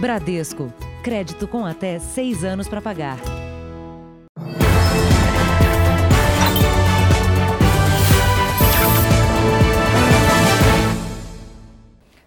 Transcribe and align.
Bradesco. 0.00 0.72
Crédito 1.02 1.48
com 1.48 1.66
até 1.66 1.98
seis 1.98 2.44
anos 2.44 2.68
para 2.68 2.80
pagar. 2.80 3.18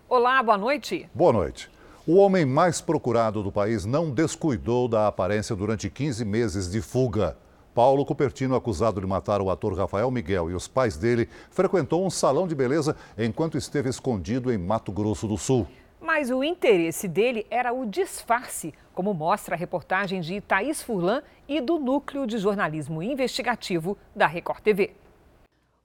Olá, 0.10 0.44
boa 0.44 0.58
noite. 0.58 1.08
Boa 1.14 1.32
noite. 1.32 1.72
O 2.06 2.18
homem 2.18 2.46
mais 2.46 2.82
procurado 2.82 3.42
do 3.42 3.52
país 3.54 3.86
não 3.86 4.12
descuidou 4.12 4.90
da 4.90 5.08
aparência 5.08 5.56
durante 5.56 5.90
15 5.90 6.26
meses 6.26 6.70
de 6.70 6.82
fuga. 6.82 7.38
Paulo 7.74 8.06
Cupertino, 8.06 8.54
acusado 8.54 9.00
de 9.00 9.08
matar 9.08 9.42
o 9.42 9.50
ator 9.50 9.74
Rafael 9.78 10.12
Miguel 10.12 10.52
e 10.52 10.54
os 10.54 10.68
pais 10.68 10.98
dele, 10.98 11.30
frequentou 11.50 12.06
um 12.06 12.10
salão 12.10 12.46
de 12.46 12.54
beleza 12.54 12.98
enquanto 13.18 13.58
esteve 13.58 13.90
escondido 13.90 14.52
em 14.52 14.58
Mato 14.58 14.92
Grosso 14.92 15.26
do 15.26 15.38
Sul. 15.38 15.66
Mas 16.02 16.32
o 16.32 16.44
interesse 16.44 17.08
dele 17.08 17.46
era 17.52 17.72
o 17.72 17.86
disfarce, 17.86 18.74
como 18.92 19.14
mostra 19.14 19.54
a 19.54 19.58
reportagem 19.58 20.20
de 20.20 20.42
Thaís 20.42 20.82
Furlan 20.82 21.22
e 21.48 21.62
do 21.62 21.78
Núcleo 21.78 22.26
de 22.26 22.40
Jornalismo 22.40 23.04
Investigativo 23.04 23.96
da 24.16 24.26
Record 24.26 24.62
TV. 24.62 24.96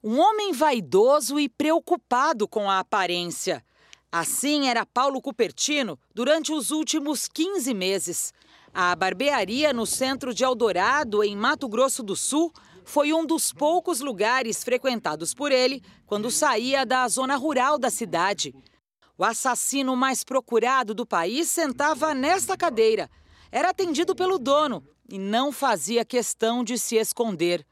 Um 0.02 0.18
homem 0.18 0.52
vaidoso 0.54 1.38
e 1.38 1.50
preocupado 1.50 2.48
com 2.48 2.70
a 2.70 2.78
aparência. 2.78 3.62
Assim 4.10 4.68
era 4.68 4.86
Paulo 4.86 5.20
Cupertino 5.20 5.98
durante 6.14 6.50
os 6.50 6.70
últimos 6.70 7.28
15 7.28 7.74
meses. 7.74 8.32
A 8.72 8.96
barbearia 8.96 9.72
no 9.74 9.84
centro 9.84 10.32
de 10.32 10.44
Eldorado, 10.44 11.22
em 11.22 11.36
Mato 11.36 11.68
Grosso 11.68 12.02
do 12.02 12.16
Sul, 12.16 12.50
foi 12.84 13.12
um 13.12 13.26
dos 13.26 13.52
poucos 13.52 14.00
lugares 14.00 14.64
frequentados 14.64 15.34
por 15.34 15.52
ele 15.52 15.82
quando 16.06 16.30
saía 16.30 16.86
da 16.86 17.06
zona 17.08 17.36
rural 17.36 17.78
da 17.78 17.90
cidade. 17.90 18.54
O 19.18 19.24
assassino 19.24 19.96
mais 19.96 20.22
procurado 20.22 20.92
do 20.92 21.06
país 21.06 21.48
sentava 21.48 22.14
nesta 22.14 22.54
cadeira. 22.54 23.08
Era 23.50 23.70
atendido 23.70 24.14
pelo 24.14 24.38
dono 24.38 24.84
e 25.08 25.18
não 25.18 25.50
fazia 25.50 26.04
questão 26.04 26.62
de 26.62 26.76
se 26.76 26.96
esconder. 26.96 27.64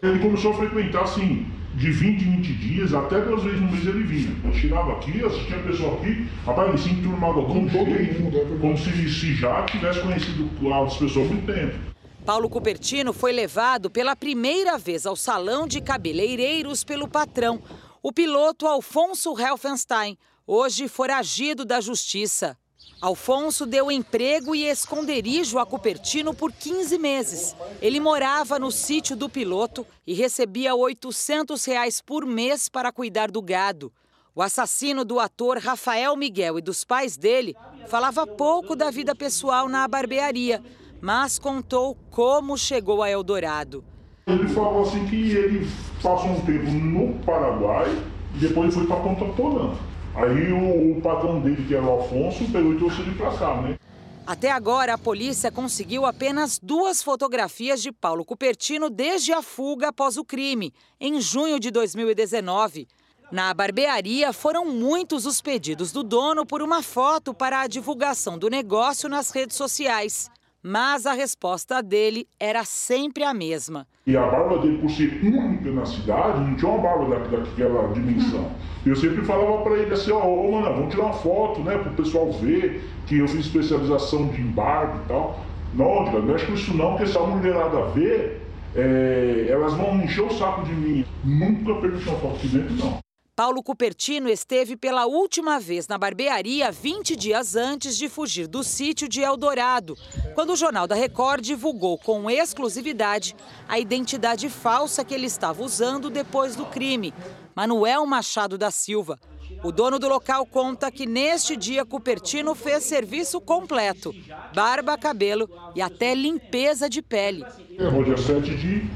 Ele 0.00 0.20
começou 0.20 0.52
a 0.52 0.56
frequentar 0.58 1.02
assim, 1.02 1.50
de 1.74 1.90
20 1.90 2.22
em 2.22 2.36
20 2.36 2.54
dias, 2.54 2.94
até 2.94 3.20
duas 3.20 3.42
vezes 3.42 3.60
no 3.60 3.72
mês 3.72 3.84
ele 3.84 4.04
vinha. 4.04 4.36
Eu 4.44 4.52
chegava 4.52 4.92
aqui, 4.92 5.24
assistia 5.24 5.56
a 5.56 5.62
pessoa 5.64 5.94
aqui, 5.94 6.28
rapaz, 6.46 6.68
ele 6.68 6.78
se 6.78 6.90
enturmava 6.90 7.42
com 7.46 7.66
todo 7.68 7.86
mundo, 7.86 8.60
como 8.60 8.78
se, 8.78 8.90
se 9.10 9.34
já 9.34 9.66
tivesse 9.66 10.00
conhecido 10.02 10.48
as 10.84 10.96
pessoas 10.96 11.26
há 11.26 11.32
muito 11.32 11.46
tempo. 11.52 11.92
Paulo 12.24 12.48
Cupertino 12.48 13.12
foi 13.12 13.32
levado 13.32 13.90
pela 13.90 14.14
primeira 14.14 14.78
vez 14.78 15.04
ao 15.04 15.16
salão 15.16 15.66
de 15.66 15.80
cabeleireiros 15.80 16.84
pelo 16.84 17.08
patrão, 17.08 17.60
o 18.00 18.12
piloto 18.12 18.66
Alfonso 18.66 19.36
Helfenstein, 19.36 20.16
hoje 20.46 20.88
foragido 20.88 21.64
da 21.64 21.80
justiça. 21.80 22.56
Alfonso 23.00 23.66
deu 23.66 23.90
emprego 23.90 24.54
e 24.54 24.64
esconderijo 24.64 25.58
a 25.58 25.66
Cupertino 25.66 26.32
por 26.32 26.52
15 26.52 26.98
meses. 26.98 27.56
Ele 27.80 27.98
morava 27.98 28.58
no 28.58 28.70
sítio 28.70 29.16
do 29.16 29.28
piloto 29.28 29.84
e 30.06 30.14
recebia 30.14 30.74
800 30.74 31.64
reais 31.64 32.00
por 32.00 32.24
mês 32.24 32.68
para 32.68 32.92
cuidar 32.92 33.30
do 33.30 33.42
gado. 33.42 33.92
O 34.34 34.40
assassino 34.40 35.04
do 35.04 35.18
ator 35.18 35.58
Rafael 35.58 36.16
Miguel 36.16 36.58
e 36.58 36.62
dos 36.62 36.84
pais 36.84 37.16
dele 37.16 37.56
falava 37.88 38.26
pouco 38.26 38.76
da 38.76 38.90
vida 38.90 39.14
pessoal 39.14 39.68
na 39.68 39.86
barbearia, 39.86 40.62
mas 41.00 41.38
contou 41.38 41.96
como 42.08 42.56
chegou 42.56 43.02
a 43.02 43.10
Eldorado. 43.10 43.84
Ele 44.26 44.48
falou 44.48 44.82
assim 44.82 45.04
que 45.08 45.32
ele 45.32 45.68
passou 46.00 46.30
um 46.30 46.40
tempo 46.46 46.70
no 46.70 47.18
Paraguai 47.24 47.90
e 48.34 48.38
depois 48.38 48.72
foi 48.72 48.86
para 48.86 49.00
Ponta 49.00 49.24
Porã. 49.34 49.74
Aí 50.14 50.52
o, 50.52 50.98
o 50.98 51.00
patrão 51.00 51.40
dele, 51.40 51.64
que 51.66 51.74
era 51.74 51.84
o 51.84 51.90
Alfonso, 51.90 52.44
pegou 52.52 52.74
e 52.74 52.78
trouxe 52.78 53.00
ele 53.00 53.14
pra 53.14 53.36
cá, 53.36 53.60
né? 53.62 53.78
Até 54.26 54.50
agora, 54.52 54.94
a 54.94 54.98
polícia 54.98 55.50
conseguiu 55.50 56.06
apenas 56.06 56.58
duas 56.62 57.02
fotografias 57.02 57.82
de 57.82 57.90
Paulo 57.90 58.24
Cupertino 58.24 58.88
desde 58.88 59.32
a 59.32 59.42
fuga 59.42 59.88
após 59.88 60.16
o 60.16 60.24
crime, 60.24 60.72
em 61.00 61.20
junho 61.20 61.58
de 61.58 61.70
2019. 61.70 62.86
Na 63.32 63.52
barbearia, 63.52 64.32
foram 64.32 64.64
muitos 64.66 65.26
os 65.26 65.40
pedidos 65.40 65.90
do 65.90 66.04
dono 66.04 66.46
por 66.46 66.62
uma 66.62 66.82
foto 66.82 67.34
para 67.34 67.62
a 67.62 67.66
divulgação 67.66 68.38
do 68.38 68.48
negócio 68.48 69.08
nas 69.08 69.30
redes 69.30 69.56
sociais. 69.56 70.30
Mas 70.62 71.06
a 71.06 71.12
resposta 71.12 71.82
dele 71.82 72.28
era 72.38 72.64
sempre 72.64 73.24
a 73.24 73.34
mesma. 73.34 73.84
E 74.06 74.16
a 74.16 74.24
barba 74.24 74.58
dele, 74.58 74.78
por 74.78 74.90
ser 74.90 75.20
única 75.24 75.70
na 75.72 75.84
cidade, 75.84 76.40
não 76.40 76.54
tinha 76.54 76.70
uma 76.70 76.82
barba 76.82 77.18
daquela 77.18 77.92
dimensão. 77.92 78.48
Eu 78.86 78.94
sempre 78.94 79.24
falava 79.24 79.62
para 79.62 79.76
ele 79.78 79.92
assim, 79.92 80.12
ó, 80.12 80.24
oh, 80.24 80.52
mano, 80.52 80.74
vamos 80.74 80.94
tirar 80.94 81.06
uma 81.06 81.14
foto, 81.14 81.60
né, 81.62 81.76
pro 81.78 81.92
pessoal 81.92 82.30
ver 82.32 82.82
que 83.06 83.18
eu 83.18 83.26
fiz 83.26 83.46
especialização 83.46 84.28
de 84.28 84.40
embargo 84.40 85.00
e 85.04 85.08
tal. 85.08 85.40
Não, 85.74 86.04
não 86.04 86.22
mexe 86.22 86.46
com 86.46 86.54
isso 86.54 86.76
não, 86.76 86.96
porque 86.96 87.06
se 87.06 87.18
a 87.18 87.22
mulherada 87.22 87.86
ver, 87.86 88.40
é, 88.76 89.46
elas 89.48 89.74
vão 89.74 89.96
encher 90.02 90.22
o 90.22 90.30
saco 90.32 90.64
de 90.64 90.72
mim. 90.72 91.04
Nunca 91.24 91.74
perdi 91.80 92.08
uma 92.08 92.18
foto 92.18 92.38
de 92.38 92.58
dentro, 92.58 92.74
não. 92.76 93.01
Paulo 93.34 93.62
Cupertino 93.62 94.28
esteve 94.28 94.76
pela 94.76 95.06
última 95.06 95.58
vez 95.58 95.88
na 95.88 95.96
barbearia 95.96 96.70
20 96.70 97.16
dias 97.16 97.56
antes 97.56 97.96
de 97.96 98.06
fugir 98.06 98.46
do 98.46 98.62
sítio 98.62 99.08
de 99.08 99.22
Eldorado, 99.22 99.96
quando 100.34 100.50
o 100.50 100.56
Jornal 100.56 100.86
da 100.86 100.94
Record 100.94 101.42
divulgou 101.42 101.96
com 101.96 102.30
exclusividade 102.30 103.34
a 103.66 103.78
identidade 103.78 104.50
falsa 104.50 105.02
que 105.02 105.14
ele 105.14 105.26
estava 105.26 105.62
usando 105.62 106.10
depois 106.10 106.54
do 106.54 106.66
crime, 106.66 107.14
Manuel 107.56 108.04
Machado 108.04 108.58
da 108.58 108.70
Silva. 108.70 109.18
O 109.64 109.72
dono 109.72 109.98
do 109.98 110.08
local 110.08 110.44
conta 110.44 110.90
que 110.90 111.06
neste 111.06 111.56
dia 111.56 111.86
Cupertino 111.86 112.54
fez 112.54 112.84
serviço 112.84 113.40
completo: 113.40 114.14
barba, 114.54 114.98
cabelo 114.98 115.48
e 115.74 115.80
até 115.80 116.14
limpeza 116.14 116.88
de 116.88 117.00
pele. 117.00 117.44
É, 117.78 117.90
no 117.90 118.04
dia 118.04 118.16
7 118.16 118.54
de 118.56 118.90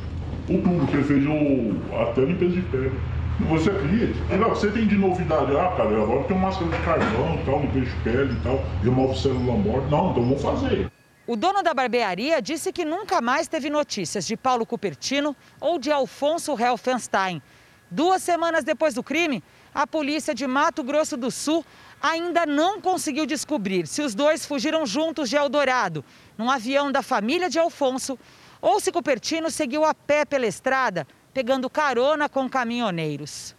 outubro, 0.51 0.87
que 0.89 0.95
ele 0.95 1.05
fez 1.05 1.25
o... 1.27 1.95
até 2.03 2.21
limpeza 2.21 2.55
de 2.55 2.63
pele. 2.63 3.16
Você 3.39 3.71
acredita? 3.71 4.19
Legal, 4.31 4.51
você 4.51 4.71
tem 4.71 4.87
de 4.87 4.97
novidade? 4.97 5.55
Ah, 5.55 5.75
cara, 5.77 6.03
agora 6.03 6.25
tem 6.25 6.37
uma 6.37 6.49
máscara 6.49 6.71
de 6.71 6.85
carvão 6.85 7.39
tal, 7.45 7.61
limpeza 7.61 7.85
de 7.85 7.97
pele 8.03 8.33
e 8.33 8.41
tal, 8.43 8.65
remove 8.83 9.21
célula 9.21 9.53
morta. 9.59 9.89
Não, 9.89 10.11
então 10.11 10.23
vamos 10.23 10.43
fazer. 10.43 10.91
O 11.27 11.37
dono 11.37 11.63
da 11.63 11.75
barbearia 11.75 12.41
disse 12.41 12.73
que 12.73 12.85
nunca 12.85 13.21
mais 13.21 13.47
teve 13.47 13.69
notícias 13.69 14.27
de 14.27 14.37
Paulo 14.37 14.65
Cupertino 14.65 15.37
ou 15.61 15.79
de 15.79 15.93
Alfonso 15.93 16.59
Helfenstein. 16.59 17.43
Duas 17.91 18.23
semanas 18.23 18.65
depois 18.65 18.95
do 18.95 19.03
crime, 19.03 19.45
a 19.75 19.87
polícia 19.87 20.35
de 20.35 20.47
Mato 20.47 20.83
Grosso 20.83 21.17
do 21.17 21.31
Sul 21.31 21.65
ainda 22.01 22.47
não 22.47 22.81
conseguiu 22.81 23.27
descobrir 23.27 23.87
se 23.87 24.01
os 24.01 24.15
dois 24.15 24.47
fugiram 24.47 24.87
juntos 24.87 25.29
de 25.29 25.37
Eldorado, 25.37 26.03
num 26.39 26.51
avião 26.51 26.91
da 26.91 27.03
família 27.03 27.51
de 27.51 27.59
Alfonso, 27.59 28.19
ou 28.63 28.81
se 28.81 28.91
Cupertino 28.91 29.51
seguiu 29.51 29.85
a 29.85 29.93
pé 29.93 30.25
pela 30.25 30.47
estrada 30.47 31.07
pegando 31.37 31.69
carona 31.69 32.31
com 32.31 32.49
caminhoneiros. 32.49 33.55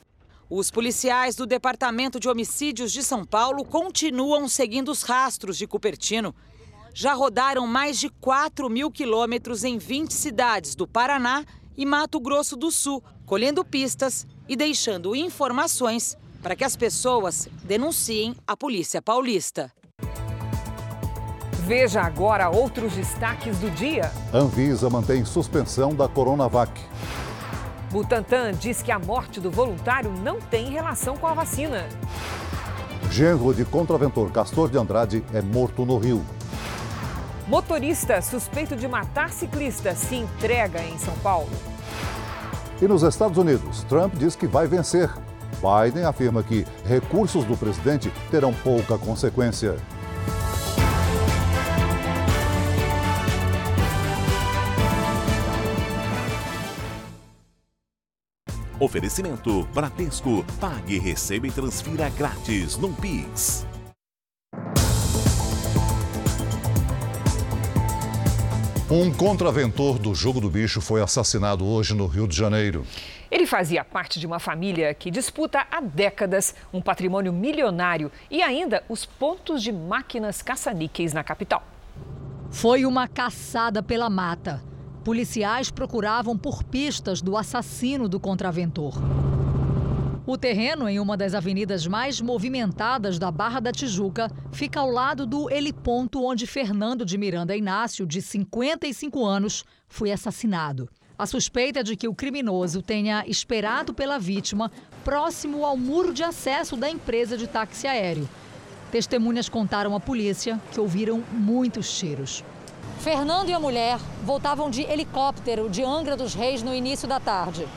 Os 0.49 0.71
policiais 0.71 1.35
do 1.35 1.45
Departamento 1.45 2.19
de 2.19 2.27
Homicídios 2.27 2.91
de 2.91 3.03
São 3.03 3.23
Paulo 3.23 3.63
continuam 3.63 4.49
seguindo 4.49 4.89
os 4.89 5.03
rastros 5.03 5.59
de 5.59 5.67
Cupertino. 5.67 6.33
Já 6.91 7.13
rodaram 7.13 7.67
mais 7.67 7.99
de 7.99 8.09
4 8.09 8.67
mil 8.67 8.89
quilômetros 8.89 9.63
em 9.63 9.77
20 9.77 10.11
cidades 10.11 10.73
do 10.73 10.87
Paraná 10.87 11.45
e 11.77 11.85
Mato 11.85 12.19
Grosso 12.19 12.55
do 12.55 12.71
Sul, 12.71 13.03
colhendo 13.27 13.63
pistas 13.63 14.25
e 14.49 14.55
deixando 14.55 15.15
informações 15.15 16.17
para 16.41 16.55
que 16.55 16.63
as 16.63 16.75
pessoas 16.75 17.47
denunciem 17.63 18.35
a 18.47 18.57
Polícia 18.57 19.03
Paulista. 19.03 19.71
Veja 21.67 22.01
agora 22.01 22.49
outros 22.49 22.93
destaques 22.93 23.59
do 23.59 23.69
dia. 23.69 24.11
Anvisa 24.33 24.89
mantém 24.89 25.23
suspensão 25.23 25.93
da 25.93 26.07
Coronavac. 26.07 26.71
Butantan 27.91 28.53
diz 28.53 28.81
que 28.81 28.91
a 28.91 28.99
morte 28.99 29.39
do 29.39 29.49
voluntário 29.49 30.11
não 30.11 30.41
tem 30.41 30.69
relação 30.69 31.15
com 31.15 31.25
a 31.25 31.33
vacina. 31.33 31.87
Genro 33.09 33.53
de 33.53 33.63
contraventor 33.63 34.29
Castor 34.31 34.69
de 34.69 34.77
Andrade 34.77 35.23
é 35.33 35.41
morto 35.41 35.85
no 35.85 35.97
Rio. 35.97 36.23
Motorista 37.47 38.21
suspeito 38.21 38.75
de 38.75 38.87
matar 38.87 39.31
ciclista 39.31 39.95
se 39.95 40.15
entrega 40.15 40.83
em 40.83 40.97
São 40.97 41.13
Paulo. 41.19 41.49
E 42.81 42.87
nos 42.87 43.03
Estados 43.03 43.37
Unidos, 43.37 43.83
Trump 43.85 44.15
diz 44.15 44.35
que 44.35 44.45
vai 44.45 44.67
vencer. 44.67 45.09
Biden 45.61 46.03
afirma 46.03 46.43
que 46.43 46.65
recursos 46.85 47.45
do 47.45 47.55
presidente 47.55 48.11
terão 48.29 48.53
pouca 48.53 48.97
consequência. 48.97 49.77
Oferecimento 58.79 59.63
Bradesco. 59.73 60.45
Pague, 60.59 60.99
receba 60.99 61.47
e 61.47 61.51
transfira 61.51 62.09
grátis 62.09 62.77
no 62.77 62.93
Pix. 62.93 63.65
Um 68.89 69.11
contraventor 69.11 69.97
do 69.97 70.13
Jogo 70.13 70.39
do 70.39 70.49
Bicho 70.49 70.79
foi 70.79 71.01
assassinado 71.01 71.65
hoje 71.65 71.95
no 71.95 72.05
Rio 72.05 72.27
de 72.27 72.37
Janeiro. 72.37 72.85
Ele 73.31 73.47
fazia 73.47 73.83
parte 73.83 74.19
de 74.19 74.27
uma 74.27 74.39
família 74.39 74.93
que 74.93 75.09
disputa 75.09 75.65
há 75.71 75.81
décadas 75.81 76.53
um 76.71 76.79
patrimônio 76.79 77.33
milionário 77.33 78.11
e 78.29 78.43
ainda 78.43 78.83
os 78.87 79.05
pontos 79.05 79.63
de 79.63 79.71
máquinas 79.71 80.43
caça-níqueis 80.43 81.13
na 81.13 81.23
capital. 81.23 81.63
Foi 82.51 82.85
uma 82.85 83.07
caçada 83.07 83.81
pela 83.81 84.09
mata. 84.09 84.63
Policiais 85.07 85.71
procuravam 85.71 86.37
por 86.37 86.65
pistas 86.65 87.21
do 87.21 87.37
assassino 87.37 88.09
do 88.09 88.19
contraventor. 88.19 88.93
O 90.25 90.37
terreno, 90.37 90.89
em 90.89 90.99
uma 90.99 91.15
das 91.15 91.33
avenidas 91.33 91.87
mais 91.87 92.19
movimentadas 92.19 93.17
da 93.17 93.31
Barra 93.31 93.61
da 93.61 93.71
Tijuca, 93.71 94.29
fica 94.51 94.81
ao 94.81 94.91
lado 94.91 95.25
do 95.25 95.49
heliponto 95.49 96.21
onde 96.21 96.45
Fernando 96.45 97.05
de 97.05 97.17
Miranda 97.17 97.55
Inácio, 97.55 98.05
de 98.05 98.21
55 98.21 99.25
anos, 99.25 99.63
foi 99.87 100.11
assassinado. 100.11 100.89
A 101.17 101.25
suspeita 101.25 101.79
é 101.79 101.83
de 101.83 101.95
que 101.95 102.09
o 102.09 102.13
criminoso 102.13 102.81
tenha 102.81 103.23
esperado 103.25 103.93
pela 103.93 104.19
vítima 104.19 104.69
próximo 105.05 105.63
ao 105.63 105.77
muro 105.77 106.13
de 106.13 106.21
acesso 106.21 106.75
da 106.75 106.89
empresa 106.89 107.37
de 107.37 107.47
táxi 107.47 107.87
aéreo. 107.87 108.27
Testemunhas 108.91 109.47
contaram 109.47 109.95
à 109.95 110.01
polícia 110.01 110.59
que 110.73 110.81
ouviram 110.81 111.23
muitos 111.31 111.97
tiros. 111.97 112.43
Fernando 112.99 113.49
e 113.49 113.53
a 113.53 113.59
mulher 113.59 113.99
voltavam 114.23 114.69
de 114.69 114.81
helicóptero 114.81 115.69
de 115.69 115.83
Angra 115.83 116.17
dos 116.17 116.33
Reis 116.33 116.63
no 116.63 116.73
início 116.73 117.07
da 117.07 117.19
tarde. 117.19 117.67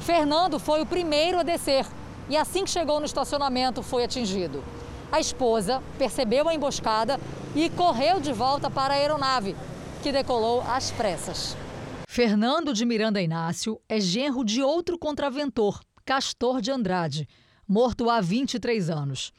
Fernando 0.00 0.58
foi 0.58 0.80
o 0.80 0.86
primeiro 0.86 1.38
a 1.38 1.42
descer 1.42 1.86
e, 2.28 2.36
assim 2.36 2.64
que 2.64 2.70
chegou 2.70 2.98
no 2.98 3.06
estacionamento, 3.06 3.82
foi 3.82 4.04
atingido. 4.04 4.64
A 5.12 5.20
esposa 5.20 5.82
percebeu 5.98 6.48
a 6.48 6.54
emboscada 6.54 7.20
e 7.54 7.68
correu 7.70 8.20
de 8.20 8.32
volta 8.32 8.70
para 8.70 8.94
a 8.94 8.96
aeronave, 8.96 9.54
que 10.02 10.10
decolou 10.10 10.62
às 10.62 10.90
pressas. 10.90 11.56
Fernando 12.08 12.72
de 12.72 12.84
Miranda 12.84 13.20
Inácio 13.20 13.80
é 13.88 14.00
genro 14.00 14.44
de 14.44 14.62
outro 14.62 14.98
contraventor, 14.98 15.80
Castor 16.04 16.60
de 16.60 16.70
Andrade, 16.70 17.28
morto 17.68 18.10
há 18.10 18.20
23 18.20 18.90
anos. 18.90 19.32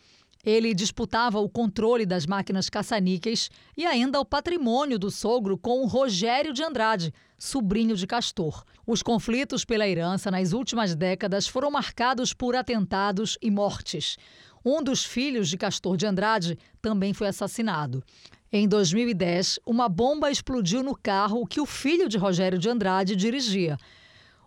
Ele 0.46 0.76
disputava 0.76 1.40
o 1.40 1.50
controle 1.50 2.06
das 2.06 2.28
máquinas 2.28 2.70
caça-níqueis 2.70 3.50
e 3.76 3.84
ainda 3.84 4.20
o 4.20 4.26
patrimônio 4.26 5.00
do 5.00 5.10
sogro 5.10 5.58
com 5.58 5.88
Rogério 5.88 6.54
de 6.54 6.62
Andrade, 6.62 7.12
sobrinho 7.38 7.96
de 7.96 8.06
Castor. 8.06 8.64
Os 8.86 9.02
conflitos 9.02 9.66
pela 9.66 9.88
herança 9.88 10.30
nas 10.30 10.54
últimas 10.54 10.94
décadas 10.94 11.48
foram 11.48 11.72
marcados 11.72 12.32
por 12.32 12.56
atentados 12.56 13.40
e 13.42 13.50
mortes. 13.50 14.18
Um 14.64 14.84
dos 14.84 15.04
filhos 15.04 15.50
de 15.50 15.58
Castor 15.58 15.98
de 15.98 16.06
Andrade 16.06 16.60
também 16.80 17.12
foi 17.12 17.28
assassinado. 17.28 18.04
Em 18.52 18.68
2010, 18.68 19.60
uma 19.66 19.90
bomba 19.90 20.30
explodiu 20.30 20.84
no 20.84 20.96
carro 20.96 21.46
que 21.48 21.60
o 21.60 21.66
filho 21.66 22.08
de 22.08 22.20
Rogério 22.20 22.60
de 22.60 22.70
Andrade 22.70 23.16
dirigia. 23.16 23.78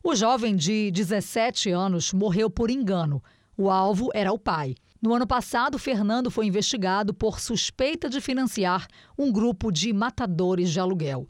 O 0.03 0.15
jovem 0.15 0.55
de 0.55 0.93
17 0.93 1.71
anos 1.71 2.13
morreu 2.13 2.49
por 2.49 2.71
engano. 2.71 3.23
O 3.57 3.69
alvo 3.69 4.11
era 4.15 4.33
o 4.33 4.39
pai. 4.39 4.77
No 5.01 5.15
ano 5.15 5.27
passado, 5.29 5.79
Fernando 5.79 6.29
foi 6.29 6.47
investigado 6.47 7.15
por 7.15 7.39
suspeita 7.39 8.09
de 8.09 8.21
financiar 8.21 8.89
um 9.17 9.31
grupo 9.31 9.71
de 9.71 9.93
matadores 9.93 10.71
de 10.71 10.81
aluguel. 10.81 11.25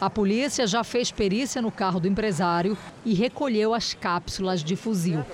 A 0.00 0.10
polícia 0.10 0.66
já 0.66 0.82
fez 0.82 1.12
perícia 1.12 1.62
no 1.62 1.70
carro 1.70 2.00
do 2.00 2.08
empresário 2.08 2.76
e 3.04 3.14
recolheu 3.14 3.72
as 3.72 3.94
cápsulas 3.94 4.64
de 4.64 4.74
fuzil. 4.74 5.24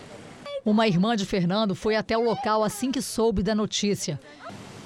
Uma 0.63 0.87
irmã 0.87 1.17
de 1.17 1.25
Fernando 1.25 1.75
foi 1.75 1.97
até 1.97 2.19
o 2.19 2.23
local 2.23 2.63
assim 2.63 2.93
que 2.93 3.01
soube 3.01 3.43
da 3.43 3.55
notícia. 3.55 4.21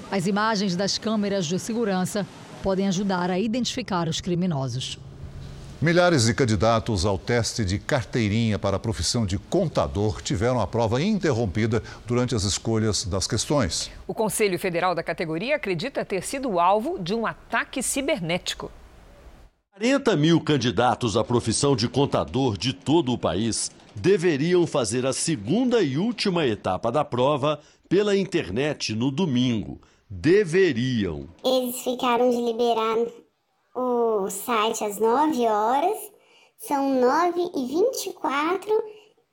As 0.08 0.28
imagens 0.28 0.76
das 0.76 0.96
câmeras 0.96 1.46
de 1.46 1.58
segurança 1.58 2.24
podem 2.62 2.86
ajudar 2.86 3.28
a 3.28 3.40
identificar 3.40 4.08
os 4.08 4.20
criminosos. 4.20 5.00
Milhares 5.82 6.24
de 6.24 6.34
candidatos 6.34 7.04
ao 7.04 7.18
teste 7.18 7.64
de 7.64 7.78
carteirinha 7.78 8.58
para 8.58 8.76
a 8.76 8.80
profissão 8.80 9.26
de 9.26 9.38
contador 9.38 10.22
tiveram 10.22 10.60
a 10.60 10.66
prova 10.66 11.02
interrompida 11.02 11.82
durante 12.06 12.34
as 12.34 12.44
escolhas 12.44 13.04
das 13.04 13.26
questões. 13.26 13.90
O 14.06 14.14
Conselho 14.14 14.58
Federal 14.58 14.94
da 14.94 15.02
categoria 15.02 15.56
acredita 15.56 16.04
ter 16.04 16.22
sido 16.22 16.60
alvo 16.60 16.98
de 16.98 17.12
um 17.12 17.26
ataque 17.26 17.82
cibernético. 17.82 18.70
40 19.72 20.16
mil 20.16 20.40
candidatos 20.40 21.16
à 21.16 21.24
profissão 21.24 21.74
de 21.74 21.88
contador 21.88 22.56
de 22.56 22.72
todo 22.72 23.12
o 23.12 23.18
país 23.18 23.70
deveriam 23.94 24.66
fazer 24.68 25.04
a 25.04 25.12
segunda 25.12 25.82
e 25.82 25.98
última 25.98 26.46
etapa 26.46 26.90
da 26.90 27.04
prova 27.04 27.60
pela 27.88 28.16
internet 28.16 28.94
no 28.94 29.10
domingo. 29.10 29.80
Deveriam. 30.08 31.28
Eles 31.44 31.80
ficaram 31.80 32.30
de 32.30 32.36
liberar 32.36 33.23
o 33.74 34.30
site 34.30 34.84
às 34.84 34.98
9 34.98 35.46
horas, 35.46 35.98
são 36.58 37.00
9 37.00 37.50
e 37.54 37.66
24 37.66 38.70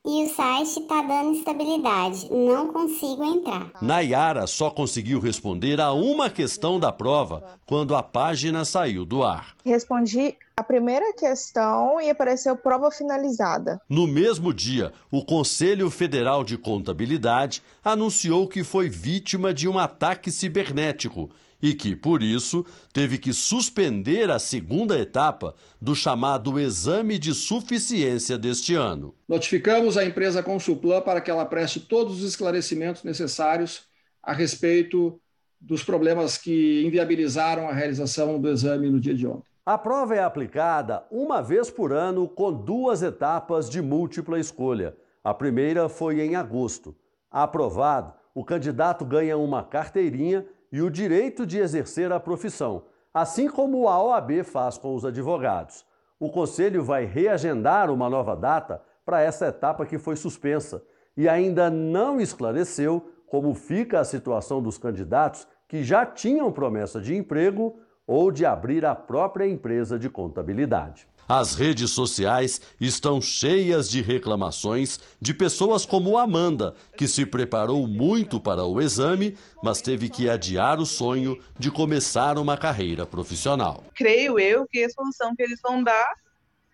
e 0.03 0.23
o 0.25 0.29
site 0.29 0.79
está 0.79 1.01
dando 1.03 1.37
estabilidade. 1.37 2.27
Não 2.31 2.73
consigo 2.73 3.23
entrar. 3.23 3.71
Nayara 3.81 4.47
só 4.47 4.71
conseguiu 4.71 5.19
responder 5.19 5.79
a 5.79 5.93
uma 5.93 6.29
questão 6.29 6.79
da 6.79 6.91
prova 6.91 7.59
quando 7.67 7.95
a 7.95 8.01
página 8.01 8.65
saiu 8.65 9.05
do 9.05 9.23
ar. 9.23 9.55
Respondi 9.63 10.35
a 10.57 10.63
primeira 10.63 11.13
questão 11.13 12.01
e 12.01 12.09
apareceu 12.09 12.57
prova 12.57 12.89
finalizada. 12.89 13.79
No 13.87 14.07
mesmo 14.07 14.51
dia, 14.51 14.91
o 15.11 15.23
Conselho 15.23 15.89
Federal 15.91 16.43
de 16.43 16.57
Contabilidade 16.57 17.61
anunciou 17.83 18.47
que 18.47 18.63
foi 18.63 18.89
vítima 18.89 19.53
de 19.53 19.69
um 19.69 19.77
ataque 19.77 20.31
cibernético 20.31 21.29
e 21.61 21.73
que, 21.73 21.95
por 21.95 22.23
isso, 22.23 22.65
teve 22.91 23.17
que 23.17 23.31
suspender 23.31 24.31
a 24.31 24.39
segunda 24.39 24.97
etapa 24.97 25.53
do 25.79 25.95
chamado 25.95 26.59
Exame 26.59 27.19
de 27.19 27.33
Suficiência 27.33 28.37
deste 28.37 28.73
ano. 28.73 29.13
Notificamos 29.27 29.97
a 29.97 30.03
empresa 30.03 30.41
Consulplan 30.41 31.01
para 31.01 31.21
que 31.21 31.29
ela 31.29 31.45
preste 31.45 31.79
todos 31.79 32.21
os 32.21 32.29
esclarecimentos 32.29 33.03
necessários 33.03 33.83
a 34.23 34.33
respeito 34.33 35.19
dos 35.59 35.83
problemas 35.83 36.37
que 36.37 36.83
inviabilizaram 36.85 37.69
a 37.69 37.73
realização 37.73 38.39
do 38.39 38.49
exame 38.49 38.89
no 38.89 38.99
dia 38.99 39.13
de 39.13 39.27
ontem. 39.27 39.51
A 39.63 39.77
prova 39.77 40.15
é 40.15 40.23
aplicada 40.23 41.05
uma 41.11 41.39
vez 41.39 41.69
por 41.69 41.93
ano 41.93 42.27
com 42.27 42.51
duas 42.51 43.03
etapas 43.03 43.69
de 43.69 43.79
múltipla 43.79 44.39
escolha. 44.39 44.95
A 45.23 45.35
primeira 45.35 45.87
foi 45.87 46.19
em 46.19 46.35
agosto. 46.35 46.95
Aprovado, 47.29 48.11
o 48.33 48.43
candidato 48.43 49.05
ganha 49.05 49.37
uma 49.37 49.63
carteirinha 49.63 50.45
e 50.71 50.81
o 50.81 50.89
direito 50.89 51.45
de 51.45 51.59
exercer 51.59 52.11
a 52.11 52.19
profissão, 52.19 52.85
assim 53.13 53.49
como 53.49 53.87
a 53.87 54.01
OAB 54.01 54.43
faz 54.43 54.77
com 54.77 54.95
os 54.95 55.03
advogados. 55.03 55.85
O 56.19 56.29
Conselho 56.29 56.83
vai 56.83 57.05
reagendar 57.05 57.89
uma 57.89 58.09
nova 58.09 58.35
data 58.35 58.81
para 59.03 59.21
essa 59.21 59.47
etapa 59.47 59.85
que 59.85 59.97
foi 59.97 60.15
suspensa 60.15 60.83
e 61.17 61.27
ainda 61.27 61.69
não 61.69 62.21
esclareceu 62.21 63.11
como 63.27 63.53
fica 63.53 63.99
a 63.99 64.05
situação 64.05 64.61
dos 64.61 64.77
candidatos 64.77 65.47
que 65.67 65.83
já 65.83 66.05
tinham 66.05 66.51
promessa 66.51 67.01
de 67.01 67.15
emprego 67.15 67.79
ou 68.05 68.31
de 68.31 68.45
abrir 68.45 68.85
a 68.85 68.93
própria 68.93 69.47
empresa 69.47 69.97
de 69.97 70.09
contabilidade. 70.09 71.07
As 71.27 71.55
redes 71.55 71.91
sociais 71.91 72.61
estão 72.79 73.21
cheias 73.21 73.89
de 73.89 74.01
reclamações 74.01 74.99
de 75.19 75.33
pessoas 75.33 75.85
como 75.85 76.17
Amanda, 76.17 76.75
que 76.97 77.07
se 77.07 77.25
preparou 77.25 77.87
muito 77.87 78.39
para 78.39 78.65
o 78.65 78.81
exame, 78.81 79.37
mas 79.63 79.81
teve 79.81 80.09
que 80.09 80.29
adiar 80.29 80.79
o 80.79 80.85
sonho 80.85 81.39
de 81.57 81.71
começar 81.71 82.37
uma 82.37 82.57
carreira 82.57 83.05
profissional. 83.05 83.83
Creio 83.95 84.39
eu 84.39 84.67
que 84.67 84.83
a 84.83 84.89
solução 84.89 85.35
que 85.35 85.43
eles 85.43 85.59
vão 85.61 85.83
dar 85.83 86.13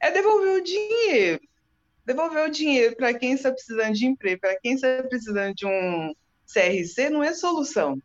é 0.01 0.11
devolver 0.11 0.59
o 0.59 0.63
dinheiro. 0.63 1.41
Devolver 2.05 2.47
o 2.47 2.51
dinheiro 2.51 2.95
para 2.95 3.13
quem 3.13 3.33
está 3.33 3.51
precisando 3.51 3.93
de 3.93 4.05
emprego, 4.05 4.41
para 4.41 4.59
quem 4.59 4.73
está 4.73 5.03
precisando 5.03 5.53
de 5.53 5.65
um 5.65 6.13
CRC, 6.51 7.09
não 7.09 7.23
é 7.23 7.33
solução. 7.33 8.01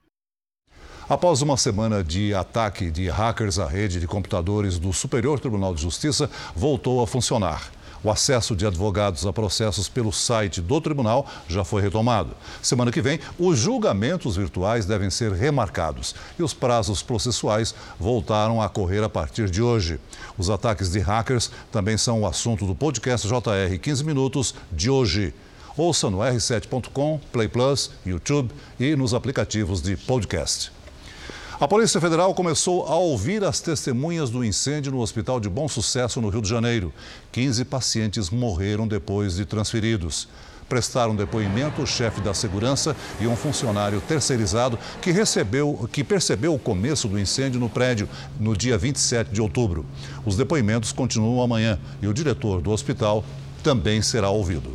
Após 1.12 1.42
uma 1.42 1.59
semana 1.59 2.02
de 2.02 2.33
ataque 2.33 2.90
de 2.90 3.07
hackers 3.11 3.59
à 3.59 3.66
rede 3.66 4.00
de 4.00 4.07
computadores 4.07 4.78
do 4.78 4.95
Superior 4.95 5.38
Tribunal 5.38 5.75
de 5.75 5.83
Justiça, 5.83 6.31
voltou 6.57 7.02
a 7.02 7.07
funcionar. 7.07 7.71
O 8.02 8.11
acesso 8.11 8.57
de 8.57 8.66
advogados 8.66 9.26
a 9.26 9.31
processos 9.31 9.90
pelo 9.90 10.11
site 10.11 10.62
do 10.62 10.81
tribunal 10.81 11.26
já 11.47 11.64
foi 11.64 11.83
retomado. 11.83 12.31
Semana 12.62 12.90
que 12.90 13.02
vem, 13.02 13.21
os 13.38 13.59
julgamentos 13.59 14.37
virtuais 14.37 14.87
devem 14.87 15.11
ser 15.11 15.33
remarcados 15.33 16.14
e 16.38 16.42
os 16.42 16.54
prazos 16.54 17.02
processuais 17.02 17.75
voltaram 18.00 18.62
a 18.62 18.71
correr 18.71 19.04
a 19.04 19.09
partir 19.11 19.50
de 19.50 19.61
hoje. 19.61 20.00
Os 20.38 20.49
ataques 20.49 20.90
de 20.90 20.99
hackers 20.99 21.50
também 21.71 21.99
são 21.99 22.23
o 22.23 22.26
assunto 22.26 22.64
do 22.64 22.75
podcast 22.75 23.28
JR 23.28 23.78
15 23.78 24.02
Minutos 24.02 24.54
de 24.73 24.88
hoje. 24.88 25.35
Ouça 25.76 26.09
no 26.09 26.21
r7.com, 26.21 27.21
Play 27.31 27.49
Plus, 27.49 27.90
YouTube 28.07 28.50
e 28.81 28.97
nos 28.97 29.12
aplicativos 29.12 29.83
de 29.83 29.95
podcast. 29.95 30.72
A 31.61 31.69
Polícia 31.69 32.01
Federal 32.01 32.35
começou 32.35 32.87
a 32.87 32.97
ouvir 32.97 33.45
as 33.45 33.61
testemunhas 33.61 34.31
do 34.31 34.43
incêndio 34.43 34.91
no 34.91 35.01
Hospital 35.01 35.39
de 35.39 35.49
Bom 35.51 35.69
Sucesso, 35.69 36.21
no 36.21 36.31
Rio 36.31 36.41
de 36.41 36.49
Janeiro. 36.49 36.93
15 37.31 37.65
pacientes 37.67 38.31
morreram 38.31 38.89
depois 38.89 39.37
de 39.37 39.45
transferidos. 39.45 40.29
Prestaram 40.69 41.15
depoimento 41.15 41.83
o 41.83 41.87
chefe 41.87 42.21
da 42.23 42.33
segurança 42.33 42.97
e 43.21 43.27
um 43.27 43.37
funcionário 43.37 44.01
terceirizado 44.01 44.79
que, 45.03 45.13
recebeu, 45.13 45.89
que 45.93 46.03
percebeu 46.03 46.55
o 46.55 46.59
começo 46.59 47.07
do 47.07 47.19
incêndio 47.19 47.61
no 47.61 47.69
prédio 47.69 48.09
no 48.41 48.57
dia 48.57 48.79
27 48.79 49.31
de 49.31 49.43
outubro. 49.43 49.85
Os 50.25 50.37
depoimentos 50.37 50.91
continuam 50.91 51.43
amanhã 51.43 51.79
e 52.01 52.09
o 52.09 52.15
diretor 52.15 52.63
do 52.63 52.71
hospital 52.71 53.23
também 53.63 54.01
será 54.01 54.31
ouvido. 54.31 54.71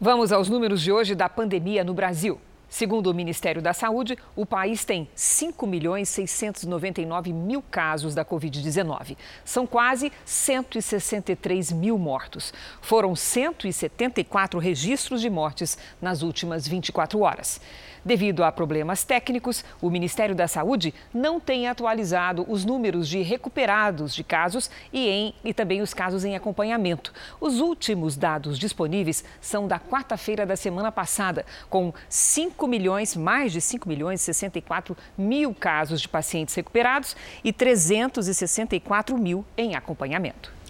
Vamos 0.00 0.32
aos 0.32 0.48
números 0.48 0.80
de 0.80 0.90
hoje 0.90 1.14
da 1.14 1.28
pandemia 1.28 1.84
no 1.84 1.92
Brasil. 1.92 2.40
Segundo 2.72 3.08
o 3.08 3.14
Ministério 3.14 3.60
da 3.60 3.74
Saúde, 3.74 4.16
o 4.34 4.46
país 4.46 4.82
tem 4.82 5.06
5 5.14 5.66
milhões 5.66 6.08
699 6.08 7.30
mil 7.30 7.60
casos 7.60 8.14
da 8.14 8.24
Covid-19. 8.24 9.14
São 9.44 9.66
quase 9.66 10.10
163 10.24 11.70
mil 11.70 11.98
mortos. 11.98 12.50
Foram 12.80 13.14
174 13.14 14.58
registros 14.58 15.20
de 15.20 15.28
mortes 15.28 15.76
nas 16.00 16.22
últimas 16.22 16.66
24 16.66 17.20
horas. 17.20 17.60
Devido 18.04 18.42
a 18.42 18.50
problemas 18.50 19.04
técnicos, 19.04 19.64
o 19.80 19.88
Ministério 19.88 20.34
da 20.34 20.48
Saúde 20.48 20.92
não 21.14 21.38
tem 21.38 21.68
atualizado 21.68 22.44
os 22.48 22.64
números 22.64 23.08
de 23.08 23.22
recuperados 23.22 24.12
de 24.12 24.24
casos 24.24 24.70
e, 24.92 25.08
em, 25.08 25.34
e 25.44 25.54
também 25.54 25.80
os 25.80 25.94
casos 25.94 26.24
em 26.24 26.34
acompanhamento. 26.34 27.12
Os 27.40 27.60
últimos 27.60 28.16
dados 28.16 28.58
disponíveis 28.58 29.24
são 29.40 29.68
da 29.68 29.78
quarta-feira 29.78 30.44
da 30.44 30.56
semana 30.56 30.90
passada, 30.90 31.46
com 31.70 31.94
5 32.08 32.66
milhões, 32.66 33.14
mais 33.14 33.52
de 33.52 33.60
5 33.60 33.88
milhões 33.88 34.20
e 34.20 34.24
64 34.24 34.96
mil 35.16 35.54
casos 35.54 36.00
de 36.00 36.08
pacientes 36.08 36.54
recuperados 36.54 37.16
e 37.44 37.52
364 37.52 39.16
mil 39.16 39.44
em 39.56 39.76
acompanhamento. 39.76 40.61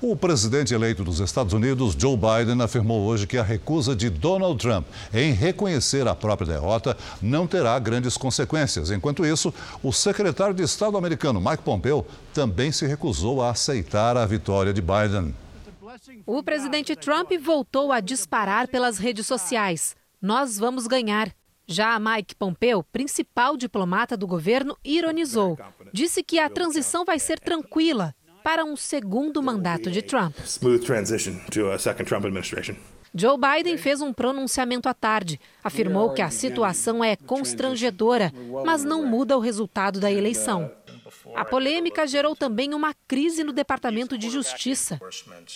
O 0.00 0.14
presidente 0.16 0.74
eleito 0.74 1.02
dos 1.02 1.20
Estados 1.20 1.52
Unidos, 1.52 1.96
Joe 1.98 2.16
Biden, 2.16 2.60
afirmou 2.60 3.02
hoje 3.02 3.26
que 3.26 3.38
a 3.38 3.42
recusa 3.42 3.94
de 3.96 4.10
Donald 4.10 4.58
Trump 4.58 4.86
em 5.12 5.32
reconhecer 5.32 6.06
a 6.06 6.14
própria 6.14 6.46
derrota 6.46 6.96
não 7.22 7.46
terá 7.46 7.78
grandes 7.78 8.16
consequências. 8.16 8.90
Enquanto 8.90 9.24
isso, 9.24 9.54
o 9.82 9.92
secretário 9.92 10.54
de 10.54 10.62
Estado 10.62 10.98
americano, 10.98 11.40
Mike 11.40 11.62
Pompeo, 11.62 12.04
também 12.34 12.70
se 12.70 12.86
recusou 12.86 13.40
a 13.40 13.50
aceitar 13.50 14.16
a 14.16 14.26
vitória 14.26 14.74
de 14.74 14.82
Biden. 14.82 15.34
O 16.26 16.42
presidente 16.42 16.96
Trump 16.96 17.30
voltou 17.40 17.92
a 17.92 18.00
disparar 18.00 18.68
pelas 18.68 18.98
redes 18.98 19.26
sociais. 19.26 19.96
Nós 20.20 20.58
vamos 20.58 20.86
ganhar. 20.86 21.32
Já 21.66 21.98
Mike 21.98 22.34
Pompeo, 22.34 22.82
principal 22.82 23.56
diplomata 23.56 24.18
do 24.18 24.26
governo, 24.26 24.76
ironizou. 24.84 25.58
Disse 25.92 26.22
que 26.22 26.38
a 26.38 26.50
transição 26.50 27.06
vai 27.06 27.18
ser 27.18 27.40
tranquila 27.40 28.14
para 28.44 28.62
um 28.62 28.76
segundo 28.76 29.42
mandato 29.42 29.90
de 29.90 30.02
Trump. 30.02 30.36
Joe 33.16 33.38
Biden 33.38 33.78
fez 33.78 34.02
um 34.02 34.12
pronunciamento 34.12 34.86
à 34.86 34.92
tarde. 34.92 35.40
Afirmou 35.62 36.12
que 36.12 36.20
a 36.20 36.28
situação 36.28 37.02
é 37.02 37.16
constrangedora, 37.16 38.30
mas 38.66 38.84
não 38.84 39.06
muda 39.06 39.34
o 39.34 39.40
resultado 39.40 39.98
da 39.98 40.12
eleição. 40.12 40.70
A 41.34 41.44
polêmica 41.44 42.06
gerou 42.06 42.36
também 42.36 42.74
uma 42.74 42.92
crise 43.08 43.42
no 43.42 43.52
Departamento 43.52 44.18
de 44.18 44.28
Justiça. 44.28 45.00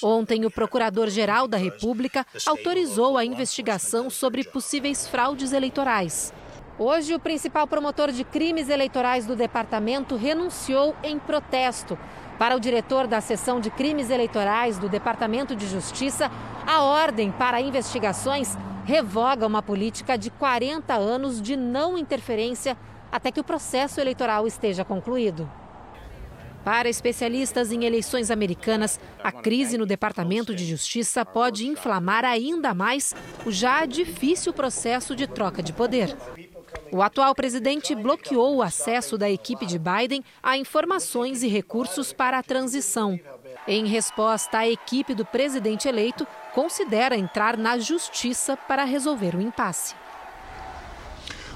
Ontem, 0.03 0.47
o 0.47 0.51
Procurador-Geral 0.51 1.47
da 1.47 1.59
República 1.59 2.25
autorizou 2.47 3.19
a 3.19 3.25
investigação 3.25 4.09
sobre 4.09 4.45
possíveis 4.45 5.07
fraudes 5.07 5.53
eleitorais. 5.53 6.33
Hoje, 6.79 7.13
o 7.13 7.21
principal 7.21 7.67
promotor 7.67 8.13
de 8.13 8.25
crimes 8.25 8.69
eleitorais 8.69 9.27
do 9.27 9.35
departamento 9.35 10.17
renunciou 10.17 10.97
em 11.03 11.19
protesto. 11.19 11.99
Para 12.39 12.57
o 12.57 12.61
diretor 12.61 13.09
da 13.09 13.21
seção 13.21 13.61
de 13.61 13.69
crimes 13.69 14.11
eleitorais 14.11 14.79
do 14.79 14.89
Departamento 14.89 15.57
de 15.57 15.67
Justiça, 15.67 16.31
a 16.65 16.83
ordem 16.83 17.33
para 17.33 17.61
investigações 17.61 18.57
revoga 18.85 19.45
uma 19.47 19.61
política 19.61 20.17
de 20.17 20.31
40 20.31 20.95
anos 20.95 21.43
de 21.43 21.57
não 21.57 21.99
interferência 21.99 22.77
até 23.11 23.33
que 23.33 23.41
o 23.41 23.45
processo 23.45 24.01
eleitoral 24.01 24.47
esteja 24.47 24.85
concluído. 24.85 25.51
Para 26.65 26.89
especialistas 26.89 27.73
em 27.73 27.85
eleições 27.85 28.31
americanas, 28.31 29.01
a 29.23 29.33
crise 29.33 29.77
no 29.77 29.87
Departamento 29.87 30.55
de 30.55 30.65
Justiça 30.65 31.25
pode 31.25 31.67
inflamar 31.67 32.25
ainda 32.25 32.73
mais 32.73 33.15
o 33.45 33.51
já 33.51 33.85
difícil 33.85 34.53
processo 34.53 35.17
de 35.17 35.27
troca 35.27 35.63
de 35.63 35.73
poder. 35.73 36.17
O 36.91 37.03
atual 37.03 37.35
presidente 37.35 37.95
bloqueou 37.95 38.57
o 38.57 38.63
acesso 38.63 39.19
da 39.19 39.31
equipe 39.31 39.67
de 39.67 39.79
Biden 39.79 40.25
a 40.43 40.57
informações 40.57 41.43
e 41.43 41.49
recursos 41.49 42.13
para 42.13 42.39
a 42.39 42.43
transição. 42.43 43.19
Em 43.67 43.87
resposta, 43.87 44.59
a 44.59 44.69
equipe 44.69 45.15
do 45.15 45.25
presidente 45.25 45.87
eleito 45.87 46.27
considera 46.55 47.17
entrar 47.17 47.57
na 47.57 47.79
justiça 47.79 48.57
para 48.57 48.85
resolver 48.85 49.35
o 49.35 49.41
impasse. 49.41 49.95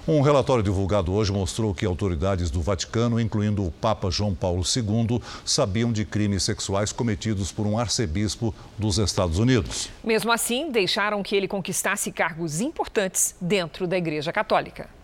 Um 0.07 0.21
relatório 0.21 0.65
divulgado 0.65 1.13
hoje 1.13 1.31
mostrou 1.31 1.73
que 1.73 1.87
autoridades 1.87 2.51
do 2.51 2.61
Vaticano, 2.61 3.21
incluindo 3.21 3.65
o 3.65 3.71
Papa 3.71 4.11
João 4.11 4.35
Paulo 4.35 4.65
II, 4.65 5.23
sabiam 5.45 5.93
de 5.93 6.05
crimes 6.05 6.43
sexuais 6.43 6.91
cometidos 6.93 7.53
por 7.53 7.69
um 7.69 7.79
arcebispo 7.79 8.53
dos 8.77 8.99
Estados 8.99 9.39
Unidos. 9.39 9.89
Mesmo 10.03 10.33
assim, 10.33 10.73
deixaram 10.73 11.23
que 11.23 11.37
ele 11.37 11.47
conquistasse 11.47 12.11
cargos 12.11 12.61
importantes 12.61 13.37
dentro 13.41 13.87
da 13.87 13.97
Igreja 13.97 14.33
Católica. 14.33 15.02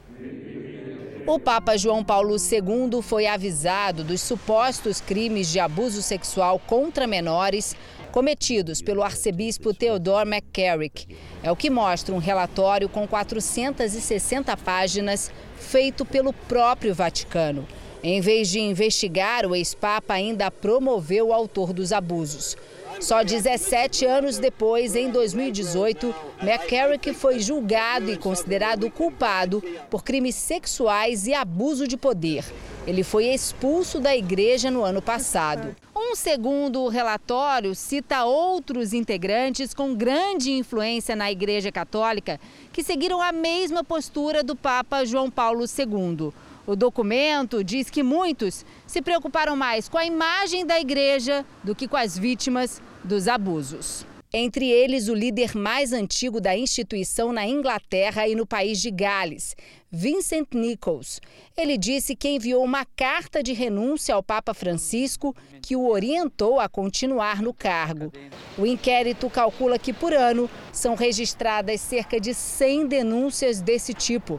O 1.26 1.38
Papa 1.38 1.76
João 1.76 2.02
Paulo 2.02 2.36
II 2.36 3.02
foi 3.02 3.26
avisado 3.26 4.02
dos 4.02 4.22
supostos 4.22 4.98
crimes 4.98 5.48
de 5.48 5.60
abuso 5.60 6.00
sexual 6.00 6.58
contra 6.58 7.06
menores 7.06 7.76
cometidos 8.10 8.80
pelo 8.80 9.02
arcebispo 9.02 9.74
Theodore 9.74 10.26
McCarrick. 10.26 11.06
É 11.42 11.52
o 11.52 11.56
que 11.56 11.68
mostra 11.68 12.14
um 12.14 12.18
relatório 12.18 12.88
com 12.88 13.06
460 13.06 14.56
páginas 14.56 15.30
feito 15.56 16.04
pelo 16.04 16.32
próprio 16.32 16.94
Vaticano. 16.94 17.68
Em 18.02 18.20
vez 18.20 18.48
de 18.48 18.60
investigar, 18.60 19.44
o 19.44 19.54
ex-papa 19.54 20.14
ainda 20.14 20.50
promoveu 20.50 21.28
o 21.28 21.32
autor 21.34 21.72
dos 21.72 21.92
abusos. 21.92 22.56
Só 23.00 23.22
17 23.22 24.04
anos 24.04 24.38
depois, 24.38 24.96
em 24.96 25.10
2018, 25.10 26.14
McCarrick 26.42 27.14
foi 27.14 27.38
julgado 27.38 28.10
e 28.10 28.16
considerado 28.16 28.90
culpado 28.90 29.62
por 29.88 30.02
crimes 30.02 30.34
sexuais 30.34 31.26
e 31.26 31.32
abuso 31.32 31.86
de 31.86 31.96
poder. 31.96 32.44
Ele 32.86 33.04
foi 33.04 33.26
expulso 33.26 34.00
da 34.00 34.16
igreja 34.16 34.70
no 34.70 34.82
ano 34.82 35.00
passado. 35.00 35.76
Um 35.94 36.16
segundo 36.16 36.88
relatório 36.88 37.74
cita 37.74 38.24
outros 38.24 38.92
integrantes 38.92 39.74
com 39.74 39.94
grande 39.94 40.50
influência 40.52 41.14
na 41.14 41.30
Igreja 41.30 41.70
Católica 41.70 42.40
que 42.72 42.82
seguiram 42.82 43.20
a 43.20 43.30
mesma 43.30 43.84
postura 43.84 44.42
do 44.42 44.56
Papa 44.56 45.04
João 45.04 45.30
Paulo 45.30 45.64
II. 45.64 46.32
O 46.68 46.76
documento 46.76 47.64
diz 47.64 47.88
que 47.88 48.02
muitos 48.02 48.62
se 48.86 49.00
preocuparam 49.00 49.56
mais 49.56 49.88
com 49.88 49.96
a 49.96 50.04
imagem 50.04 50.66
da 50.66 50.78
igreja 50.78 51.42
do 51.64 51.74
que 51.74 51.88
com 51.88 51.96
as 51.96 52.18
vítimas 52.18 52.82
dos 53.02 53.26
abusos. 53.26 54.04
Entre 54.30 54.70
eles, 54.70 55.08
o 55.08 55.14
líder 55.14 55.56
mais 55.56 55.94
antigo 55.94 56.42
da 56.42 56.54
instituição 56.54 57.32
na 57.32 57.46
Inglaterra 57.46 58.28
e 58.28 58.34
no 58.34 58.46
país 58.46 58.82
de 58.82 58.90
Gales, 58.90 59.56
Vincent 59.90 60.48
Nichols. 60.52 61.22
Ele 61.56 61.78
disse 61.78 62.14
que 62.14 62.28
enviou 62.28 62.62
uma 62.62 62.84
carta 62.84 63.42
de 63.42 63.54
renúncia 63.54 64.14
ao 64.14 64.22
Papa 64.22 64.52
Francisco 64.52 65.34
que 65.62 65.74
o 65.74 65.88
orientou 65.88 66.60
a 66.60 66.68
continuar 66.68 67.40
no 67.40 67.54
cargo. 67.54 68.12
O 68.58 68.66
inquérito 68.66 69.30
calcula 69.30 69.78
que 69.78 69.94
por 69.94 70.12
ano 70.12 70.50
são 70.70 70.94
registradas 70.94 71.80
cerca 71.80 72.20
de 72.20 72.34
100 72.34 72.88
denúncias 72.88 73.62
desse 73.62 73.94
tipo. 73.94 74.38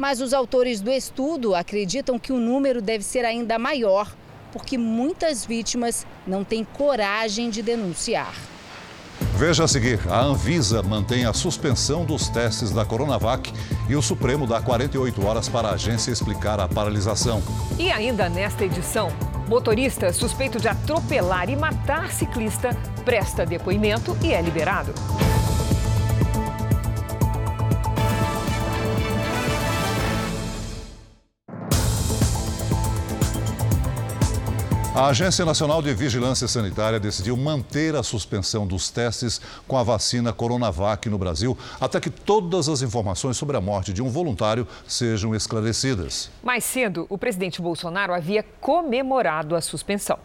Mas 0.00 0.22
os 0.22 0.32
autores 0.32 0.80
do 0.80 0.90
estudo 0.90 1.54
acreditam 1.54 2.18
que 2.18 2.32
o 2.32 2.40
número 2.40 2.80
deve 2.80 3.04
ser 3.04 3.22
ainda 3.22 3.58
maior, 3.58 4.10
porque 4.50 4.78
muitas 4.78 5.44
vítimas 5.44 6.06
não 6.26 6.42
têm 6.42 6.64
coragem 6.64 7.50
de 7.50 7.60
denunciar. 7.60 8.32
Veja 9.36 9.64
a 9.64 9.68
seguir: 9.68 10.00
a 10.08 10.22
Anvisa 10.22 10.82
mantém 10.82 11.26
a 11.26 11.34
suspensão 11.34 12.06
dos 12.06 12.30
testes 12.30 12.70
da 12.70 12.82
Coronavac 12.82 13.52
e 13.90 13.94
o 13.94 14.00
Supremo 14.00 14.46
dá 14.46 14.62
48 14.62 15.26
horas 15.26 15.50
para 15.50 15.68
a 15.68 15.72
agência 15.72 16.10
explicar 16.10 16.58
a 16.58 16.66
paralisação. 16.66 17.42
E 17.78 17.92
ainda 17.92 18.26
nesta 18.30 18.64
edição, 18.64 19.12
motorista 19.48 20.14
suspeito 20.14 20.58
de 20.58 20.68
atropelar 20.68 21.50
e 21.50 21.56
matar 21.56 22.10
ciclista 22.10 22.70
presta 23.04 23.44
depoimento 23.44 24.16
e 24.22 24.32
é 24.32 24.40
liberado. 24.40 24.94
A 34.92 35.06
Agência 35.06 35.44
Nacional 35.44 35.80
de 35.80 35.94
Vigilância 35.94 36.48
Sanitária 36.48 36.98
decidiu 36.98 37.36
manter 37.36 37.94
a 37.94 38.02
suspensão 38.02 38.66
dos 38.66 38.90
testes 38.90 39.40
com 39.68 39.76
a 39.76 39.84
vacina 39.84 40.32
Coronavac 40.32 41.08
no 41.08 41.16
Brasil 41.16 41.56
até 41.80 42.00
que 42.00 42.10
todas 42.10 42.68
as 42.68 42.82
informações 42.82 43.36
sobre 43.36 43.56
a 43.56 43.60
morte 43.60 43.92
de 43.92 44.02
um 44.02 44.08
voluntário 44.08 44.66
sejam 44.88 45.32
esclarecidas. 45.32 46.28
Mais 46.42 46.64
cedo, 46.64 47.06
o 47.08 47.16
presidente 47.16 47.62
Bolsonaro 47.62 48.12
havia 48.12 48.42
comemorado 48.42 49.54
a 49.54 49.60
suspensão. 49.60 50.18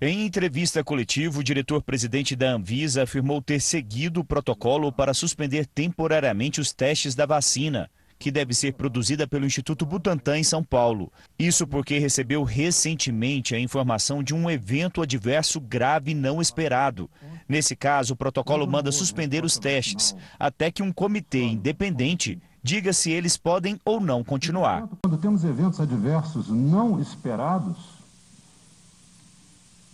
Em 0.00 0.24
entrevista 0.24 0.84
coletiva, 0.84 1.40
o 1.40 1.42
diretor-presidente 1.42 2.36
da 2.36 2.50
Anvisa 2.50 3.02
afirmou 3.02 3.42
ter 3.42 3.60
seguido 3.60 4.20
o 4.20 4.24
protocolo 4.24 4.92
para 4.92 5.12
suspender 5.12 5.66
temporariamente 5.66 6.60
os 6.60 6.72
testes 6.72 7.16
da 7.16 7.26
vacina 7.26 7.90
que 8.18 8.30
deve 8.30 8.52
ser 8.52 8.74
produzida 8.74 9.26
pelo 9.26 9.46
Instituto 9.46 9.86
Butantan 9.86 10.38
em 10.38 10.44
São 10.44 10.62
Paulo. 10.64 11.12
Isso 11.38 11.66
porque 11.66 11.98
recebeu 11.98 12.42
recentemente 12.42 13.54
a 13.54 13.60
informação 13.60 14.22
de 14.22 14.34
um 14.34 14.50
evento 14.50 15.00
adverso 15.00 15.60
grave 15.60 16.14
não 16.14 16.42
esperado. 16.42 17.08
Nesse 17.48 17.76
caso, 17.76 18.14
o 18.14 18.16
protocolo 18.16 18.66
manda 18.66 18.90
suspender 18.90 19.44
os 19.44 19.58
testes, 19.58 20.16
até 20.38 20.70
que 20.70 20.82
um 20.82 20.92
comitê 20.92 21.44
independente 21.44 22.40
diga 22.62 22.92
se 22.92 23.10
eles 23.10 23.36
podem 23.36 23.80
ou 23.84 24.00
não 24.00 24.24
continuar. 24.24 24.88
Quando 25.02 25.16
temos 25.16 25.44
eventos 25.44 25.80
adversos 25.80 26.48
não 26.48 27.00
esperados, 27.00 27.76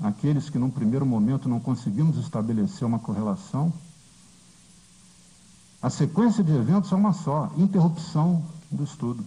aqueles 0.01 0.51
que 0.51 0.59
num 0.59 0.71
primeiro 0.71 1.07
momento 1.07 1.49
não 1.49 1.61
conseguimos 1.61 2.17
estabelecer 2.19 2.87
uma 2.87 2.99
correlação, 2.99 3.73
a 5.85 5.91
sequência 5.91 6.43
de 6.43 6.51
eventos 6.51 6.91
é 6.91 6.95
uma 6.95 7.13
só, 7.13 7.53
interrupção 7.59 8.43
do 8.71 8.85
estudo. 8.85 9.23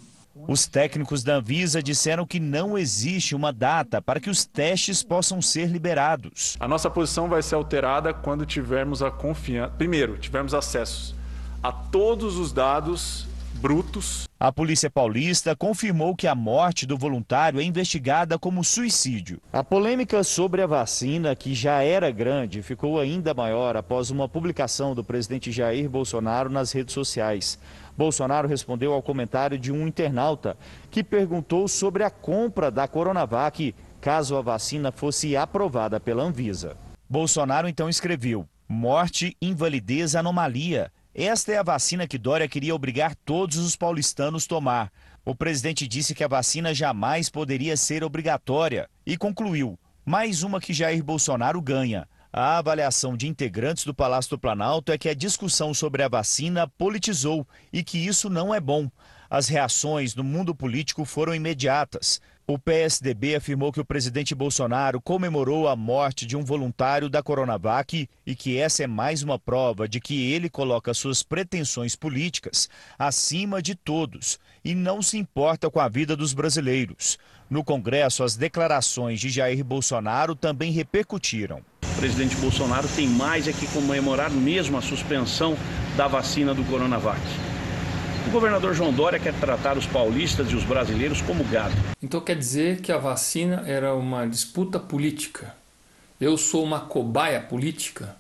Os 0.48 0.66
técnicos 0.66 1.24
da 1.24 1.36
Anvisa 1.36 1.84
disseram 1.84 2.26
que 2.26 2.40
não 2.40 2.76
existe 2.76 3.36
uma 3.36 3.54
data 3.54 4.02
para 4.02 4.20
que 4.20 4.28
os 4.28 4.44
testes 4.44 5.04
possam 5.04 5.40
ser 5.40 5.68
liberados. 5.68 6.58
A 6.60 6.68
nossa 6.68 6.90
posição 6.90 7.30
vai 7.30 7.44
ser 7.44 7.54
alterada 7.54 8.12
quando 8.12 8.44
tivermos 8.44 9.04
a 9.04 9.12
confiança. 9.12 9.72
Primeiro, 9.78 10.18
tivermos 10.18 10.56
acesso 10.56 11.16
a 11.62 11.72
todos 11.72 12.38
os 12.38 12.52
dados 12.52 13.28
brutos. 13.62 14.27
A 14.40 14.52
Polícia 14.52 14.88
Paulista 14.88 15.56
confirmou 15.56 16.16
que 16.16 16.28
a 16.28 16.36
morte 16.36 16.86
do 16.86 16.96
voluntário 16.96 17.60
é 17.60 17.64
investigada 17.64 18.38
como 18.38 18.64
suicídio. 18.64 19.42
A 19.52 19.64
polêmica 19.64 20.24
sobre 20.24 20.62
a 20.62 20.68
vacina, 20.68 21.36
que 21.36 21.56
já 21.56 21.82
era 21.82 22.12
grande, 22.12 22.62
ficou 22.62 23.00
ainda 23.00 23.34
maior 23.34 23.76
após 23.76 24.12
uma 24.12 24.30
publicação 24.30 24.94
do 24.94 25.04
presidente 25.04 25.52
Jair 25.52 25.90
Bolsonaro 25.90 26.52
nas 26.52 26.72
redes 26.72 26.94
sociais. 26.94 27.58
Bolsonaro 27.98 28.48
respondeu 28.48 28.94
ao 28.94 29.02
comentário 29.02 29.58
de 29.58 29.72
um 29.72 29.88
internauta 29.88 30.56
que 30.92 31.04
perguntou 31.04 31.68
sobre 31.68 32.04
a 32.04 32.12
compra 32.12 32.70
da 32.70 32.88
Coronavac 32.88 33.74
caso 34.00 34.36
a 34.38 34.42
vacina 34.44 34.92
fosse 34.92 35.36
aprovada 35.36 36.00
pela 36.00 36.22
Anvisa. 36.22 36.78
Bolsonaro 37.10 37.68
então 37.68 37.90
escreveu: 37.90 38.48
morte, 38.70 39.36
invalidez, 39.42 40.16
anomalia. 40.16 40.92
Esta 41.20 41.52
é 41.52 41.58
a 41.58 41.64
vacina 41.64 42.06
que 42.06 42.16
Dória 42.16 42.48
queria 42.48 42.76
obrigar 42.76 43.16
todos 43.16 43.58
os 43.58 43.76
paulistanos 43.76 44.46
a 44.46 44.48
tomar. 44.48 44.92
O 45.26 45.34
presidente 45.34 45.88
disse 45.88 46.14
que 46.14 46.24
a 46.24 46.28
vacina 46.28 46.76
jamais 46.76 47.28
poderia 47.28 47.76
ser 47.76 48.04
obrigatória 48.04 48.88
e 49.04 49.18
concluiu: 49.18 49.80
mais 50.06 50.44
uma 50.44 50.62
que 50.62 50.76
Jair 50.76 51.04
Bolsonaro 51.04 51.60
ganha. 51.60 52.08
A 52.32 52.60
avaliação 52.60 53.18
de 53.18 53.28
integrantes 53.28 53.84
do 53.84 53.96
Palácio 53.96 54.30
do 54.30 54.40
Planalto 54.40 54.92
é 54.92 54.98
que 54.98 55.10
a 55.10 55.16
discussão 55.16 55.74
sobre 55.74 56.04
a 56.04 56.08
vacina 56.08 56.68
politizou 56.68 57.48
e 57.74 57.84
que 57.84 57.98
isso 57.98 58.30
não 58.30 58.54
é 58.54 58.60
bom. 58.60 58.88
As 59.28 59.48
reações 59.48 60.14
no 60.14 60.24
mundo 60.24 60.54
político 60.54 61.04
foram 61.04 61.34
imediatas. 61.34 62.22
O 62.50 62.58
PSDB 62.58 63.36
afirmou 63.36 63.74
que 63.74 63.82
o 63.82 63.84
presidente 63.84 64.34
Bolsonaro 64.34 65.02
comemorou 65.02 65.68
a 65.68 65.76
morte 65.76 66.26
de 66.26 66.38
um 66.38 66.46
voluntário 66.46 67.10
da 67.10 67.22
Coronavac 67.22 68.10
e 68.26 68.36
que 68.38 68.58
essa 68.58 68.86
é 68.86 68.88
mais 68.88 69.22
uma 69.22 69.38
prova 69.38 69.86
de 69.86 70.00
que 70.00 70.32
ele 70.32 70.50
coloca 70.50 70.94
suas 70.94 71.22
pretensões 71.22 71.94
políticas 71.94 72.70
acima 72.98 73.62
de 73.62 73.76
todos 73.76 74.40
e 74.64 74.74
não 74.74 75.02
se 75.02 75.18
importa 75.18 75.70
com 75.70 75.82
a 75.82 75.90
vida 75.90 76.16
dos 76.16 76.34
brasileiros. 76.34 77.20
No 77.50 77.66
Congresso, 77.66 78.24
as 78.24 78.38
declarações 78.38 79.20
de 79.20 79.30
Jair 79.30 79.62
Bolsonaro 79.62 80.34
também 80.34 80.72
repercutiram. 80.72 81.60
O 81.84 82.00
presidente 82.00 82.38
Bolsonaro 82.38 82.88
tem 82.96 83.10
mais 83.10 83.46
é 83.50 83.52
que 83.52 83.68
comemorar 83.68 84.32
mesmo 84.32 84.78
a 84.78 84.82
suspensão 84.82 85.58
da 85.98 86.08
vacina 86.08 86.54
do 86.54 86.64
Coronavac. 86.64 87.20
O 88.38 88.40
governador 88.40 88.76
João 88.76 88.94
Dória 88.94 89.18
quer 89.18 89.34
tratar 89.34 89.80
os 89.80 89.88
paulistas 89.88 90.52
e 90.52 90.56
os 90.56 90.64
brasileiros 90.64 91.24
como 91.24 91.44
gado. 91.46 91.74
Então 92.00 92.22
quer 92.22 92.36
dizer 92.36 92.82
que 92.82 92.92
a 92.92 92.98
vacina 93.00 93.64
era 93.66 93.96
uma 93.96 94.28
disputa 94.28 94.80
política. 94.80 95.56
Eu 96.22 96.38
sou 96.38 96.64
uma 96.64 96.82
cobaia 96.82 97.42
política. 97.42 98.16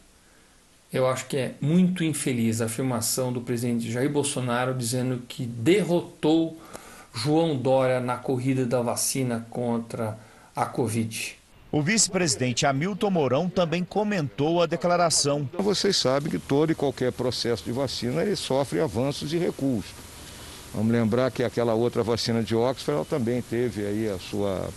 Eu 0.91 1.07
acho 1.07 1.27
que 1.27 1.37
é 1.37 1.53
muito 1.61 2.03
infeliz 2.03 2.61
a 2.61 2.65
afirmação 2.65 3.31
do 3.31 3.41
presidente 3.41 3.91
Jair 3.91 4.09
Bolsonaro 4.09 4.73
dizendo 4.73 5.21
que 5.27 5.45
derrotou 5.45 6.59
João 7.13 7.55
Dória 7.55 7.99
na 7.99 8.17
corrida 8.17 8.65
da 8.65 8.81
vacina 8.81 9.45
contra 9.51 10.17
a 10.55 10.65
Covid. 10.65 11.37
O 11.71 11.83
vice-presidente 11.83 12.65
Hamilton 12.65 13.11
Mourão 13.11 13.47
também 13.47 13.83
comentou 13.83 14.63
a 14.63 14.65
declaração. 14.65 15.47
Vocês 15.59 15.95
sabem 15.95 16.31
que 16.31 16.39
todo 16.39 16.71
e 16.71 16.75
qualquer 16.75 17.11
processo 17.11 17.63
de 17.65 17.71
vacina 17.71 18.23
ele 18.23 18.35
sofre 18.35 18.79
avanços 18.79 19.31
e 19.31 19.37
recuos. 19.37 19.85
Vamos 20.73 20.91
lembrar 20.91 21.31
que 21.31 21.43
aquela 21.43 21.73
outra 21.73 22.03
vacina 22.03 22.43
de 22.43 22.55
Oxford 22.55 23.07
também 23.07 23.41
teve 23.41 23.85
aí 23.85 24.09
a 24.09 24.19
sua 24.19 24.69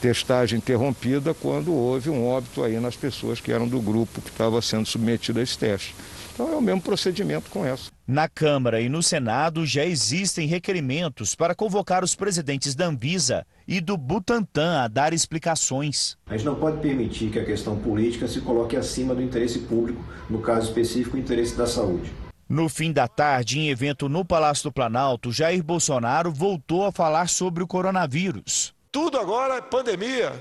testagem 0.00 0.58
interrompida 0.58 1.32
quando 1.32 1.72
houve 1.72 2.10
um 2.10 2.26
óbito 2.26 2.64
aí 2.64 2.80
nas 2.80 2.96
pessoas 2.96 3.40
que 3.40 3.52
eram 3.52 3.68
do 3.68 3.80
grupo 3.80 4.20
que 4.20 4.30
estava 4.30 4.60
sendo 4.60 4.84
submetido 4.84 5.38
a 5.38 5.42
esse 5.42 5.56
teste. 5.56 5.94
Então 6.34 6.52
é 6.52 6.56
o 6.56 6.60
mesmo 6.60 6.80
procedimento 6.80 7.48
com 7.50 7.64
essa. 7.64 7.90
Na 8.06 8.28
Câmara 8.28 8.80
e 8.80 8.88
no 8.88 9.00
Senado 9.02 9.64
já 9.64 9.84
existem 9.84 10.48
requerimentos 10.48 11.36
para 11.36 11.54
convocar 11.54 12.02
os 12.02 12.16
presidentes 12.16 12.74
da 12.74 12.86
Anvisa 12.86 13.46
e 13.68 13.80
do 13.80 13.96
Butantan 13.96 14.80
a 14.80 14.88
dar 14.88 15.12
explicações. 15.12 16.16
A 16.26 16.36
gente 16.36 16.46
não 16.46 16.56
pode 16.56 16.78
permitir 16.78 17.30
que 17.30 17.38
a 17.38 17.44
questão 17.44 17.78
política 17.78 18.26
se 18.26 18.40
coloque 18.40 18.76
acima 18.76 19.14
do 19.14 19.22
interesse 19.22 19.60
público, 19.60 20.02
no 20.28 20.40
caso 20.40 20.68
específico, 20.68 21.16
o 21.16 21.20
interesse 21.20 21.54
da 21.54 21.66
saúde. 21.66 22.10
No 22.52 22.68
fim 22.68 22.92
da 22.92 23.08
tarde, 23.08 23.58
em 23.58 23.70
evento 23.70 24.10
no 24.10 24.26
Palácio 24.26 24.64
do 24.64 24.72
Planalto, 24.72 25.32
Jair 25.32 25.64
Bolsonaro 25.64 26.30
voltou 26.30 26.84
a 26.84 26.92
falar 26.92 27.26
sobre 27.26 27.62
o 27.62 27.66
coronavírus. 27.66 28.74
Tudo 28.92 29.18
agora 29.18 29.54
é 29.54 29.62
pandemia. 29.62 30.32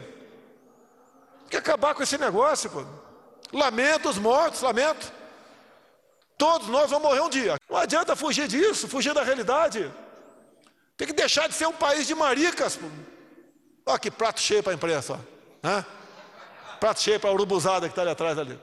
Tem 1.39 1.51
que 1.51 1.55
acabar 1.55 1.95
com 1.95 2.03
esse 2.03 2.17
negócio, 2.17 2.69
pô. 2.69 2.83
Lamento 3.53 4.09
os 4.09 4.17
mortos, 4.17 4.59
lamento. 4.59 5.09
Todos 6.37 6.67
nós 6.67 6.91
vamos 6.91 7.07
morrer 7.07 7.21
um 7.21 7.29
dia. 7.29 7.55
Não 7.69 7.77
adianta 7.77 8.13
fugir 8.13 8.45
disso, 8.45 8.89
fugir 8.89 9.13
da 9.13 9.23
realidade. 9.23 9.89
Tem 10.97 11.07
que 11.07 11.13
deixar 11.13 11.47
de 11.47 11.55
ser 11.55 11.67
um 11.67 11.71
país 11.71 12.05
de 12.05 12.13
maricas. 12.13 12.77
Olha 13.85 13.97
que 13.97 14.11
prato 14.11 14.41
cheio 14.41 14.61
para 14.61 14.73
a 14.73 14.75
imprensa. 14.75 15.17
Ó. 15.63 15.83
Prato 16.77 16.99
cheio 16.99 17.21
para 17.21 17.29
a 17.29 17.33
urubuzada 17.33 17.87
que 17.87 17.93
está 17.93 18.01
ali 18.01 18.11
atrás 18.11 18.37
ali. 18.37 18.59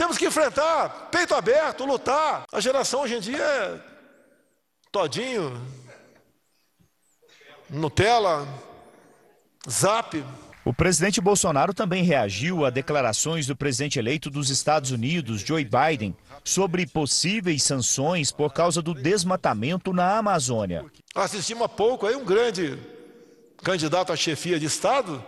Temos 0.00 0.16
que 0.16 0.24
enfrentar, 0.24 1.10
peito 1.10 1.34
aberto, 1.34 1.84
lutar. 1.84 2.44
A 2.50 2.58
geração 2.58 3.02
hoje 3.02 3.16
em 3.16 3.20
dia 3.20 3.36
é 3.36 3.78
todinho, 4.90 5.60
Nutella, 7.68 8.48
Zap. 9.68 10.24
O 10.64 10.72
presidente 10.72 11.20
Bolsonaro 11.20 11.74
também 11.74 12.02
reagiu 12.02 12.64
a 12.64 12.70
declarações 12.70 13.46
do 13.46 13.54
presidente 13.54 13.98
eleito 13.98 14.30
dos 14.30 14.48
Estados 14.48 14.90
Unidos, 14.90 15.42
Joe 15.42 15.66
Biden, 15.66 16.16
sobre 16.42 16.86
possíveis 16.86 17.62
sanções 17.62 18.32
por 18.32 18.54
causa 18.54 18.80
do 18.80 18.94
desmatamento 18.94 19.92
na 19.92 20.16
Amazônia. 20.16 20.82
Assistimos 21.14 21.64
há 21.64 21.68
pouco 21.68 22.06
aí 22.06 22.16
um 22.16 22.24
grande 22.24 22.78
candidato 23.62 24.14
à 24.14 24.16
chefia 24.16 24.58
de 24.58 24.64
Estado 24.64 25.22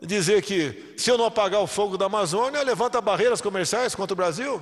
dizer 0.00 0.42
que 0.42 0.94
se 0.96 1.10
eu 1.10 1.18
não 1.18 1.24
apagar 1.24 1.60
o 1.60 1.66
fogo 1.66 1.96
da 1.96 2.06
Amazônia, 2.06 2.62
levanta 2.62 3.00
barreiras 3.00 3.40
comerciais 3.40 3.94
contra 3.94 4.14
o 4.14 4.16
Brasil. 4.16 4.60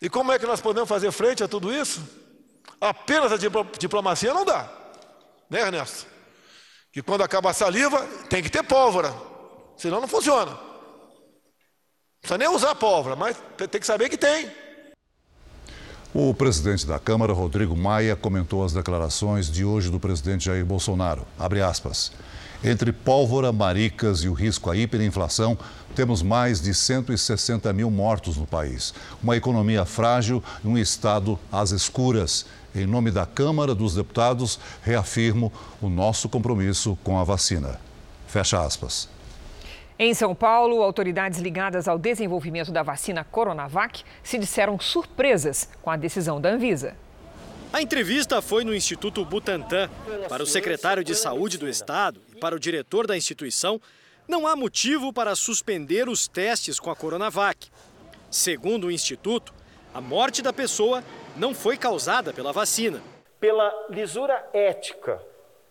E 0.00 0.08
como 0.08 0.32
é 0.32 0.38
que 0.38 0.46
nós 0.46 0.60
podemos 0.60 0.88
fazer 0.88 1.10
frente 1.10 1.42
a 1.42 1.48
tudo 1.48 1.72
isso? 1.72 2.02
Apenas 2.80 3.32
a 3.32 3.36
diplomacia 3.78 4.32
não 4.32 4.44
dá, 4.44 4.70
né, 5.50 5.60
Ernesto? 5.60 6.18
que 6.92 7.02
quando 7.02 7.22
acaba 7.22 7.50
a 7.50 7.54
saliva, 7.54 8.04
tem 8.28 8.42
que 8.42 8.50
ter 8.50 8.62
pólvora, 8.62 9.14
senão 9.76 10.00
não 10.00 10.08
funciona. 10.08 10.50
Não 10.50 10.58
precisa 12.20 12.38
nem 12.38 12.48
usar 12.48 12.74
pólvora, 12.74 13.14
mas 13.14 13.36
tem 13.56 13.80
que 13.80 13.86
saber 13.86 14.08
que 14.08 14.16
tem. 14.16 14.50
O 16.12 16.34
presidente 16.34 16.86
da 16.86 16.98
Câmara, 16.98 17.32
Rodrigo 17.32 17.76
Maia, 17.76 18.16
comentou 18.16 18.64
as 18.64 18.72
declarações 18.72 19.50
de 19.50 19.64
hoje 19.64 19.90
do 19.90 20.00
presidente 20.00 20.46
Jair 20.46 20.64
Bolsonaro. 20.64 21.26
Abre 21.38 21.62
aspas. 21.62 22.10
Entre 22.62 22.92
pólvora, 22.92 23.52
maricas 23.52 24.24
e 24.24 24.28
o 24.28 24.32
risco 24.32 24.68
à 24.68 24.76
hiperinflação, 24.76 25.56
temos 25.94 26.22
mais 26.22 26.60
de 26.60 26.74
160 26.74 27.72
mil 27.72 27.88
mortos 27.88 28.36
no 28.36 28.46
país. 28.46 28.92
Uma 29.22 29.36
economia 29.36 29.84
frágil 29.84 30.42
e 30.64 30.66
um 30.66 30.76
Estado 30.76 31.38
às 31.52 31.70
escuras. 31.70 32.46
Em 32.74 32.84
nome 32.84 33.12
da 33.12 33.24
Câmara 33.24 33.76
dos 33.76 33.94
Deputados, 33.94 34.58
reafirmo 34.82 35.52
o 35.80 35.88
nosso 35.88 36.28
compromisso 36.28 36.98
com 37.04 37.18
a 37.18 37.24
vacina. 37.24 37.80
Fecha 38.26 38.60
aspas. 38.60 39.08
Em 39.96 40.12
São 40.12 40.34
Paulo, 40.34 40.82
autoridades 40.82 41.38
ligadas 41.38 41.86
ao 41.86 41.98
desenvolvimento 41.98 42.72
da 42.72 42.82
vacina 42.82 43.24
Coronavac 43.24 44.02
se 44.22 44.38
disseram 44.38 44.78
surpresas 44.78 45.68
com 45.80 45.90
a 45.90 45.96
decisão 45.96 46.40
da 46.40 46.50
Anvisa. 46.50 46.96
A 47.72 47.82
entrevista 47.82 48.40
foi 48.40 48.64
no 48.64 48.74
Instituto 48.74 49.24
Butantan. 49.24 49.90
Para 50.28 50.42
o 50.42 50.46
secretário 50.46 51.04
de 51.04 51.14
Saúde 51.14 51.58
do 51.58 51.68
Estado 51.68 52.27
para 52.38 52.56
o 52.56 52.60
diretor 52.60 53.06
da 53.06 53.16
instituição, 53.16 53.80
não 54.26 54.46
há 54.46 54.54
motivo 54.54 55.12
para 55.12 55.34
suspender 55.34 56.08
os 56.08 56.28
testes 56.28 56.78
com 56.78 56.90
a 56.90 56.96
Coronavac. 56.96 57.68
Segundo 58.30 58.88
o 58.88 58.90
Instituto, 58.90 59.54
a 59.92 60.00
morte 60.00 60.42
da 60.42 60.52
pessoa 60.52 61.02
não 61.36 61.54
foi 61.54 61.76
causada 61.76 62.32
pela 62.32 62.52
vacina. 62.52 63.02
Pela 63.40 63.72
lisura 63.88 64.48
ética, 64.52 65.22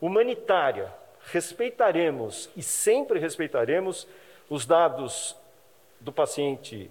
humanitária, 0.01 0.91
respeitaremos 1.31 2.49
e 2.55 2.63
sempre 2.63 3.19
respeitaremos 3.19 4.07
os 4.49 4.65
dados 4.65 5.35
do 5.99 6.11
paciente 6.11 6.89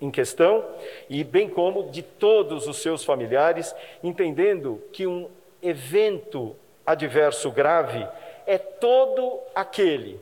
em 0.00 0.10
questão 0.10 0.64
e 1.08 1.22
bem 1.24 1.48
como 1.48 1.90
de 1.90 2.02
todos 2.02 2.66
os 2.66 2.78
seus 2.78 3.04
familiares, 3.04 3.74
entendendo 4.02 4.82
que 4.92 5.06
um 5.06 5.30
evento 5.62 6.56
adverso 6.84 7.50
grave 7.50 8.06
é 8.46 8.58
todo 8.58 9.40
aquele 9.54 10.20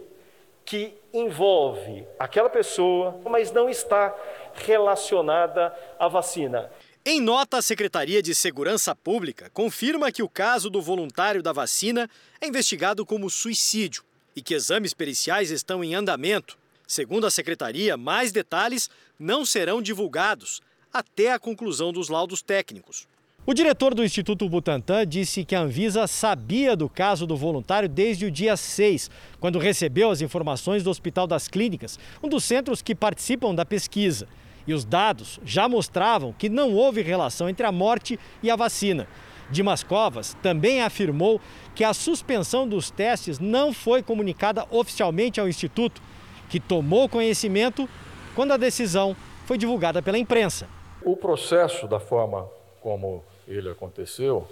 que 0.65 0.95
envolve 1.13 2.07
aquela 2.19 2.49
pessoa, 2.49 3.21
mas 3.25 3.53
não 3.53 3.69
está 3.69 4.15
relacionada 4.55 5.75
à 5.99 6.09
vacina. 6.09 6.71
Em 7.05 7.21
nota, 7.21 7.59
a 7.59 7.63
Secretaria 7.63 8.23
de 8.23 8.35
Segurança 8.35 8.97
Pública 8.97 9.51
confirma 9.53 10.11
que 10.11 10.23
o 10.23 10.29
caso 10.29 10.71
do 10.71 10.81
voluntário 10.81 11.43
da 11.43 11.53
vacina 11.53 12.09
é 12.41 12.47
investigado 12.47 13.05
como 13.05 13.29
suicídio 13.29 14.03
e 14.35 14.41
que 14.41 14.55
exames 14.55 14.95
periciais 14.95 15.51
estão 15.51 15.85
em 15.85 15.95
andamento. 15.95 16.59
Segundo 16.87 17.27
a 17.27 17.31
secretaria, 17.31 17.97
mais 17.97 18.33
detalhes 18.33 18.89
não 19.19 19.45
serão 19.45 19.83
divulgados 19.83 20.63
até 20.93 21.31
a 21.33 21.39
conclusão 21.39 21.93
dos 21.93 22.09
laudos 22.09 22.41
técnicos. 22.41 23.07
O 23.47 23.53
diretor 23.53 23.95
do 23.95 24.03
Instituto 24.03 24.49
Butantan 24.49 25.07
disse 25.07 25.45
que 25.45 25.55
a 25.55 25.61
Anvisa 25.61 26.07
sabia 26.07 26.75
do 26.75 26.89
caso 26.89 27.27
do 27.27 27.37
voluntário 27.37 27.87
desde 27.87 28.25
o 28.25 28.31
dia 28.31 28.57
6, 28.57 29.11
quando 29.39 29.59
recebeu 29.59 30.11
as 30.11 30.23
informações 30.23 30.83
do 30.83 30.89
Hospital 30.89 31.27
das 31.27 31.47
Clínicas, 31.47 31.99
um 32.23 32.29
dos 32.31 32.43
centros 32.43 32.81
que 32.81 32.95
participam 32.95 33.55
da 33.55 33.67
pesquisa. 33.67 34.27
E 34.67 34.73
os 34.73 34.83
dados 34.83 35.39
já 35.45 35.69
mostravam 35.69 36.33
que 36.33 36.49
não 36.49 36.73
houve 36.73 37.03
relação 37.03 37.47
entre 37.47 37.67
a 37.67 37.71
morte 37.71 38.19
e 38.43 38.51
a 38.51 38.57
vacina. 38.57 39.07
Dimas 39.51 39.83
Covas 39.83 40.35
também 40.43 40.81
afirmou 40.81 41.39
que 41.75 41.85
a 41.85 41.93
suspensão 41.93 42.67
dos 42.67 42.91
testes 42.91 43.39
não 43.39 43.75
foi 43.75 44.03
comunicada 44.03 44.67
oficialmente 44.71 45.39
ao 45.39 45.47
Instituto, 45.47 46.01
que 46.49 46.59
tomou 46.59 47.11
conhecimento 47.11 47.87
quando 48.35 48.53
a 48.53 48.57
decisão 48.57 49.15
foi 49.45 49.59
divulgada 49.59 50.01
pela 50.01 50.17
imprensa. 50.17 50.67
O 51.03 51.15
processo, 51.15 51.87
da 51.87 52.01
forma 52.01 52.49
como 52.81 53.23
ele 53.47 53.71
aconteceu, 53.71 54.49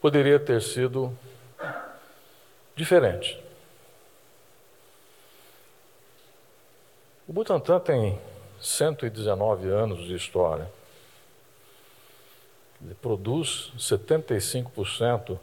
poderia 0.00 0.38
ter 0.38 0.62
sido 0.62 1.16
diferente. 2.74 3.38
O 7.28 7.32
Butantan 7.32 7.78
tem 7.78 8.18
119 8.60 9.68
anos 9.68 10.04
de 10.06 10.14
história. 10.14 10.70
Ele 12.82 12.94
produz 12.94 13.72
75% 13.78 15.38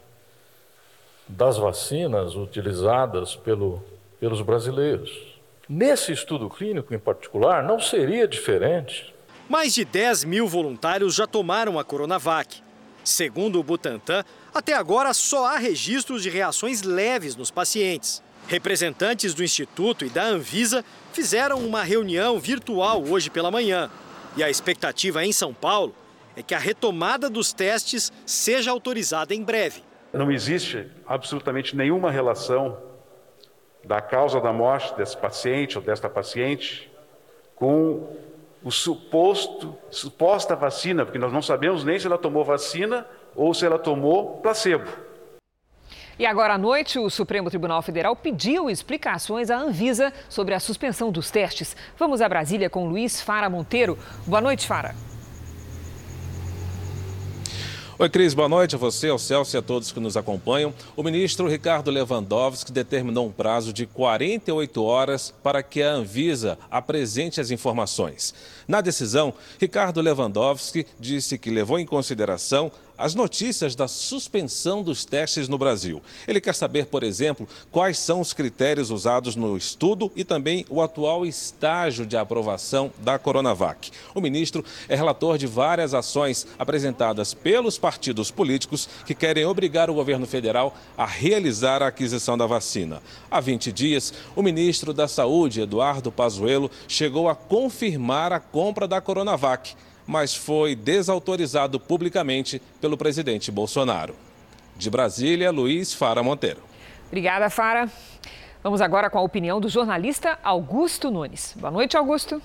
das 1.28 1.56
vacinas 1.56 2.34
utilizadas 2.34 3.36
pelo, 3.36 3.82
pelos 4.18 4.40
brasileiros. 4.40 5.38
Nesse 5.68 6.12
estudo 6.12 6.48
clínico 6.48 6.94
em 6.94 6.98
particular, 6.98 7.62
não 7.62 7.78
seria 7.78 8.26
diferente. 8.26 9.14
Mais 9.48 9.72
de 9.72 9.82
10 9.82 10.24
mil 10.24 10.46
voluntários 10.46 11.14
já 11.14 11.26
tomaram 11.26 11.78
a 11.78 11.84
Coronavac. 11.84 12.62
Segundo 13.02 13.58
o 13.58 13.62
Butantan, 13.62 14.22
até 14.54 14.74
agora 14.74 15.14
só 15.14 15.46
há 15.46 15.56
registros 15.56 16.22
de 16.22 16.28
reações 16.28 16.82
leves 16.82 17.34
nos 17.34 17.50
pacientes. 17.50 18.22
Representantes 18.46 19.32
do 19.32 19.42
Instituto 19.42 20.04
e 20.04 20.10
da 20.10 20.24
Anvisa 20.24 20.84
fizeram 21.14 21.60
uma 21.60 21.82
reunião 21.82 22.38
virtual 22.38 23.02
hoje 23.02 23.30
pela 23.30 23.50
manhã. 23.50 23.90
E 24.36 24.44
a 24.44 24.50
expectativa 24.50 25.24
em 25.24 25.32
São 25.32 25.54
Paulo 25.54 25.94
é 26.36 26.42
que 26.42 26.54
a 26.54 26.58
retomada 26.58 27.30
dos 27.30 27.50
testes 27.50 28.12
seja 28.26 28.70
autorizada 28.70 29.34
em 29.34 29.42
breve. 29.42 29.82
Não 30.12 30.30
existe 30.30 30.86
absolutamente 31.06 31.74
nenhuma 31.74 32.10
relação 32.10 32.76
da 33.82 34.02
causa 34.02 34.42
da 34.42 34.52
morte 34.52 34.94
desse 34.94 35.16
paciente 35.16 35.78
ou 35.78 35.82
desta 35.82 36.08
paciente 36.10 36.90
com 37.54 38.27
o 38.62 38.70
suposto 38.70 39.76
suposta 39.90 40.56
vacina, 40.56 41.04
porque 41.04 41.18
nós 41.18 41.32
não 41.32 41.42
sabemos 41.42 41.84
nem 41.84 41.98
se 41.98 42.06
ela 42.06 42.18
tomou 42.18 42.44
vacina 42.44 43.06
ou 43.34 43.54
se 43.54 43.64
ela 43.64 43.78
tomou 43.78 44.38
placebo. 44.38 44.88
E 46.18 46.26
agora 46.26 46.54
à 46.54 46.58
noite, 46.58 46.98
o 46.98 47.08
Supremo 47.08 47.48
Tribunal 47.48 47.80
Federal 47.80 48.16
pediu 48.16 48.68
explicações 48.68 49.50
à 49.50 49.56
Anvisa 49.56 50.12
sobre 50.28 50.52
a 50.52 50.58
suspensão 50.58 51.12
dos 51.12 51.30
testes. 51.30 51.76
Vamos 51.96 52.20
a 52.20 52.28
Brasília 52.28 52.68
com 52.68 52.88
Luiz 52.88 53.20
Fara 53.20 53.48
Monteiro. 53.48 53.96
Boa 54.26 54.40
noite, 54.40 54.66
Fara. 54.66 55.07
Oi, 58.00 58.08
Cris, 58.08 58.32
boa 58.32 58.48
noite 58.48 58.76
a 58.76 58.78
você, 58.78 59.08
ao 59.08 59.18
Celso 59.18 59.56
e 59.56 59.58
a 59.58 59.62
todos 59.62 59.90
que 59.90 59.98
nos 59.98 60.16
acompanham. 60.16 60.72
O 60.94 61.02
ministro 61.02 61.48
Ricardo 61.48 61.90
Lewandowski 61.90 62.70
determinou 62.70 63.26
um 63.26 63.32
prazo 63.32 63.72
de 63.72 63.86
48 63.86 64.84
horas 64.84 65.34
para 65.42 65.64
que 65.64 65.82
a 65.82 65.94
Anvisa 65.94 66.56
apresente 66.70 67.40
as 67.40 67.50
informações. 67.50 68.32
Na 68.68 68.80
decisão, 68.80 69.34
Ricardo 69.60 70.00
Lewandowski 70.00 70.86
disse 71.00 71.36
que 71.36 71.50
levou 71.50 71.76
em 71.76 71.84
consideração 71.84 72.70
as 72.98 73.14
notícias 73.14 73.76
da 73.76 73.86
suspensão 73.86 74.82
dos 74.82 75.04
testes 75.04 75.48
no 75.48 75.56
Brasil. 75.56 76.02
Ele 76.26 76.40
quer 76.40 76.54
saber, 76.54 76.86
por 76.86 77.04
exemplo, 77.04 77.48
quais 77.70 77.96
são 77.98 78.20
os 78.20 78.32
critérios 78.32 78.90
usados 78.90 79.36
no 79.36 79.56
estudo 79.56 80.10
e 80.16 80.24
também 80.24 80.66
o 80.68 80.82
atual 80.82 81.24
estágio 81.24 82.04
de 82.04 82.16
aprovação 82.16 82.92
da 82.98 83.18
Coronavac. 83.18 83.92
O 84.14 84.20
ministro 84.20 84.64
é 84.88 84.96
relator 84.96 85.38
de 85.38 85.46
várias 85.46 85.94
ações 85.94 86.46
apresentadas 86.58 87.32
pelos 87.32 87.78
partidos 87.78 88.32
políticos 88.32 88.88
que 89.06 89.14
querem 89.14 89.44
obrigar 89.44 89.88
o 89.88 89.94
governo 89.94 90.26
federal 90.26 90.76
a 90.96 91.06
realizar 91.06 91.82
a 91.82 91.86
aquisição 91.86 92.36
da 92.36 92.46
vacina. 92.46 93.00
Há 93.30 93.40
20 93.40 93.70
dias, 93.70 94.12
o 94.34 94.42
ministro 94.42 94.92
da 94.92 95.06
Saúde, 95.06 95.60
Eduardo 95.60 96.10
Pazuello, 96.10 96.70
chegou 96.88 97.28
a 97.28 97.36
confirmar 97.36 98.32
a 98.32 98.40
compra 98.40 98.88
da 98.88 99.00
Coronavac 99.00 99.76
mas 100.08 100.34
foi 100.34 100.74
desautorizado 100.74 101.78
publicamente 101.78 102.62
pelo 102.80 102.96
presidente 102.96 103.52
Bolsonaro. 103.52 104.14
De 104.74 104.88
Brasília, 104.88 105.50
Luiz 105.50 105.92
Fara 105.92 106.22
Monteiro. 106.22 106.62
Obrigada, 107.08 107.50
Fara. 107.50 107.92
Vamos 108.62 108.80
agora 108.80 109.10
com 109.10 109.18
a 109.18 109.22
opinião 109.22 109.60
do 109.60 109.68
jornalista 109.68 110.38
Augusto 110.42 111.10
Nunes. 111.10 111.54
Boa 111.58 111.70
noite, 111.70 111.94
Augusto. 111.94 112.40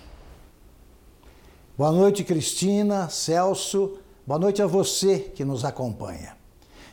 Boa 1.78 1.94
noite, 1.94 2.26
Cristina, 2.26 3.08
Celso. 3.08 3.98
Boa 4.28 4.40
noite 4.40 4.62
a 4.62 4.68
você 4.68 5.20
que 5.20 5.46
nos 5.46 5.64
acompanha. 5.64 6.36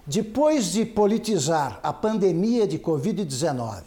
Depois 0.06 0.70
de 0.70 0.84
politizar 0.84 1.80
a 1.82 1.92
pandemia 1.92 2.64
de 2.64 2.78
Covid-19, 2.78 3.82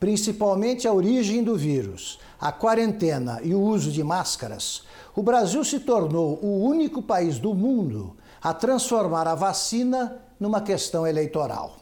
principalmente 0.00 0.88
a 0.88 0.92
origem 0.92 1.44
do 1.44 1.56
vírus, 1.56 2.18
a 2.40 2.50
quarentena 2.50 3.40
e 3.44 3.54
o 3.54 3.60
uso 3.60 3.92
de 3.92 4.02
máscaras, 4.02 4.84
o 5.16 5.22
Brasil 5.22 5.64
se 5.64 5.80
tornou 5.80 6.38
o 6.42 6.62
único 6.62 7.00
país 7.00 7.38
do 7.38 7.54
mundo 7.54 8.14
a 8.42 8.52
transformar 8.52 9.26
a 9.26 9.34
vacina 9.34 10.18
numa 10.38 10.60
questão 10.60 11.06
eleitoral. 11.06 11.76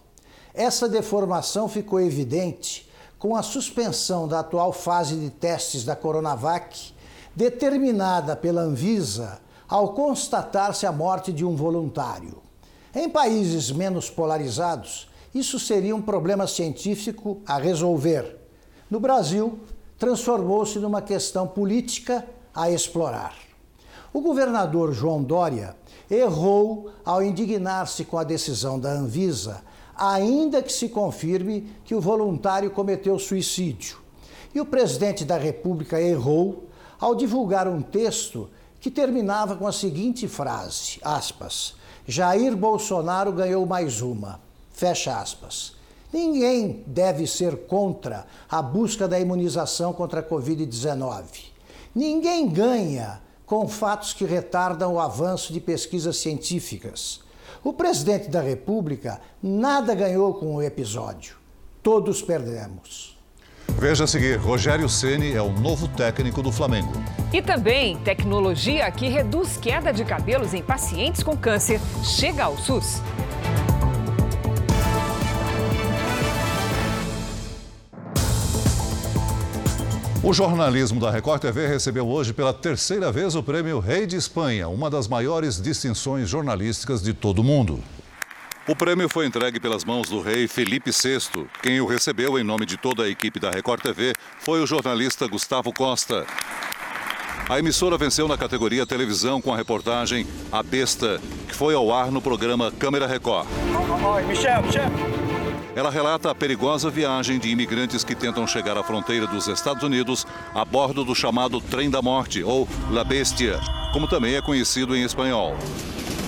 Essa 0.54 0.88
deformação 0.88 1.68
ficou 1.68 2.00
evidente 2.00 2.88
com 3.18 3.34
a 3.34 3.42
suspensão 3.42 4.28
da 4.28 4.38
atual 4.38 4.72
fase 4.72 5.16
de 5.16 5.30
testes 5.30 5.84
da 5.84 5.96
Coronavac, 5.96 6.94
determinada 7.34 8.36
pela 8.36 8.60
Anvisa 8.60 9.40
ao 9.68 9.94
constatar-se 9.94 10.86
a 10.86 10.92
morte 10.92 11.32
de 11.32 11.44
um 11.44 11.56
voluntário. 11.56 12.40
Em 12.94 13.10
países 13.10 13.72
menos 13.72 14.08
polarizados, 14.08 15.10
isso 15.34 15.58
seria 15.58 15.96
um 15.96 16.02
problema 16.02 16.46
científico 16.46 17.42
a 17.44 17.58
resolver. 17.58 18.38
No 18.88 19.00
Brasil, 19.00 19.58
transformou-se 19.98 20.78
numa 20.78 21.02
questão 21.02 21.48
política 21.48 22.24
a 22.54 22.70
explorar. 22.70 23.34
O 24.12 24.20
governador 24.20 24.92
João 24.92 25.22
Dória 25.22 25.76
errou 26.10 26.90
ao 27.04 27.22
indignar-se 27.22 28.04
com 28.04 28.16
a 28.16 28.24
decisão 28.24 28.78
da 28.78 28.92
Anvisa, 28.92 29.62
ainda 29.96 30.62
que 30.62 30.72
se 30.72 30.88
confirme 30.88 31.72
que 31.84 31.94
o 31.94 32.00
voluntário 32.00 32.70
cometeu 32.70 33.18
suicídio. 33.18 33.98
E 34.54 34.60
o 34.60 34.66
presidente 34.66 35.24
da 35.24 35.36
República 35.36 36.00
errou 36.00 36.68
ao 37.00 37.14
divulgar 37.14 37.66
um 37.66 37.82
texto 37.82 38.48
que 38.80 38.90
terminava 38.90 39.56
com 39.56 39.66
a 39.66 39.72
seguinte 39.72 40.28
frase, 40.28 41.00
aspas, 41.02 41.74
Jair 42.06 42.54
Bolsonaro 42.54 43.32
ganhou 43.32 43.64
mais 43.64 44.02
uma, 44.02 44.40
fecha 44.70 45.18
aspas. 45.18 45.74
Ninguém 46.12 46.84
deve 46.86 47.26
ser 47.26 47.66
contra 47.66 48.26
a 48.48 48.62
busca 48.62 49.08
da 49.08 49.18
imunização 49.18 49.92
contra 49.92 50.20
a 50.20 50.22
Covid-19. 50.22 51.53
Ninguém 51.94 52.48
ganha 52.48 53.20
com 53.46 53.68
fatos 53.68 54.12
que 54.12 54.24
retardam 54.24 54.94
o 54.94 55.00
avanço 55.00 55.52
de 55.52 55.60
pesquisas 55.60 56.16
científicas. 56.16 57.20
O 57.62 57.72
presidente 57.72 58.28
da 58.28 58.40
República 58.40 59.20
nada 59.42 59.94
ganhou 59.94 60.34
com 60.34 60.56
o 60.56 60.62
episódio. 60.62 61.36
Todos 61.82 62.20
perdemos. 62.20 63.16
Veja 63.78 64.04
a 64.04 64.06
seguir: 64.06 64.36
Rogério 64.36 64.88
Ceni 64.88 65.32
é 65.32 65.42
o 65.42 65.52
novo 65.52 65.86
técnico 65.88 66.42
do 66.42 66.50
Flamengo. 66.50 66.92
E 67.32 67.40
também 67.40 67.96
tecnologia 67.98 68.90
que 68.90 69.08
reduz 69.08 69.56
queda 69.56 69.92
de 69.92 70.04
cabelos 70.04 70.52
em 70.52 70.62
pacientes 70.62 71.22
com 71.22 71.36
câncer 71.36 71.80
chega 72.02 72.44
ao 72.44 72.58
SUS. 72.58 73.00
O 80.26 80.32
jornalismo 80.32 80.98
da 80.98 81.10
Record 81.10 81.42
TV 81.42 81.66
recebeu 81.66 82.08
hoje 82.08 82.32
pela 82.32 82.54
terceira 82.54 83.12
vez 83.12 83.34
o 83.34 83.42
prêmio 83.42 83.78
Rei 83.78 84.06
de 84.06 84.16
Espanha, 84.16 84.68
uma 84.68 84.88
das 84.88 85.06
maiores 85.06 85.60
distinções 85.60 86.30
jornalísticas 86.30 87.02
de 87.02 87.12
todo 87.12 87.40
o 87.40 87.44
mundo. 87.44 87.84
O 88.66 88.74
prêmio 88.74 89.06
foi 89.06 89.26
entregue 89.26 89.60
pelas 89.60 89.84
mãos 89.84 90.08
do 90.08 90.22
rei 90.22 90.48
Felipe 90.48 90.92
VI. 90.92 91.46
Quem 91.62 91.78
o 91.78 91.86
recebeu 91.86 92.38
em 92.38 92.42
nome 92.42 92.64
de 92.64 92.78
toda 92.78 93.02
a 93.02 93.08
equipe 93.10 93.38
da 93.38 93.50
Record 93.50 93.82
TV 93.82 94.14
foi 94.38 94.62
o 94.62 94.66
jornalista 94.66 95.26
Gustavo 95.26 95.70
Costa. 95.74 96.24
A 97.46 97.58
emissora 97.58 97.98
venceu 97.98 98.26
na 98.26 98.38
categoria 98.38 98.86
televisão 98.86 99.42
com 99.42 99.52
a 99.52 99.56
reportagem 99.58 100.26
A 100.50 100.62
Besta, 100.62 101.20
que 101.46 101.54
foi 101.54 101.74
ao 101.74 101.92
ar 101.92 102.10
no 102.10 102.22
programa 102.22 102.72
Câmera 102.72 103.06
Record. 103.06 103.46
Michel, 104.26 104.62
Michel. 104.62 105.33
Ela 105.76 105.90
relata 105.90 106.30
a 106.30 106.34
perigosa 106.34 106.88
viagem 106.88 107.36
de 107.36 107.48
imigrantes 107.48 108.04
que 108.04 108.14
tentam 108.14 108.46
chegar 108.46 108.78
à 108.78 108.84
fronteira 108.84 109.26
dos 109.26 109.48
Estados 109.48 109.82
Unidos 109.82 110.24
a 110.54 110.64
bordo 110.64 111.04
do 111.04 111.16
chamado 111.16 111.60
Trem 111.60 111.90
da 111.90 112.00
Morte, 112.00 112.44
ou 112.44 112.68
La 112.90 113.02
Bestia, 113.02 113.58
como 113.92 114.06
também 114.06 114.36
é 114.36 114.40
conhecido 114.40 114.94
em 114.94 115.02
espanhol. 115.02 115.56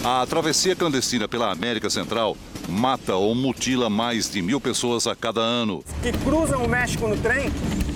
A 0.05 0.27
travessia 0.27 0.75
clandestina 0.75 1.29
pela 1.29 1.53
América 1.53 1.89
Central 1.89 2.37
mata 2.69 3.15
ou 3.15 3.37
mutila 3.37 3.89
mais 3.89 4.29
de 4.29 4.43
mil 4.43 4.61
pessoas 4.61 5.07
a 5.07 5.15
cada 5.15 5.41
ano. 5.41 5.85
Que 6.03 6.11
cruzam 6.11 6.65
o 6.65 6.69
México 6.69 7.07
no 7.07 7.17
trem? 7.17 7.49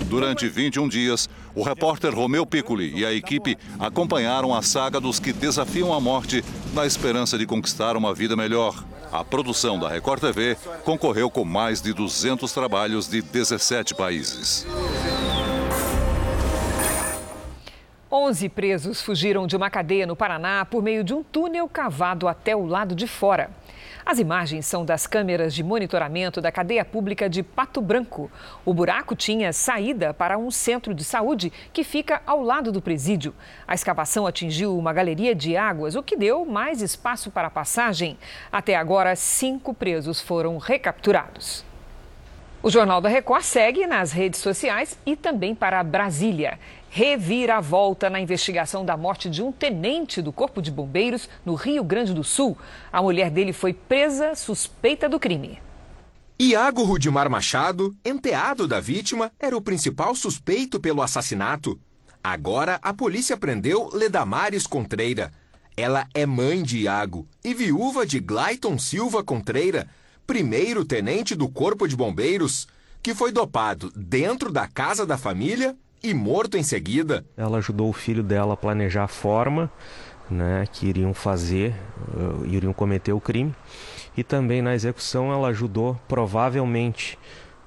Durante 0.09 0.49
21 0.49 0.89
dias, 0.89 1.29
o 1.53 1.65
repórter 1.65 2.15
Romeu 2.15 2.47
Piccoli 2.47 2.93
e 2.97 3.05
a 3.05 3.13
equipe 3.13 3.57
acompanharam 3.79 4.55
a 4.55 4.63
saga 4.63 5.01
dos 5.01 5.19
que 5.19 5.33
desafiam 5.33 5.93
a 5.93 6.01
morte 6.01 6.45
na 6.73 6.87
esperança 6.87 7.37
de 7.37 7.45
conquistar 7.45 7.97
uma 7.97 8.15
vida 8.15 8.37
melhor. 8.37 8.85
A 9.13 9.25
produção 9.25 9.77
da 9.77 9.89
Record 9.89 10.21
TV 10.21 10.57
concorreu 10.85 11.29
com 11.29 11.45
mais 11.45 11.83
de 11.83 11.93
200 11.93 12.53
trabalhos 12.53 13.09
de 13.09 13.21
17 13.21 13.95
países. 13.95 14.65
11 18.13 18.49
presos 18.51 19.01
fugiram 19.01 19.49
de 19.49 19.57
uma 19.57 19.69
cadeia 19.69 20.07
no 20.07 20.15
Paraná 20.15 20.65
por 20.65 20.81
meio 20.81 21.03
de 21.03 21.13
um 21.13 21.25
túnel 21.25 21.69
cavado 21.69 22.29
até 22.29 22.55
o 22.55 22.65
lado 22.65 22.95
de 22.95 23.09
fora. 23.09 23.51
As 24.05 24.19
imagens 24.19 24.67
são 24.67 24.85
das 24.85 25.07
câmeras 25.07 25.55
de 25.55 25.63
monitoramento 25.63 26.41
da 26.41 26.51
cadeia 26.51 26.85
pública 26.85 27.29
de 27.29 27.43
Pato 27.43 27.81
Branco. 27.81 28.31
O 28.65 28.73
buraco 28.73 29.15
tinha 29.15 29.53
saída 29.53 30.15
para 30.15 30.39
um 30.39 30.51
centro 30.51 30.95
de 30.95 31.05
saúde 31.05 31.53
que 31.73 31.85
fica 31.85 32.23
ao 32.27 32.43
lado 32.43 32.73
do 32.73 32.81
presídio. 32.81 33.35
A 33.67 33.75
escavação 33.75 34.27
atingiu 34.27 34.77
uma 34.77 34.93
galeria 34.93 35.35
de 35.35 35.57
águas, 35.57 35.95
o 35.95 36.03
que 36.03 36.17
deu 36.17 36.45
mais 36.45 36.83
espaço 36.83 37.31
para 37.31 37.49
a 37.49 37.51
passagem. 37.51 38.19
Até 38.51 38.75
agora, 38.75 39.15
cinco 39.15 39.75
presos 39.75 40.21
foram 40.21 40.57
recapturados. 40.59 41.65
O 42.63 42.69
Jornal 42.69 43.01
da 43.01 43.09
Record 43.09 43.43
segue 43.43 43.87
nas 43.87 44.13
redes 44.13 44.39
sociais 44.41 44.99
e 45.07 45.17
também 45.17 45.55
para 45.55 45.83
Brasília 45.83 46.59
reviravolta 46.91 48.11
na 48.11 48.21
investigação 48.21 48.85
da 48.85 48.97
morte 48.97 49.31
de 49.31 49.43
um 49.43 49.53
tenente 49.53 50.21
do 50.21 50.33
Corpo 50.33 50.61
de 50.61 50.73
Bombeiros 50.73 51.29
no 51.47 51.55
Rio 51.55 51.85
Grande 51.85 52.13
do 52.13 52.25
Sul. 52.25 52.59
A 52.93 53.01
mulher 53.01 53.31
dele 53.31 53.53
foi 53.53 53.73
presa 53.73 54.35
suspeita 54.35 55.09
do 55.09 55.19
crime. 55.19 55.63
Iago 56.37 56.83
Rudimar 56.83 57.31
Machado, 57.31 57.95
enteado 58.05 58.67
da 58.67 58.81
vítima, 58.81 59.31
era 59.39 59.57
o 59.57 59.61
principal 59.63 60.17
suspeito 60.17 60.81
pelo 60.81 61.01
assassinato. 61.01 61.79
Agora 62.25 62.81
a 62.83 62.93
polícia 62.93 63.37
prendeu 63.37 63.89
Ledamares 63.95 64.67
Contreira. 64.67 65.31
Ela 65.77 66.09
é 66.13 66.27
mãe 66.27 66.61
de 66.61 66.81
Iago 66.81 67.27
e 67.45 67.55
viúva 67.55 68.05
de 68.05 68.19
Glayton 68.19 68.79
Silva 68.79 69.23
Contreira, 69.23 69.87
primeiro 70.27 70.85
tenente 70.85 71.37
do 71.37 71.49
Corpo 71.49 71.87
de 71.87 71.95
Bombeiros, 71.95 72.67
que 73.01 73.15
foi 73.15 73.31
dopado 73.31 73.93
dentro 73.95 74.51
da 74.51 74.67
casa 74.67 75.07
da 75.07 75.17
família 75.17 75.77
e 76.03 76.15
morto 76.15 76.57
em 76.57 76.63
seguida. 76.63 77.25
Ela 77.37 77.59
ajudou 77.59 77.89
o 77.89 77.93
filho 77.93 78.23
dela 78.23 78.55
a 78.55 78.57
planejar 78.57 79.05
a 79.05 79.09
forma 79.09 79.71
né, 80.31 80.67
que 80.73 80.87
iriam 80.87 81.13
fazer, 81.13 81.75
uh, 82.15 82.47
iriam 82.47 82.73
cometer 82.73 83.13
o 83.13 83.21
crime. 83.21 83.55
E 84.17 84.23
também 84.23 84.63
na 84.63 84.75
execução 84.75 85.33
ela 85.33 85.49
ajudou, 85.49 85.99
provavelmente, 86.07 87.19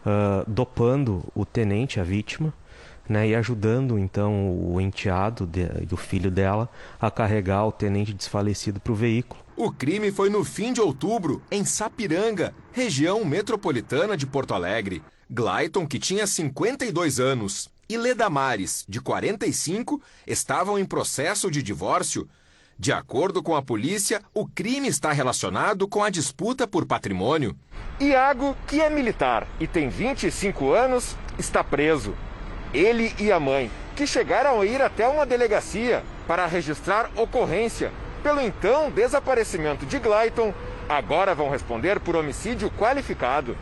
uh, 0.06 0.50
dopando 0.50 1.24
o 1.36 1.46
tenente, 1.46 2.00
a 2.00 2.04
vítima, 2.04 2.54
né, 3.08 3.28
e 3.28 3.36
ajudando 3.36 4.00
então 4.00 4.50
o 4.50 4.80
enteado 4.80 5.46
de, 5.46 5.66
do 5.86 5.98
filho 5.98 6.32
dela 6.32 6.70
a 7.00 7.12
carregar 7.12 7.66
o 7.66 7.72
tenente 7.72 8.14
desfalecido 8.14 8.80
para 8.80 8.94
o 8.94 8.96
veículo. 8.96 9.42
O 9.56 9.72
crime 9.72 10.12
foi 10.12 10.30
no 10.30 10.44
fim 10.44 10.74
de 10.74 10.82
outubro, 10.82 11.42
em 11.52 11.64
Sapiranga, 11.64 12.54
região 12.72 13.24
metropolitana 13.24 14.18
de 14.18 14.26
Porto 14.26 14.54
Alegre. 14.54 15.04
Glayton, 15.30 15.88
que 15.88 16.00
tinha 16.00 16.28
52 16.28 17.20
anos, 17.20 17.70
e 17.90 17.98
Ledamares, 17.98 18.86
de 18.88 19.02
45, 19.02 20.02
estavam 20.26 20.78
em 20.80 20.86
processo 20.86 21.52
de 21.52 21.62
divórcio. 21.62 22.28
De 22.78 22.92
acordo 22.92 23.44
com 23.44 23.56
a 23.56 23.62
polícia, 23.62 24.22
o 24.34 24.48
crime 24.48 24.88
está 24.88 25.12
relacionado 25.12 25.88
com 25.88 26.04
a 26.04 26.10
disputa 26.10 26.68
por 26.68 26.86
patrimônio. 26.86 27.56
Iago, 28.00 28.58
que 28.68 28.82
é 28.82 28.90
militar 28.90 29.48
e 29.60 29.68
tem 29.68 29.90
25 29.90 30.72
anos, 30.72 31.16
está 31.38 31.64
preso. 31.64 32.16
Ele 32.74 33.14
e 33.20 33.32
a 33.32 33.40
mãe, 33.40 33.70
que 33.96 34.08
chegaram 34.08 34.60
a 34.60 34.66
ir 34.66 34.82
até 34.82 35.08
uma 35.08 35.26
delegacia 35.26 36.04
para 36.28 36.48
registrar 36.48 37.12
ocorrência 37.16 37.92
pelo 38.24 38.42
então 38.42 38.90
desaparecimento 38.90 39.86
de 39.86 40.00
Glayton, 40.00 40.54
agora 40.88 41.36
vão 41.36 41.50
responder 41.50 42.00
por 42.00 42.16
homicídio 42.16 42.72
qualificado. 42.72 43.56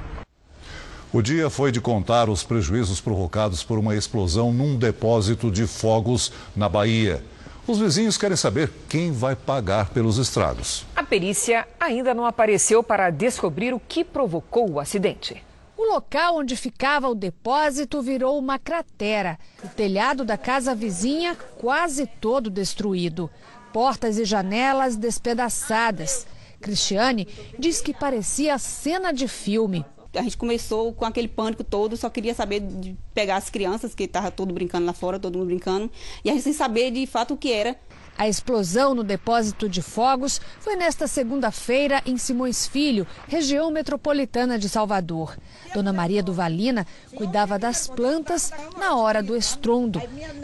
O 1.13 1.21
dia 1.21 1.49
foi 1.49 1.73
de 1.73 1.81
contar 1.81 2.29
os 2.29 2.41
prejuízos 2.41 3.01
provocados 3.01 3.65
por 3.65 3.77
uma 3.77 3.93
explosão 3.93 4.53
num 4.53 4.77
depósito 4.77 5.51
de 5.51 5.67
fogos 5.67 6.31
na 6.55 6.69
Bahia. 6.69 7.21
Os 7.67 7.79
vizinhos 7.79 8.17
querem 8.17 8.37
saber 8.37 8.71
quem 8.87 9.11
vai 9.11 9.35
pagar 9.35 9.89
pelos 9.89 10.17
estragos. 10.17 10.85
A 10.95 11.03
perícia 11.03 11.67
ainda 11.77 12.13
não 12.13 12.25
apareceu 12.25 12.81
para 12.81 13.09
descobrir 13.09 13.73
o 13.73 13.79
que 13.79 14.05
provocou 14.05 14.71
o 14.71 14.79
acidente. 14.79 15.43
O 15.77 15.93
local 15.93 16.37
onde 16.37 16.55
ficava 16.55 17.09
o 17.09 17.15
depósito 17.15 18.01
virou 18.01 18.39
uma 18.39 18.57
cratera. 18.57 19.37
O 19.61 19.67
telhado 19.67 20.23
da 20.23 20.37
casa 20.37 20.73
vizinha 20.73 21.35
quase 21.57 22.07
todo 22.07 22.49
destruído. 22.49 23.29
Portas 23.73 24.17
e 24.17 24.23
janelas 24.23 24.95
despedaçadas. 24.95 26.25
Cristiane 26.61 27.27
diz 27.59 27.81
que 27.81 27.93
parecia 27.93 28.57
cena 28.57 29.11
de 29.11 29.27
filme 29.27 29.85
a 30.13 30.21
gente 30.21 30.37
começou 30.37 30.93
com 30.93 31.05
aquele 31.05 31.27
pânico 31.27 31.63
todo, 31.63 31.95
só 31.95 32.09
queria 32.09 32.33
saber 32.33 32.59
de 32.59 32.95
pegar 33.13 33.37
as 33.37 33.49
crianças, 33.49 33.95
que 33.95 34.03
estava 34.03 34.29
todo 34.29 34.53
brincando 34.53 34.85
lá 34.85 34.93
fora, 34.93 35.19
todo 35.19 35.37
mundo 35.37 35.47
brincando, 35.47 35.89
e 36.23 36.29
a 36.29 36.33
gente 36.33 36.43
sem 36.43 36.53
saber 36.53 36.91
de 36.91 37.05
fato 37.07 37.33
o 37.33 37.37
que 37.37 37.51
era. 37.51 37.77
A 38.17 38.27
explosão 38.27 38.93
no 38.93 39.03
depósito 39.03 39.69
de 39.69 39.81
fogos 39.81 40.39
foi 40.59 40.75
nesta 40.75 41.07
segunda-feira 41.07 42.03
em 42.05 42.17
Simões 42.17 42.67
Filho, 42.67 43.07
região 43.27 43.71
metropolitana 43.71 44.59
de 44.59 44.67
Salvador. 44.69 45.35
Dona 45.73 45.93
Maria 45.93 46.21
do 46.21 46.33
Valina 46.33 46.85
cuidava 47.15 47.57
das 47.57 47.87
plantas 47.87 48.51
na 48.77 48.95
hora 48.95 49.23
do 49.23 49.35
estrondo. 49.35 49.99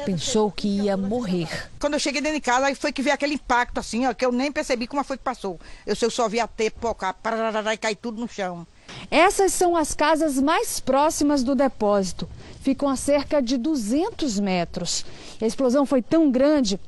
Pensou 0.06 0.50
que 0.50 0.68
ia 0.68 0.96
morrer. 0.96 1.70
Quando 1.80 1.94
eu 1.96 2.00
cheguei 2.00 2.22
dentro 2.22 2.40
de 2.40 2.42
casa, 2.42 2.68
aí 2.68 2.74
foi 2.74 2.92
que 2.92 3.02
veio 3.02 3.14
aquele 3.14 3.36
impacto 3.36 3.80
assim, 3.80 4.08
ó, 4.08 4.14
que 4.14 4.26
eu 4.26 4.32
nem 4.32 4.52
percebi 4.52 4.88
como 4.88 5.04
foi 5.04 5.18
que 5.18 5.24
passou. 5.24 5.60
Eu, 5.86 5.96
eu 6.02 6.10
só 6.10 6.28
vi 6.28 6.40
a 6.40 6.48
tepocar, 6.48 7.16
e 7.74 7.78
cair 7.78 7.96
tudo 7.96 8.20
no 8.20 8.28
chão. 8.28 8.66
Essas 9.10 9.54
são 9.54 9.76
as 9.76 9.94
casas 9.94 10.40
mais 10.40 10.80
próximas 10.80 11.44
do 11.44 11.56
depósito. 11.56 12.28
Ficam 12.62 12.90
a 12.90 12.96
cerca 12.96 13.42
de 13.42 13.58
200 13.58 14.40
metros. 14.40 15.06
A 15.42 15.46
explosão 15.46 15.86
foi 15.86 16.02
tão 16.02 16.30
grande 16.30 16.80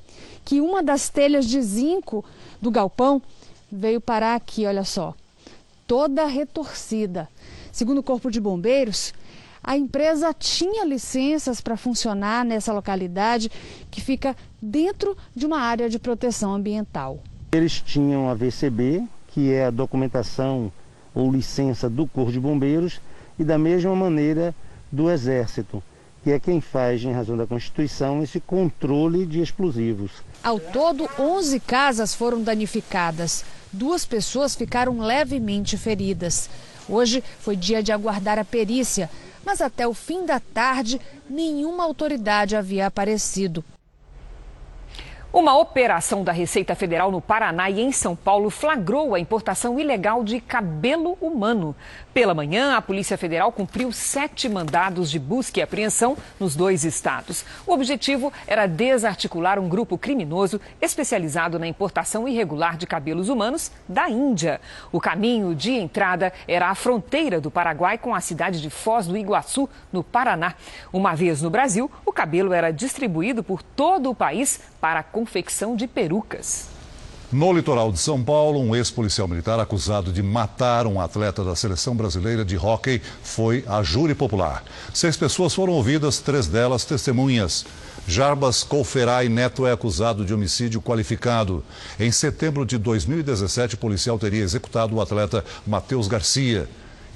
que 0.43 0.59
uma 0.59 0.83
das 0.83 1.09
telhas 1.09 1.45
de 1.45 1.62
zinco 1.62 2.25
do 2.62 2.71
galpão 2.71 3.21
veio 3.71 4.01
parar 4.01 4.35
aqui, 4.35 4.65
olha 4.65 4.83
só, 4.83 5.13
toda 5.88 6.25
retorcida. 6.25 7.29
Segundo 7.71 7.99
o 7.99 8.03
Corpo 8.03 8.31
de 8.31 8.41
Bombeiros, 8.41 9.13
a 9.63 9.77
empresa 9.77 10.33
tinha 10.33 10.85
licenças 10.85 11.62
para 11.62 11.77
funcionar 11.77 12.43
nessa 12.43 12.73
localidade 12.73 13.51
que 13.91 14.01
fica 14.01 14.35
dentro 14.62 15.15
de 15.35 15.45
uma 15.45 15.59
área 15.59 15.89
de 15.89 15.99
proteção 15.99 16.53
ambiental. 16.53 17.19
Eles 17.51 17.81
tinham 17.81 18.29
a 18.29 18.33
VCB, 18.33 19.03
que 19.27 19.51
é 19.51 19.65
a 19.65 19.71
documentação 19.71 20.71
ou 21.19 21.32
licença 21.32 21.89
do 21.89 22.08
Corpo 22.08 22.32
de 22.32 22.39
Bombeiros 22.39 23.01
e 23.38 23.43
da 23.43 23.58
mesma 23.58 23.95
maneira 23.95 24.55
do 24.91 25.10
Exército, 25.10 25.84
que 26.23 26.32
é 26.32 26.39
quem 26.39 26.60
faz, 26.60 27.03
em 27.03 27.12
razão 27.12 27.38
da 27.38 27.45
Constituição, 27.45 28.23
esse 28.23 28.39
controle 28.39 29.25
de 29.25 29.41
explosivos. 29.41 30.12
Ao 30.43 30.60
todo, 30.60 31.10
11 31.19 31.60
casas 31.60 32.13
foram 32.13 32.41
danificadas. 32.41 33.43
Duas 33.71 34.05
pessoas 34.05 34.55
ficaram 34.55 34.99
levemente 34.99 35.77
feridas. 35.77 36.49
Hoje 36.88 37.23
foi 37.39 37.55
dia 37.55 37.84
de 37.84 37.91
aguardar 37.91 38.39
a 38.39 38.45
perícia, 38.45 39.10
mas 39.45 39.62
até 39.62 39.88
o 39.88 39.93
fim 39.93 40.25
da 40.25 40.39
tarde 40.39 40.99
nenhuma 41.29 41.84
autoridade 41.84 42.55
havia 42.55 42.88
aparecido. 42.88 43.63
Uma 45.31 45.55
operação 45.55 46.23
da 46.23 46.31
Receita 46.31 46.73
Federal 46.73 47.11
no 47.11 47.21
Paraná 47.21 47.69
e 47.69 47.79
em 47.79 47.91
São 47.91 48.15
Paulo 48.15 48.49
flagrou 48.49 49.13
a 49.13 49.19
importação 49.19 49.79
ilegal 49.79 50.23
de 50.23 50.41
cabelo 50.41 51.19
humano. 51.21 51.75
Pela 52.11 52.33
manhã, 52.33 52.75
a 52.75 52.81
Polícia 52.81 53.15
Federal 53.15 53.51
cumpriu 53.51 53.91
sete 53.91 54.49
mandados 54.49 55.11
de 55.11 55.19
busca 55.19 55.59
e 55.59 55.61
apreensão 55.61 56.17
nos 56.39 56.55
dois 56.55 56.83
estados. 56.83 57.45
O 57.67 57.73
objetivo 57.73 58.33
era 58.47 58.65
desarticular 58.65 59.59
um 59.59 59.69
grupo 59.69 59.99
criminoso 59.99 60.59
especializado 60.81 61.59
na 61.59 61.67
importação 61.67 62.27
irregular 62.27 62.75
de 62.75 62.87
cabelos 62.87 63.29
humanos 63.29 63.71
da 63.87 64.09
Índia. 64.09 64.59
O 64.91 64.99
caminho 64.99 65.53
de 65.53 65.73
entrada 65.73 66.33
era 66.47 66.69
a 66.69 66.75
fronteira 66.75 67.39
do 67.39 67.51
Paraguai 67.51 67.99
com 67.99 68.15
a 68.15 68.19
cidade 68.19 68.59
de 68.59 68.71
Foz 68.71 69.05
do 69.05 69.15
Iguaçu, 69.15 69.69
no 69.93 70.03
Paraná. 70.03 70.55
Uma 70.91 71.13
vez 71.13 71.39
no 71.39 71.51
Brasil, 71.51 71.89
o 72.03 72.11
cabelo 72.11 72.51
era 72.51 72.71
distribuído 72.71 73.43
por 73.43 73.61
todo 73.61 74.09
o 74.09 74.15
país 74.15 74.59
para 74.81 75.03
confecção 75.19 75.75
de 75.75 75.86
perucas. 75.86 76.69
No 77.29 77.51
litoral 77.51 77.91
de 77.91 77.99
São 77.99 78.23
Paulo, 78.23 78.58
um 78.58 78.73
ex-policial 78.73 79.27
militar 79.27 79.60
acusado 79.60 80.13
de 80.13 80.23
matar 80.23 80.88
um 80.88 81.01
atleta 81.01 81.43
da 81.43 81.58
seleção 81.58 81.93
brasileira 81.93 82.45
de 82.45 82.58
hóquei 82.58 83.01
foi 83.21 83.65
a 83.67 83.84
júri 83.84 84.15
popular. 84.15 84.63
Seis 84.93 85.17
pessoas 85.17 85.53
foram 85.53 85.73
ouvidas, 85.73 86.19
três 86.19 86.47
delas 86.47 86.86
testemunhas. 86.86 87.65
Jarbas 88.08 88.63
Colferai 88.63 89.27
Neto 89.27 89.67
é 89.67 89.73
acusado 89.73 90.23
de 90.23 90.34
homicídio 90.34 90.82
qualificado. 90.82 91.65
Em 91.99 92.13
setembro 92.13 92.65
de 92.65 92.77
2017, 92.77 93.75
o 93.75 93.77
policial 93.77 94.17
teria 94.17 94.41
executado 94.41 94.95
o 94.95 95.01
atleta 95.01 95.43
Matheus 95.67 96.08
Garcia. 96.08 96.69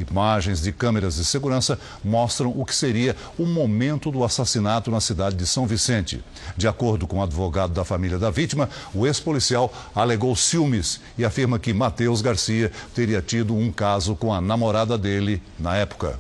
Imagens 0.10 0.62
de 0.62 0.72
câmeras 0.72 1.16
de 1.16 1.26
segurança 1.26 1.80
mostram 2.04 2.54
o 2.56 2.66
que 2.66 2.76
seria 2.76 3.16
o 3.38 3.46
momento 3.46 4.12
do 4.12 4.24
assassinato 4.24 4.92
na 4.92 5.00
cidade 5.00 5.36
de 5.36 5.46
São 5.48 5.66
Vicente. 5.66 6.24
De 6.56 6.68
acordo 6.68 7.08
com 7.08 7.20
o 7.20 7.24
advogado 7.24 7.74
da 7.74 7.86
família 7.86 8.20
da 8.20 8.30
vítima, 8.30 8.70
o 8.94 9.08
ex-policial 9.08 9.74
alegou 9.96 10.36
ciúmes 10.36 11.02
e 11.18 11.26
afirma 11.26 11.60
que 11.60 11.74
Matheus 11.74 12.22
Garcia 12.22 12.72
teria 12.94 13.22
tido 13.22 13.56
um 13.56 13.72
caso 13.72 14.16
com 14.16 14.34
a 14.34 14.42
namorada 14.42 14.98
dele 14.98 15.42
na 15.60 15.76
época. 15.76 16.20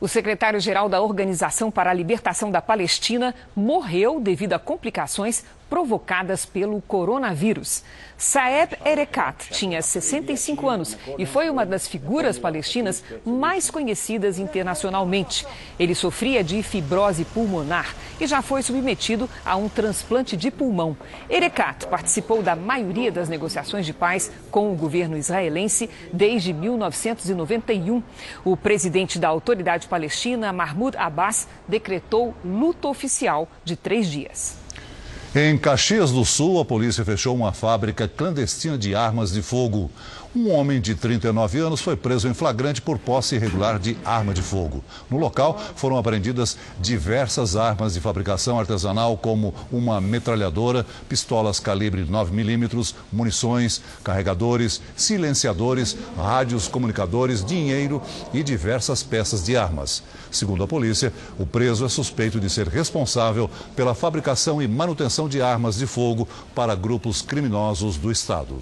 O 0.00 0.06
secretário-geral 0.06 0.88
da 0.88 1.00
Organização 1.00 1.72
para 1.72 1.90
a 1.90 1.94
Libertação 1.94 2.52
da 2.52 2.62
Palestina 2.62 3.34
morreu 3.54 4.20
devido 4.20 4.52
a 4.52 4.58
complicações 4.58 5.42
provocadas 5.68 6.44
pelo 6.44 6.80
coronavírus. 6.82 7.82
Saeb 8.16 8.76
Erekat 8.84 9.50
tinha 9.52 9.80
65 9.80 10.68
anos 10.68 10.98
e 11.16 11.24
foi 11.24 11.48
uma 11.48 11.64
das 11.64 11.86
figuras 11.86 12.38
palestinas 12.38 13.04
mais 13.24 13.70
conhecidas 13.70 14.38
internacionalmente. 14.38 15.46
Ele 15.78 15.94
sofria 15.94 16.42
de 16.42 16.62
fibrose 16.62 17.24
pulmonar 17.24 17.94
e 18.20 18.26
já 18.26 18.42
foi 18.42 18.62
submetido 18.62 19.30
a 19.44 19.54
um 19.54 19.68
transplante 19.68 20.36
de 20.36 20.50
pulmão. 20.50 20.96
Erekat 21.30 21.86
participou 21.86 22.42
da 22.42 22.56
maioria 22.56 23.12
das 23.12 23.28
negociações 23.28 23.86
de 23.86 23.92
paz 23.92 24.32
com 24.50 24.72
o 24.72 24.76
governo 24.76 25.16
israelense 25.16 25.88
desde 26.12 26.52
1991. 26.52 28.02
O 28.44 28.56
presidente 28.56 29.18
da 29.18 29.28
autoridade 29.28 29.86
palestina, 29.86 30.52
Mahmoud 30.52 30.96
Abbas, 30.96 31.46
decretou 31.68 32.34
luto 32.44 32.88
oficial 32.88 33.48
de 33.64 33.76
três 33.76 34.08
dias. 34.08 34.67
Em 35.34 35.58
Caxias 35.58 36.10
do 36.10 36.24
Sul, 36.24 36.58
a 36.58 36.64
polícia 36.64 37.04
fechou 37.04 37.36
uma 37.36 37.52
fábrica 37.52 38.08
clandestina 38.08 38.78
de 38.78 38.94
armas 38.94 39.30
de 39.30 39.42
fogo. 39.42 39.90
Um 40.38 40.52
homem 40.52 40.80
de 40.80 40.94
39 40.94 41.58
anos 41.58 41.80
foi 41.80 41.96
preso 41.96 42.28
em 42.28 42.32
flagrante 42.32 42.80
por 42.80 42.96
posse 42.96 43.34
irregular 43.34 43.76
de 43.76 43.98
arma 44.04 44.32
de 44.32 44.40
fogo. 44.40 44.84
No 45.10 45.18
local 45.18 45.60
foram 45.74 45.98
apreendidas 45.98 46.56
diversas 46.78 47.56
armas 47.56 47.94
de 47.94 48.00
fabricação 48.00 48.56
artesanal, 48.56 49.16
como 49.16 49.52
uma 49.72 50.00
metralhadora, 50.00 50.86
pistolas 51.08 51.58
calibre 51.58 52.04
9mm, 52.04 52.94
munições, 53.12 53.82
carregadores, 54.04 54.80
silenciadores, 54.96 55.96
rádios 56.16 56.68
comunicadores, 56.68 57.44
dinheiro 57.44 58.00
e 58.32 58.40
diversas 58.44 59.02
peças 59.02 59.44
de 59.44 59.56
armas. 59.56 60.04
Segundo 60.30 60.62
a 60.62 60.68
polícia, 60.68 61.12
o 61.36 61.44
preso 61.44 61.84
é 61.84 61.88
suspeito 61.88 62.38
de 62.38 62.48
ser 62.48 62.68
responsável 62.68 63.50
pela 63.74 63.92
fabricação 63.92 64.62
e 64.62 64.68
manutenção 64.68 65.28
de 65.28 65.42
armas 65.42 65.78
de 65.78 65.86
fogo 65.88 66.28
para 66.54 66.76
grupos 66.76 67.22
criminosos 67.22 67.96
do 67.96 68.12
Estado. 68.12 68.56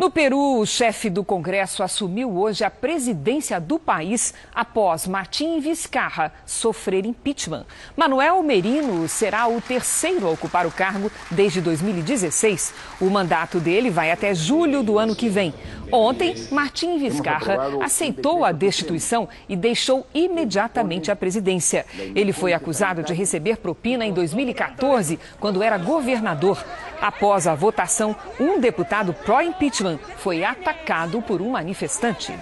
No 0.00 0.10
Peru, 0.10 0.58
o 0.58 0.64
chefe 0.64 1.10
do 1.10 1.22
Congresso 1.22 1.82
assumiu 1.82 2.34
hoje 2.34 2.64
a 2.64 2.70
presidência 2.70 3.60
do 3.60 3.78
país 3.78 4.32
após 4.54 5.06
Martim 5.06 5.60
Vizcarra 5.60 6.32
sofrer 6.46 7.04
impeachment. 7.04 7.66
Manuel 7.94 8.42
Merino 8.42 9.06
será 9.06 9.46
o 9.46 9.60
terceiro 9.60 10.26
a 10.26 10.30
ocupar 10.30 10.66
o 10.66 10.70
cargo 10.70 11.12
desde 11.30 11.60
2016. 11.60 12.72
O 12.98 13.10
mandato 13.10 13.60
dele 13.60 13.90
vai 13.90 14.10
até 14.10 14.34
julho 14.34 14.82
do 14.82 14.98
ano 14.98 15.14
que 15.14 15.28
vem. 15.28 15.52
Ontem, 15.92 16.34
Martim 16.50 16.98
Vizcarra 16.98 17.58
aceitou 17.82 18.44
a 18.44 18.52
destituição 18.52 19.28
e 19.48 19.56
deixou 19.56 20.06
imediatamente 20.14 21.10
a 21.10 21.16
presidência. 21.16 21.84
Ele 22.14 22.32
foi 22.32 22.52
acusado 22.52 23.02
de 23.02 23.12
receber 23.12 23.56
propina 23.56 24.04
em 24.04 24.12
2014, 24.12 25.18
quando 25.38 25.62
era 25.62 25.78
governador. 25.78 26.62
Após 27.00 27.46
a 27.46 27.54
votação, 27.54 28.14
um 28.38 28.60
deputado 28.60 29.12
pró-impeachment 29.12 29.98
foi 30.18 30.44
atacado 30.44 31.22
por 31.22 31.40
um 31.40 31.50
manifestante. 31.50 32.34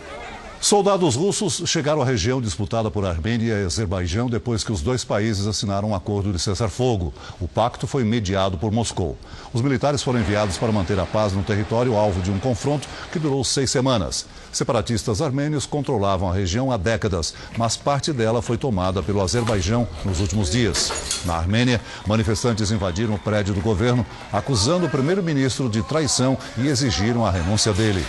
Soldados 0.61 1.15
russos 1.15 1.63
chegaram 1.67 2.03
à 2.03 2.05
região 2.05 2.41
disputada 2.41 2.91
por 2.91 3.07
Armênia 3.07 3.61
e 3.61 3.65
Azerbaijão 3.65 4.29
depois 4.29 4.65
que 4.65 4.73
os 4.73 4.83
dois 4.83 5.05
países 5.05 5.47
assinaram 5.47 5.91
um 5.91 5.95
acordo 5.95 6.33
de 6.33 6.39
cessar-fogo. 6.39 7.15
O 7.41 7.47
pacto 7.47 7.87
foi 7.87 8.03
mediado 8.03 8.59
por 8.59 8.73
Moscou. 8.73 9.17
Os 9.55 9.63
militares 9.63 10.03
foram 10.03 10.19
enviados 10.19 10.59
para 10.59 10.73
manter 10.73 10.99
a 10.99 11.07
paz 11.07 11.33
no 11.33 11.45
território 11.45 11.95
alvo 11.95 12.21
de 12.21 12.33
um 12.33 12.41
confronto 12.41 12.89
que 13.13 13.21
durou 13.21 13.45
seis 13.45 13.71
semanas. 13.71 14.27
Separatistas 14.53 15.23
armênios 15.23 15.65
controlavam 15.65 16.29
a 16.29 16.35
região 16.35 16.73
há 16.73 16.77
décadas, 16.77 17.35
mas 17.57 17.77
parte 17.77 18.13
dela 18.13 18.43
foi 18.43 18.59
tomada 18.59 19.01
pelo 19.01 19.23
Azerbaijão 19.23 19.87
nos 20.05 20.19
últimos 20.19 20.51
dias. 20.51 21.23
Na 21.25 21.37
Armênia, 21.37 21.81
manifestantes 22.05 22.73
invadiram 22.73 23.15
o 23.15 23.19
prédio 23.19 23.55
do 23.55 23.61
governo, 23.61 24.05
acusando 24.33 24.87
o 24.87 24.91
primeiro-ministro 24.91 25.69
de 25.69 25.83
traição 25.85 26.37
e 26.57 26.67
exigiram 26.67 27.25
a 27.25 27.31
renúncia 27.31 27.73
dele. 27.73 28.05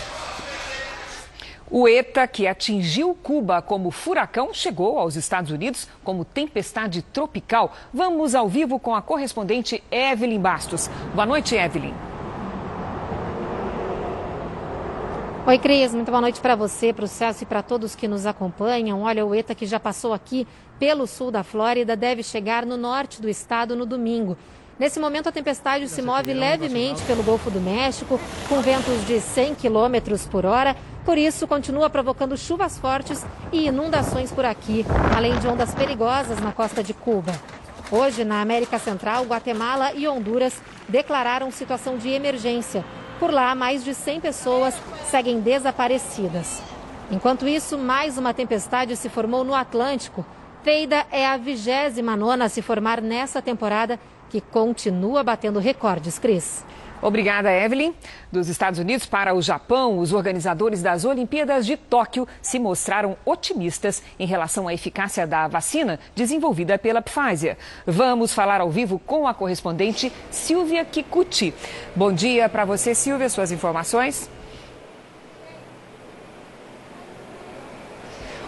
O 1.71 1.87
ETA, 1.87 2.27
que 2.27 2.47
atingiu 2.47 3.13
Cuba 3.13 3.61
como 3.61 3.91
furacão, 3.91 4.51
chegou 4.51 4.97
aos 4.97 5.15
Estados 5.15 5.51
Unidos 5.51 5.87
como 6.03 6.25
tempestade 6.25 7.03
tropical. 7.03 7.71
Vamos 7.93 8.33
ao 8.33 8.47
vivo 8.47 8.79
com 8.79 8.95
a 8.95 9.03
correspondente 9.03 9.83
Evelyn 9.91 10.39
Bastos. 10.39 10.89
Boa 11.13 11.27
noite, 11.27 11.55
Evelyn. 11.55 11.93
Oi, 15.45 15.59
Cris. 15.59 15.93
Muito 15.93 16.09
boa 16.09 16.21
noite 16.21 16.41
para 16.41 16.55
você, 16.55 16.91
para 16.91 17.05
o 17.05 17.07
Celso 17.07 17.43
e 17.43 17.45
para 17.45 17.61
todos 17.61 17.95
que 17.95 18.07
nos 18.07 18.25
acompanham. 18.25 19.03
Olha, 19.03 19.23
o 19.23 19.35
ETA 19.35 19.53
que 19.53 19.67
já 19.67 19.79
passou 19.79 20.11
aqui 20.11 20.47
pelo 20.79 21.05
sul 21.05 21.29
da 21.29 21.43
Flórida 21.43 21.95
deve 21.95 22.23
chegar 22.23 22.65
no 22.65 22.77
norte 22.77 23.21
do 23.21 23.29
estado 23.29 23.75
no 23.75 23.85
domingo. 23.85 24.35
Nesse 24.79 24.99
momento, 24.99 25.27
a 25.27 25.31
tempestade 25.31 25.89
se 25.89 26.01
move 26.01 26.33
levemente 26.33 27.03
pelo 27.03 27.21
Golfo 27.21 27.51
do 27.51 27.59
México, 27.59 28.19
com 28.47 28.61
ventos 28.61 29.05
de 29.05 29.19
100 29.19 29.55
km 29.55 30.17
por 30.31 30.45
hora 30.45 30.75
por 31.09 31.17
isso, 31.17 31.47
continua 31.47 31.89
provocando 31.89 32.37
chuvas 32.37 32.77
fortes 32.77 33.25
e 33.51 33.65
inundações 33.65 34.31
por 34.31 34.45
aqui, 34.45 34.85
além 35.15 35.35
de 35.39 35.47
ondas 35.47 35.73
perigosas 35.73 36.39
na 36.39 36.51
costa 36.51 36.83
de 36.83 36.93
Cuba. 36.93 37.31
Hoje, 37.91 38.23
na 38.23 38.41
América 38.41 38.77
Central, 38.77 39.23
Guatemala 39.23 39.91
e 39.93 40.07
Honduras 40.07 40.61
declararam 40.87 41.49
situação 41.49 41.97
de 41.97 42.09
emergência. 42.09 42.85
Por 43.19 43.31
lá, 43.31 43.55
mais 43.55 43.83
de 43.83 43.95
100 43.95 44.21
pessoas 44.21 44.75
seguem 45.09 45.39
desaparecidas. 45.39 46.61
Enquanto 47.09 47.47
isso, 47.47 47.75
mais 47.75 48.19
uma 48.19 48.31
tempestade 48.31 48.95
se 48.95 49.09
formou 49.09 49.43
no 49.43 49.55
Atlântico. 49.55 50.23
Feida 50.61 51.07
é 51.11 51.25
a 51.25 51.37
29 51.37 52.43
a 52.43 52.49
se 52.49 52.61
formar 52.61 53.01
nessa 53.01 53.41
temporada, 53.41 53.99
que 54.29 54.39
continua 54.39 55.23
batendo 55.23 55.59
recordes, 55.59 56.19
Cris. 56.19 56.63
Obrigada, 57.01 57.51
Evelyn. 57.51 57.93
Dos 58.31 58.49
Estados 58.49 58.79
Unidos 58.79 59.05
para 59.05 59.33
o 59.33 59.41
Japão, 59.41 59.99
os 59.99 60.11
organizadores 60.11 60.81
das 60.81 61.05
Olimpíadas 61.05 61.65
de 61.65 61.77
Tóquio 61.77 62.27
se 62.41 62.59
mostraram 62.59 63.15
otimistas 63.25 64.03
em 64.19 64.25
relação 64.25 64.67
à 64.67 64.73
eficácia 64.73 65.25
da 65.25 65.47
vacina 65.47 65.99
desenvolvida 66.13 66.77
pela 66.77 67.01
Pfizer. 67.01 67.57
Vamos 67.87 68.33
falar 68.33 68.59
ao 68.59 68.69
vivo 68.69 68.99
com 68.99 69.27
a 69.27 69.33
correspondente 69.33 70.11
Silvia 70.29 70.83
Kikuchi. 70.83 71.53
Bom 71.95 72.11
dia 72.11 72.49
para 72.49 72.65
você, 72.65 72.93
Silvia. 72.93 73.29
Suas 73.29 73.51
informações? 73.51 74.29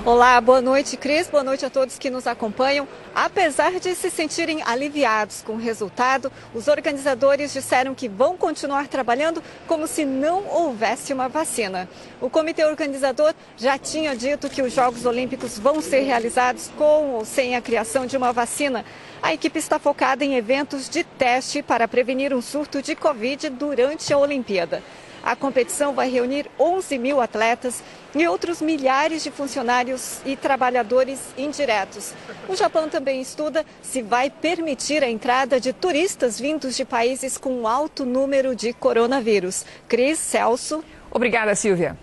Olá, 0.03 0.41
boa 0.41 0.61
noite, 0.61 0.97
Cris. 0.97 1.27
Boa 1.27 1.43
noite 1.43 1.63
a 1.63 1.69
todos 1.69 1.99
que 1.99 2.09
nos 2.09 2.25
acompanham. 2.25 2.87
Apesar 3.13 3.79
de 3.79 3.93
se 3.93 4.09
sentirem 4.09 4.63
aliviados 4.65 5.43
com 5.43 5.53
o 5.53 5.59
resultado, 5.59 6.31
os 6.55 6.67
organizadores 6.67 7.53
disseram 7.53 7.93
que 7.93 8.09
vão 8.09 8.35
continuar 8.35 8.87
trabalhando 8.87 9.43
como 9.67 9.85
se 9.85 10.03
não 10.03 10.47
houvesse 10.47 11.13
uma 11.13 11.29
vacina. 11.29 11.87
O 12.19 12.31
comitê 12.31 12.65
organizador 12.65 13.35
já 13.55 13.77
tinha 13.77 14.15
dito 14.15 14.49
que 14.49 14.63
os 14.63 14.73
Jogos 14.73 15.05
Olímpicos 15.05 15.59
vão 15.59 15.79
ser 15.81 15.99
realizados 15.99 16.71
com 16.75 17.11
ou 17.11 17.23
sem 17.23 17.55
a 17.55 17.61
criação 17.61 18.07
de 18.07 18.17
uma 18.17 18.33
vacina. 18.33 18.83
A 19.21 19.35
equipe 19.35 19.59
está 19.59 19.77
focada 19.77 20.25
em 20.25 20.33
eventos 20.33 20.89
de 20.89 21.03
teste 21.03 21.61
para 21.61 21.87
prevenir 21.87 22.33
um 22.33 22.41
surto 22.41 22.81
de 22.81 22.95
Covid 22.95 23.51
durante 23.51 24.11
a 24.11 24.17
Olimpíada. 24.17 24.81
A 25.23 25.35
competição 25.35 25.93
vai 25.93 26.09
reunir 26.09 26.49
11 26.59 26.97
mil 26.97 27.21
atletas 27.21 27.83
e 28.15 28.27
outros 28.27 28.61
milhares 28.61 29.23
de 29.23 29.31
funcionários 29.31 30.19
e 30.25 30.35
trabalhadores 30.35 31.19
indiretos. 31.37 32.13
O 32.49 32.55
Japão 32.55 32.89
também 32.89 33.21
estuda 33.21 33.65
se 33.81 34.01
vai 34.01 34.29
permitir 34.29 35.03
a 35.03 35.09
entrada 35.09 35.59
de 35.59 35.71
turistas 35.73 36.39
vindos 36.39 36.75
de 36.75 36.83
países 36.83 37.37
com 37.37 37.67
alto 37.67 38.03
número 38.05 38.55
de 38.55 38.73
coronavírus. 38.73 39.65
Cris 39.87 40.17
Celso. 40.17 40.83
Obrigada, 41.11 41.53
Silvia. 41.55 41.97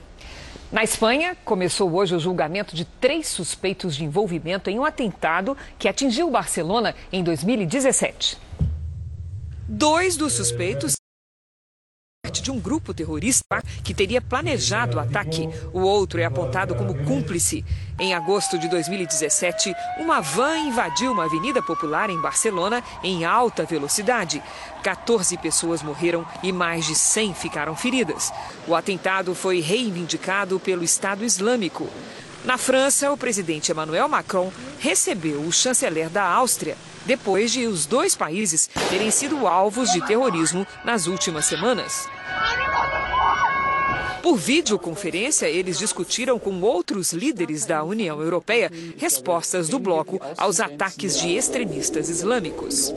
Na 0.70 0.84
Espanha, 0.84 1.34
começou 1.46 1.90
hoje 1.94 2.14
o 2.14 2.20
julgamento 2.20 2.76
de 2.76 2.84
três 2.84 3.26
suspeitos 3.26 3.96
de 3.96 4.04
envolvimento 4.04 4.68
em 4.68 4.78
um 4.78 4.84
atentado 4.84 5.56
que 5.78 5.88
atingiu 5.88 6.30
Barcelona 6.30 6.94
em 7.10 7.24
2017. 7.24 8.36
Dois 9.66 10.16
dos 10.16 10.34
suspeitos 10.34 10.98
de 12.48 12.50
um 12.50 12.58
grupo 12.58 12.94
terrorista 12.94 13.62
que 13.84 13.94
teria 13.94 14.20
planejado 14.20 14.96
o 14.96 15.00
ataque. 15.00 15.48
O 15.72 15.80
outro 15.80 16.18
é 16.18 16.24
apontado 16.24 16.74
como 16.74 17.04
cúmplice. 17.04 17.64
Em 17.98 18.14
agosto 18.14 18.58
de 18.58 18.68
2017, 18.68 19.74
uma 19.98 20.20
van 20.20 20.56
invadiu 20.58 21.12
uma 21.12 21.24
avenida 21.24 21.62
popular 21.62 22.10
em 22.10 22.20
Barcelona 22.20 22.82
em 23.02 23.24
alta 23.24 23.64
velocidade. 23.64 24.42
14 24.82 25.36
pessoas 25.38 25.82
morreram 25.82 26.24
e 26.42 26.50
mais 26.50 26.86
de 26.86 26.94
100 26.94 27.34
ficaram 27.34 27.76
feridas. 27.76 28.32
O 28.66 28.74
atentado 28.74 29.34
foi 29.34 29.60
reivindicado 29.60 30.58
pelo 30.58 30.82
Estado 30.82 31.24
Islâmico. 31.24 31.88
Na 32.44 32.56
França, 32.56 33.12
o 33.12 33.16
presidente 33.16 33.72
Emmanuel 33.72 34.08
Macron 34.08 34.52
recebeu 34.78 35.40
o 35.40 35.52
chanceler 35.52 36.08
da 36.08 36.22
Áustria, 36.22 36.76
depois 37.04 37.52
de 37.52 37.66
os 37.66 37.84
dois 37.84 38.14
países 38.14 38.68
terem 38.90 39.10
sido 39.10 39.46
alvos 39.46 39.90
de 39.90 40.04
terrorismo 40.06 40.66
nas 40.84 41.06
últimas 41.06 41.46
semanas. 41.46 42.08
Por 44.22 44.36
videoconferência, 44.36 45.46
eles 45.46 45.78
discutiram 45.78 46.38
com 46.38 46.60
outros 46.60 47.12
líderes 47.12 47.64
da 47.64 47.82
União 47.82 48.20
Europeia 48.20 48.70
respostas 48.96 49.68
do 49.68 49.78
bloco 49.78 50.20
aos 50.36 50.60
ataques 50.60 51.18
de 51.18 51.34
extremistas 51.34 52.08
islâmicos. 52.08 52.92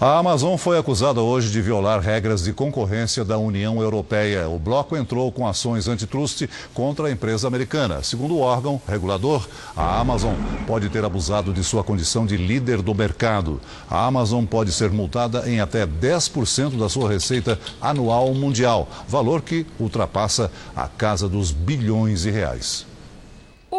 A 0.00 0.16
Amazon 0.16 0.56
foi 0.56 0.78
acusada 0.78 1.20
hoje 1.20 1.50
de 1.50 1.60
violar 1.60 1.98
regras 1.98 2.44
de 2.44 2.52
concorrência 2.52 3.24
da 3.24 3.36
União 3.36 3.82
Europeia. 3.82 4.48
O 4.48 4.56
bloco 4.56 4.96
entrou 4.96 5.32
com 5.32 5.44
ações 5.44 5.88
antitruste 5.88 6.48
contra 6.72 7.08
a 7.08 7.10
empresa 7.10 7.48
americana. 7.48 8.00
Segundo 8.04 8.36
o 8.36 8.38
órgão 8.38 8.80
regulador, 8.86 9.48
a 9.76 9.98
Amazon 9.98 10.34
pode 10.68 10.88
ter 10.88 11.04
abusado 11.04 11.52
de 11.52 11.64
sua 11.64 11.82
condição 11.82 12.24
de 12.24 12.36
líder 12.36 12.80
do 12.80 12.94
mercado. 12.94 13.60
A 13.90 14.06
Amazon 14.06 14.44
pode 14.44 14.70
ser 14.70 14.88
multada 14.92 15.50
em 15.50 15.58
até 15.58 15.84
10% 15.84 16.78
da 16.78 16.88
sua 16.88 17.10
receita 17.10 17.58
anual 17.80 18.32
mundial, 18.34 18.88
valor 19.08 19.42
que 19.42 19.66
ultrapassa 19.80 20.48
a 20.76 20.86
casa 20.86 21.28
dos 21.28 21.50
bilhões 21.50 22.22
de 22.22 22.30
reais. 22.30 22.87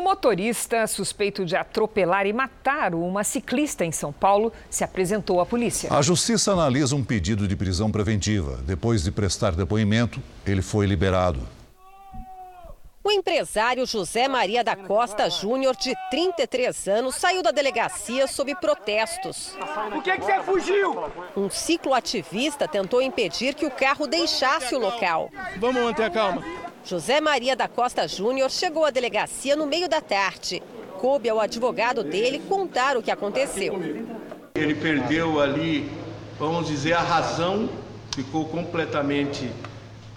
Motorista 0.10 0.88
suspeito 0.88 1.45
de 1.45 1.55
atropelar 1.55 2.26
e 2.26 2.34
matar 2.34 2.95
uma 2.95 3.24
ciclista 3.24 3.86
em 3.86 3.91
São 3.91 4.12
Paulo 4.12 4.51
se 4.68 4.84
apresentou 4.84 5.39
à 5.39 5.45
polícia. 5.45 5.93
A 5.93 6.01
justiça 6.01 6.51
analisa 6.51 6.95
um 6.95 7.03
pedido 7.03 7.47
de 7.47 7.55
prisão 7.55 7.91
preventiva. 7.91 8.57
Depois 8.66 9.03
de 9.03 9.12
prestar 9.12 9.51
depoimento, 9.51 10.20
ele 10.47 10.64
foi 10.64 10.88
liberado. 10.88 11.39
O 13.03 13.12
empresário 13.12 13.86
José 13.86 14.28
Maria 14.28 14.64
da 14.64 14.76
Costa 14.76 15.30
Júnior, 15.30 15.76
de 15.76 15.93
33 16.10 16.88
anos, 16.88 17.14
saiu 17.16 17.43
da 17.43 17.51
delegacia 17.51 18.26
sob 18.26 18.55
protestos. 18.55 19.55
Por 19.91 20.01
que, 20.01 20.18
que 20.18 20.26
você 20.26 20.41
fugiu? 20.41 21.03
Um 21.38 21.51
cicloativista 21.51 22.68
tentou 22.68 22.99
impedir 22.99 23.53
que 23.53 23.66
o 23.68 23.72
carro 23.72 24.07
deixasse 24.07 24.74
o 24.74 24.80
local. 24.80 25.30
Vamos 25.60 25.84
manter 25.84 26.05
a 26.05 26.10
calma. 26.10 26.43
José 26.90 27.22
Maria 27.22 27.56
da 27.56 27.68
Costa 27.68 28.08
Júnior 28.08 28.50
chegou 28.50 28.84
à 28.84 28.90
delegacia 28.90 29.56
no 29.56 29.68
meio 29.68 29.88
da 29.88 30.02
tarde. 30.02 30.60
Coube 30.98 31.30
ao 31.30 31.40
advogado 31.40 32.04
dele 32.04 32.40
contar 32.50 32.98
o 32.98 33.04
que 33.04 33.12
aconteceu. 33.12 33.80
Ele 34.56 34.74
perdeu 34.74 35.40
ali, 35.40 35.88
vamos 36.40 36.66
dizer, 36.66 36.94
a 36.94 37.02
razão, 37.02 37.70
ficou 38.16 38.46
completamente 38.46 39.52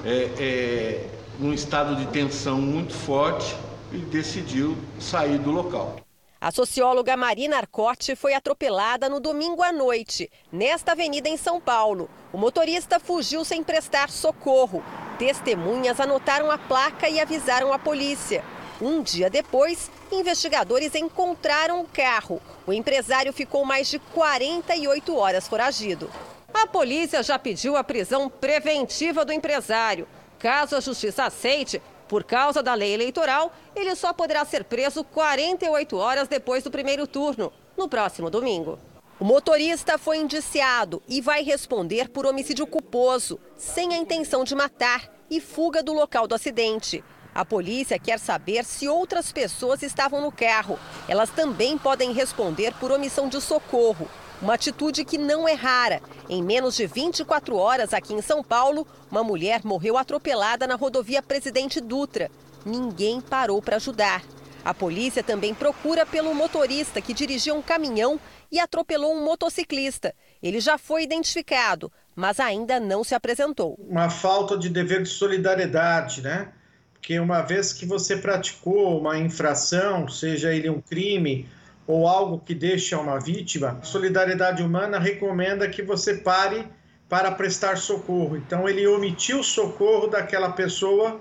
é, 0.03 0.31
é, 0.41 1.07
num 1.39 1.53
estado 1.53 1.95
de 1.95 2.07
tensão 2.07 2.59
muito 2.59 2.95
forte 2.95 3.55
e 3.93 3.99
decidiu 3.99 4.75
sair 4.99 5.37
do 5.37 5.51
local. 5.51 5.97
A 6.43 6.51
socióloga 6.51 7.17
Marina 7.17 7.59
Arcote 7.59 8.17
foi 8.17 8.35
atropelada 8.35 9.09
no 9.09 9.21
domingo 9.21 9.63
à 9.63 9.71
noite, 9.71 10.29
nesta 10.51 10.91
avenida 10.91 11.29
em 11.29 11.37
São 11.37 11.61
Paulo. 11.61 12.11
O 12.33 12.37
motorista 12.37 12.99
fugiu 12.99 13.45
sem 13.45 13.63
prestar 13.63 14.11
socorro. 14.11 14.83
Testemunhas 15.21 16.01
anotaram 16.01 16.51
a 16.51 16.59
placa 16.59 17.09
e 17.09 17.21
avisaram 17.21 17.73
a 17.73 17.79
polícia. 17.79 18.45
Um 18.81 19.05
dia 19.05 19.31
depois, 19.31 19.89
investigadores 20.11 20.97
encontraram 20.97 21.81
o 21.81 21.87
carro. 21.87 22.43
O 22.67 22.73
empresário 22.73 23.33
ficou 23.33 23.65
mais 23.65 23.87
de 23.87 24.01
48 24.01 25.17
horas 25.17 25.47
foragido. 25.47 26.11
A 26.53 26.67
polícia 26.67 27.23
já 27.23 27.39
pediu 27.39 27.77
a 27.77 27.85
prisão 27.85 28.29
preventiva 28.29 29.25
do 29.25 29.33
empresário. 29.33 30.09
Caso 30.41 30.75
a 30.75 30.81
justiça 30.81 31.23
aceite, 31.23 31.81
por 32.13 32.25
causa 32.25 32.63
da 32.63 32.75
lei 32.75 32.93
eleitoral, 32.93 33.51
ele 33.75 33.97
só 33.97 34.13
poderá 34.13 34.45
ser 34.45 34.65
preso 34.65 35.03
48 35.03 35.97
horas 35.97 36.29
depois 36.29 36.63
do 36.63 36.71
primeiro 36.71 37.07
turno, 37.07 37.51
no 37.75 37.89
próximo 37.89 38.29
domingo. 38.29 38.79
O 39.19 39.25
motorista 39.25 39.97
foi 39.97 40.19
indiciado 40.19 41.03
e 41.09 41.23
vai 41.23 41.43
responder 41.43 42.11
por 42.11 42.27
homicídio 42.27 42.67
culposo, 42.67 43.41
sem 43.57 43.95
a 43.95 43.97
intenção 43.97 44.45
de 44.45 44.55
matar 44.55 45.11
e 45.31 45.41
fuga 45.41 45.83
do 45.83 45.95
local 45.95 46.27
do 46.27 46.35
acidente. 46.35 47.03
A 47.35 47.47
polícia 47.47 47.99
quer 47.99 48.19
saber 48.19 48.63
se 48.67 48.87
outras 48.87 49.33
pessoas 49.33 49.83
estavam 49.83 50.21
no 50.21 50.31
carro. 50.31 50.79
Elas 51.09 51.31
também 51.31 51.79
podem 51.79 52.13
responder 52.13 52.75
por 52.75 52.93
omissão 52.93 53.27
de 53.27 53.41
socorro. 53.41 54.07
Uma 54.43 54.55
atitude 54.55 55.05
que 55.05 55.17
não 55.17 55.49
é 55.49 55.53
rara. 55.53 56.03
Em 56.29 56.43
menos 56.43 56.75
de 56.75 56.85
24 56.85 57.55
horas 57.55 57.95
aqui 57.95 58.13
em 58.13 58.21
São 58.21 58.43
Paulo, 58.43 58.85
uma 59.09 59.23
mulher 59.23 59.61
morreu 59.63 59.97
atropelada 59.97 60.67
na 60.67 60.75
rodovia 60.75 61.23
Presidente 61.23 61.81
Dutra. 61.81 62.29
Ninguém 62.67 63.21
parou 63.21 63.63
para 63.63 63.77
ajudar. 63.77 64.21
A 64.65 64.75
polícia 64.75 65.23
também 65.23 65.55
procura 65.55 66.05
pelo 66.05 66.35
motorista 66.35 67.01
que 67.01 67.15
dirigia 67.15 67.55
um 67.55 67.63
caminhão 67.63 68.19
e 68.51 68.59
atropelou 68.59 69.15
um 69.15 69.25
motociclista. 69.25 70.13
Ele 70.43 70.59
já 70.59 70.77
foi 70.77 71.05
identificado, 71.05 71.93
mas 72.17 72.41
ainda 72.41 72.81
não 72.81 73.05
se 73.05 73.15
apresentou. 73.15 73.79
Uma 73.89 74.11
falta 74.11 74.59
de 74.59 74.69
dever 74.69 75.05
de 75.05 75.09
solidariedade, 75.09 76.21
né? 76.21 76.49
Porque 76.95 77.17
uma 77.21 77.43
vez 77.43 77.73
que 77.73 77.87
você 77.87 78.17
praticou 78.17 78.99
uma 78.99 79.17
infração, 79.17 80.09
seja 80.09 80.53
ele 80.53 80.69
um 80.69 80.81
crime 80.81 81.49
ou 81.87 82.07
algo 82.07 82.39
que 82.39 82.55
deixa 82.55 82.99
uma 82.99 83.19
vítima, 83.19 83.79
a 83.81 83.85
solidariedade 83.85 84.63
humana 84.63 84.99
recomenda 84.99 85.69
que 85.69 85.83
você 85.83 86.15
pare 86.15 86.67
para 87.09 87.31
prestar 87.31 87.77
socorro. 87.77 88.37
Então, 88.37 88.69
ele 88.69 88.87
omitiu 88.87 89.41
o 89.41 89.45
socorro 89.45 90.07
daquela 90.07 90.53
pessoa, 90.53 91.21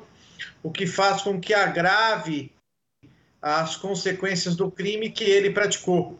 o 0.63 0.71
que 0.71 0.87
faz 0.87 1.21
com 1.21 1.39
que 1.39 1.53
agrave 1.53 2.51
as 3.41 3.75
consequências 3.75 4.55
do 4.55 4.69
crime 4.69 5.09
que 5.09 5.23
ele 5.23 5.49
praticou. 5.49 6.17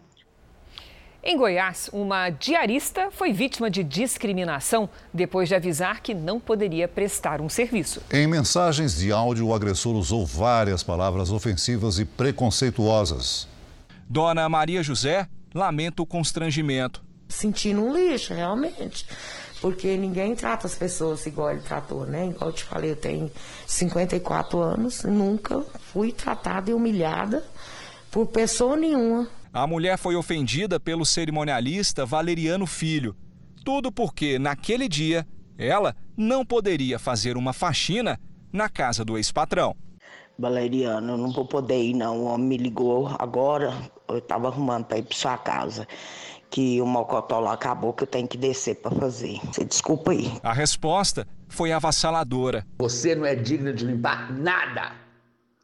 Em 1.24 1.38
Goiás, 1.38 1.88
uma 1.94 2.32
diarista 2.32 3.12
foi 3.12 3.32
vítima 3.32 3.70
de 3.70 3.84
discriminação 3.84 4.90
depois 5.14 5.48
de 5.48 5.54
avisar 5.54 6.02
que 6.02 6.16
não 6.16 6.40
poderia 6.40 6.88
prestar 6.88 7.40
um 7.40 7.48
serviço. 7.48 8.02
Em 8.12 8.26
mensagens 8.26 8.98
de 8.98 9.12
áudio, 9.12 9.48
o 9.48 9.54
agressor 9.54 9.96
usou 9.96 10.26
várias 10.26 10.82
palavras 10.82 11.32
ofensivas 11.32 12.00
e 12.00 12.06
preconceituosas. 12.06 13.51
Dona 14.12 14.50
Maria 14.50 14.84
José 14.84 15.26
lamenta 15.56 16.04
o 16.04 16.06
constrangimento. 16.06 17.02
Sentindo 17.30 17.82
um 17.82 17.94
lixo, 17.94 18.34
realmente. 18.34 19.06
Porque 19.62 19.96
ninguém 19.96 20.36
trata 20.36 20.68
as 20.68 20.76
pessoas 20.76 21.26
igual 21.26 21.52
ele 21.52 21.62
tratou, 21.62 22.06
né? 22.06 22.28
Igual 22.28 22.50
eu 22.50 22.54
te 22.54 22.66
falei, 22.66 22.92
eu 22.92 22.96
tenho 22.98 23.32
54 23.66 24.60
anos, 24.60 25.06
nunca 25.06 25.62
fui 25.94 26.12
tratada 26.12 26.70
e 26.70 26.74
humilhada 26.74 27.42
por 28.12 28.28
pessoa 28.28 28.76
nenhuma. 28.76 29.30
A 29.54 29.66
mulher 29.66 29.98
foi 29.98 30.18
ofendida 30.18 30.78
pelo 30.78 31.06
cerimonialista 31.06 32.06
Valeriano 32.06 32.68
Filho. 32.68 33.16
Tudo 33.64 33.94
porque, 33.94 34.38
naquele 34.38 34.90
dia, 34.90 35.26
ela 35.58 35.96
não 36.18 36.46
poderia 36.46 37.00
fazer 37.00 37.38
uma 37.38 37.54
faxina 37.54 38.20
na 38.52 38.68
casa 38.68 39.06
do 39.06 39.16
ex-patrão. 39.16 39.74
Valeriano, 40.38 41.14
eu 41.14 41.18
não 41.18 41.32
vou 41.32 41.46
poder 41.46 41.82
ir 41.82 41.94
não. 41.94 42.22
O 42.22 42.26
homem 42.26 42.48
me 42.48 42.58
ligou 42.58 43.16
agora, 43.20 43.74
eu 44.12 44.20
estava 44.20 44.48
arrumando 44.48 44.86
para 44.86 44.98
ir 44.98 45.04
para 45.04 45.18
sua 45.18 45.38
casa. 45.38 45.88
Que 46.50 46.82
o 46.82 46.86
mocotó 46.86 47.40
lá 47.40 47.54
acabou, 47.54 47.94
que 47.94 48.04
eu 48.04 48.08
tenho 48.08 48.28
que 48.28 48.38
descer 48.38 48.76
para 48.76 48.92
fazer. 48.92 49.40
Você 49.46 49.64
desculpa 49.64 50.12
aí. 50.12 50.32
A 50.44 50.52
resposta 50.52 51.26
foi 51.48 51.72
avassaladora. 51.72 52.66
Você 52.80 53.16
não 53.16 53.26
é 53.26 53.36
digna 53.36 53.72
de 53.72 53.86
limpar 53.86 54.34
nada. 54.34 54.92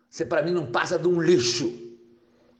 Você 0.10 0.26
para 0.26 0.42
mim 0.42 0.52
não 0.52 0.66
passa 0.66 0.98
de 0.98 1.08
um 1.08 1.22
lixo. 1.22 1.74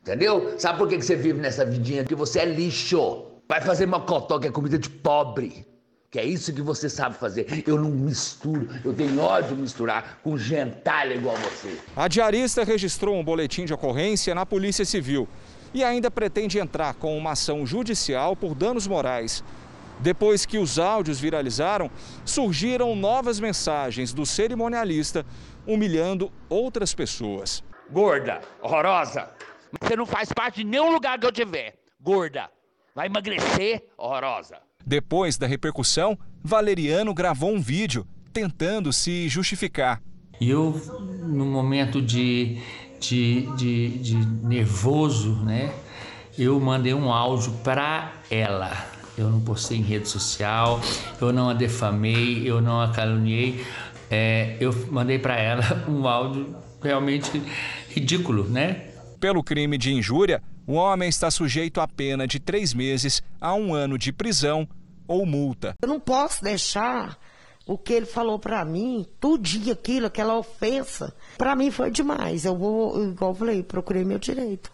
Entendeu? 0.02 0.60
Sabe 0.60 0.78
por 0.78 0.88
que 0.88 1.02
você 1.02 1.16
vive 1.16 1.40
nessa 1.40 1.66
vidinha? 1.66 2.04
Que 2.04 2.16
você 2.16 2.40
é 2.40 2.46
lixo. 2.46 3.26
Vai 3.48 3.62
fazer 3.62 3.86
mocotó, 3.86 4.40
que 4.40 4.48
é 4.48 4.52
comida 4.52 4.78
de 4.78 4.90
pobre. 4.90 5.66
Que 6.10 6.20
é 6.20 6.26
isso 6.26 6.54
que 6.54 6.62
você 6.62 6.90
sabe 6.90 7.18
fazer. 7.18 7.64
Eu 7.68 7.78
não 7.78 7.90
misturo, 7.90 8.68
eu 8.84 8.94
tenho 8.94 9.20
ódio 9.20 9.56
de 9.56 9.62
misturar 9.62 10.20
com 10.24 10.38
gentalha 10.38 11.14
igual 11.14 11.36
você. 11.36 11.78
A 11.96 12.08
diarista 12.08 12.64
registrou 12.64 13.16
um 13.16 13.24
boletim 13.24 13.66
de 13.66 13.74
ocorrência 13.74 14.34
na 14.34 14.46
Polícia 14.46 14.86
Civil 14.86 15.28
e 15.74 15.84
ainda 15.84 16.10
pretende 16.10 16.60
entrar 16.60 16.94
com 16.94 17.18
uma 17.18 17.32
ação 17.32 17.66
judicial 17.66 18.36
por 18.36 18.56
danos 18.56 18.88
morais. 18.88 19.44
Depois 20.00 20.46
que 20.46 20.58
os 20.58 20.78
áudios 20.78 21.20
viralizaram, 21.20 21.90
surgiram 22.24 22.96
novas 22.96 23.40
mensagens 23.40 24.14
do 24.14 24.26
cerimonialista 24.26 25.26
humilhando 25.66 26.32
outras 26.50 26.94
pessoas. 26.94 27.64
Gorda, 27.90 28.42
horrorosa, 28.62 29.30
você 29.82 29.96
não 29.96 30.06
faz 30.06 30.32
parte 30.32 30.58
de 30.58 30.66
nenhum 30.66 30.92
lugar 30.92 31.20
que 31.20 31.26
eu 31.26 31.32
tiver. 31.32 31.76
Gorda, 32.00 32.50
vai 32.94 33.08
emagrecer, 33.08 33.84
horrorosa. 33.98 34.58
Depois 34.86 35.38
da 35.38 35.48
repercussão, 35.48 36.18
Valeriano 36.44 37.14
gravou 37.14 37.52
um 37.52 37.60
vídeo 37.60 38.08
tentando 38.32 38.94
se 38.94 39.28
justificar. 39.28 40.02
Eu, 40.40 40.72
no 41.26 41.46
momento 41.46 42.02
de, 42.02 42.62
de, 43.00 43.48
de, 43.56 43.90
de 44.00 44.16
nervoso, 44.46 45.34
né, 45.44 45.74
eu 46.38 46.60
mandei 46.60 46.94
um 46.94 47.12
áudio 47.12 47.52
para 47.64 48.14
ela. 48.30 48.72
Eu 49.18 49.30
não 49.30 49.42
postei 49.42 49.80
em 49.80 49.82
rede 49.82 50.08
social, 50.08 50.80
eu 51.20 51.34
não 51.34 51.50
a 51.50 51.54
defamei, 51.54 52.44
eu 52.46 52.62
não 52.62 52.80
a 52.80 52.90
caluniei. 52.90 53.66
É, 54.12 54.56
eu 54.60 54.72
mandei 54.92 55.18
para 55.18 55.36
ela 55.38 55.86
um 55.90 56.08
áudio 56.08 56.56
realmente 56.82 57.42
ridículo, 57.90 58.44
né? 58.44 58.84
Pelo 59.20 59.44
crime 59.44 59.78
de 59.78 59.92
injúria, 59.92 60.42
o 60.68 60.74
homem 60.74 61.10
está 61.10 61.32
sujeito 61.32 61.82
a 61.82 61.88
pena 61.88 62.28
de 62.28 62.40
três 62.40 62.74
meses 62.74 63.24
a 63.42 63.56
um 63.56 63.74
ano 63.74 63.98
de 63.98 64.14
prisão 64.14 64.68
ou 65.08 65.26
multa. 65.26 65.74
Eu 65.82 65.88
não 65.88 66.00
posso 66.00 66.44
deixar 66.44 67.18
o 67.68 67.78
que 67.78 67.94
ele 67.94 68.06
falou 68.06 68.40
para 68.40 68.64
mim, 68.64 69.06
tudinho 69.20 69.74
aquilo, 69.74 70.08
aquela 70.08 70.38
ofensa. 70.38 71.14
Para 71.38 71.56
mim 71.56 71.70
foi 71.70 71.92
demais. 71.92 72.46
Eu 72.46 72.58
vou, 72.58 73.04
igual 73.04 73.32
eu 73.32 73.36
falei, 73.36 73.62
procurei 73.62 74.06
meu 74.06 74.18
direito. 74.18 74.72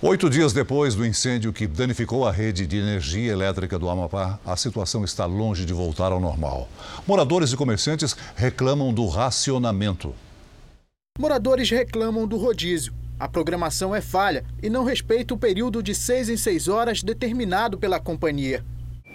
Oito 0.00 0.30
dias 0.30 0.52
depois 0.52 0.94
do 0.94 1.04
incêndio 1.04 1.52
que 1.52 1.66
danificou 1.66 2.24
a 2.24 2.30
rede 2.30 2.68
de 2.68 2.76
energia 2.76 3.32
elétrica 3.32 3.76
do 3.76 3.88
Amapá, 3.88 4.38
a 4.46 4.56
situação 4.56 5.02
está 5.02 5.26
longe 5.26 5.64
de 5.64 5.72
voltar 5.72 6.12
ao 6.12 6.20
normal. 6.20 6.68
Moradores 7.04 7.52
e 7.52 7.56
comerciantes 7.56 8.16
reclamam 8.36 8.94
do 8.94 9.08
racionamento. 9.08 10.14
Moradores 11.18 11.68
reclamam 11.68 12.28
do 12.28 12.36
rodízio. 12.36 12.94
A 13.18 13.26
programação 13.26 13.92
é 13.92 14.00
falha 14.00 14.44
e 14.62 14.70
não 14.70 14.84
respeita 14.84 15.34
o 15.34 15.38
período 15.38 15.82
de 15.82 15.92
seis 15.92 16.28
em 16.28 16.36
seis 16.36 16.68
horas 16.68 17.02
determinado 17.02 17.76
pela 17.76 17.98
companhia. 17.98 18.64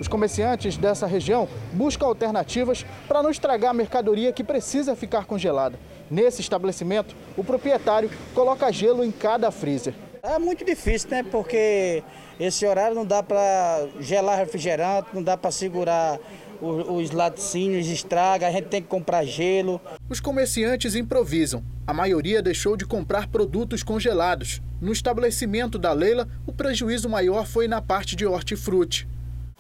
Os 0.04 0.08
comerciantes 0.10 0.76
dessa 0.76 1.08
região 1.08 1.47
buscam 1.72 2.08
alternativas 2.08 2.86
para 3.08 3.24
não 3.24 3.30
estragar 3.30 3.72
a 3.72 3.74
mercadoria 3.74 4.34
que 4.34 4.43
precisa 4.43 4.97
ficar 4.97 5.24
congelada. 5.24 5.80
Nesse 6.12 6.41
estabelecimento, 6.41 7.16
o 7.38 7.43
proprietário 7.43 8.12
coloca 8.36 8.70
gelo 8.70 9.01
em 9.06 9.12
cada 9.12 9.49
freezer. 9.49 9.93
É 10.22 10.38
muito 10.38 10.66
difícil, 10.66 11.10
né? 11.10 11.24
Porque 11.24 12.04
esse 12.38 12.66
horário 12.66 12.93
não 12.93 13.06
dá 13.06 13.24
para 13.24 13.88
gelar 14.01 14.38
refrigerante, 14.38 15.08
não 15.14 15.24
dá 15.24 15.38
para 15.38 15.51
segurar 15.51 16.20
os 16.62 17.12
laticínios, 17.12 17.88
estraga, 17.88 18.45
a 18.47 18.51
gente 18.51 18.68
tem 18.68 18.82
que 18.82 18.89
comprar 18.89 19.24
gelo. 19.24 19.80
Os 20.10 20.20
comerciantes 20.20 20.95
improvisam. 20.95 21.64
A 21.88 21.93
maioria 21.93 22.41
deixou 22.41 22.76
de 22.76 22.86
comprar 22.86 23.28
produtos 23.28 23.84
congelados. 23.84 24.62
No 24.82 24.91
estabelecimento 24.91 25.80
da 25.80 25.93
Leila, 25.93 26.28
o 26.45 26.51
prejuízo 26.51 27.08
maior 27.08 27.45
foi 27.45 27.70
na 27.70 27.82
parte 27.82 28.18
de 28.18 28.26
hortifruti. 28.26 29.08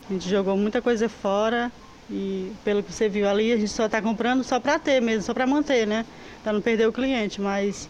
A 0.09 0.13
gente 0.13 0.29
jogou 0.29 0.57
muita 0.57 0.81
coisa 0.81 1.07
fora 1.07 1.71
e 2.09 2.51
pelo 2.63 2.83
que 2.83 2.91
você 2.91 3.07
viu 3.07 3.27
ali, 3.27 3.53
a 3.53 3.57
gente 3.57 3.71
só 3.71 3.85
está 3.85 4.01
comprando 4.01 4.43
só 4.43 4.59
para 4.59 4.77
ter 4.77 5.01
mesmo, 5.01 5.23
só 5.23 5.33
para 5.33 5.47
manter, 5.47 5.87
né? 5.87 6.05
Para 6.43 6.53
não 6.53 6.61
perder 6.61 6.87
o 6.87 6.93
cliente, 6.93 7.39
mas 7.39 7.89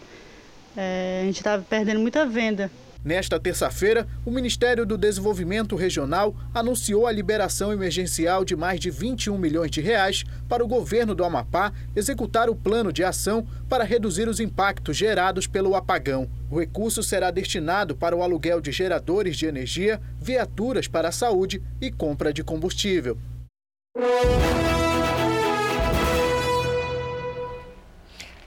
é, 0.76 1.20
a 1.22 1.26
gente 1.26 1.36
está 1.38 1.58
perdendo 1.58 2.00
muita 2.00 2.24
venda. 2.24 2.70
Nesta 3.04 3.38
terça-feira, 3.38 4.06
o 4.24 4.30
Ministério 4.30 4.86
do 4.86 4.96
Desenvolvimento 4.96 5.76
Regional 5.76 6.34
anunciou 6.54 7.06
a 7.06 7.12
liberação 7.12 7.70
emergencial 7.70 8.46
de 8.46 8.56
mais 8.56 8.80
de 8.80 8.90
21 8.90 9.36
milhões 9.36 9.70
de 9.70 9.82
reais 9.82 10.24
para 10.48 10.64
o 10.64 10.66
governo 10.66 11.14
do 11.14 11.22
Amapá 11.22 11.70
executar 11.94 12.48
o 12.48 12.56
plano 12.56 12.90
de 12.90 13.04
ação 13.04 13.46
para 13.68 13.84
reduzir 13.84 14.26
os 14.26 14.40
impactos 14.40 14.96
gerados 14.96 15.46
pelo 15.46 15.74
apagão. 15.74 16.30
O 16.50 16.58
recurso 16.58 17.02
será 17.02 17.30
destinado 17.30 17.94
para 17.94 18.16
o 18.16 18.22
aluguel 18.22 18.58
de 18.58 18.72
geradores 18.72 19.36
de 19.36 19.44
energia, 19.44 20.00
viaturas 20.18 20.88
para 20.88 21.08
a 21.08 21.12
saúde 21.12 21.62
e 21.82 21.90
compra 21.90 22.32
de 22.32 22.42
combustível. 22.42 23.18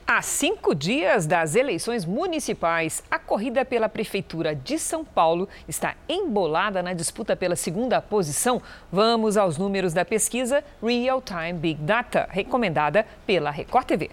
Há 0.09 0.21
cinco 0.21 0.73
dias 0.73 1.25
das 1.25 1.53
eleições 1.53 2.05
municipais, 2.05 3.03
a 3.11 3.19
corrida 3.19 3.65
pela 3.65 3.89
Prefeitura 3.89 4.55
de 4.55 4.79
São 4.79 5.03
Paulo 5.03 5.49
está 5.67 5.95
embolada 6.07 6.81
na 6.81 6.93
disputa 6.93 7.35
pela 7.35 7.57
segunda 7.57 8.01
posição. 8.01 8.61
Vamos 8.89 9.35
aos 9.35 9.57
números 9.57 9.91
da 9.91 10.05
pesquisa 10.05 10.63
Real 10.81 11.21
Time 11.21 11.59
Big 11.59 11.81
Data, 11.81 12.25
recomendada 12.31 13.05
pela 13.25 13.51
Record 13.51 13.85
TV. 13.85 14.09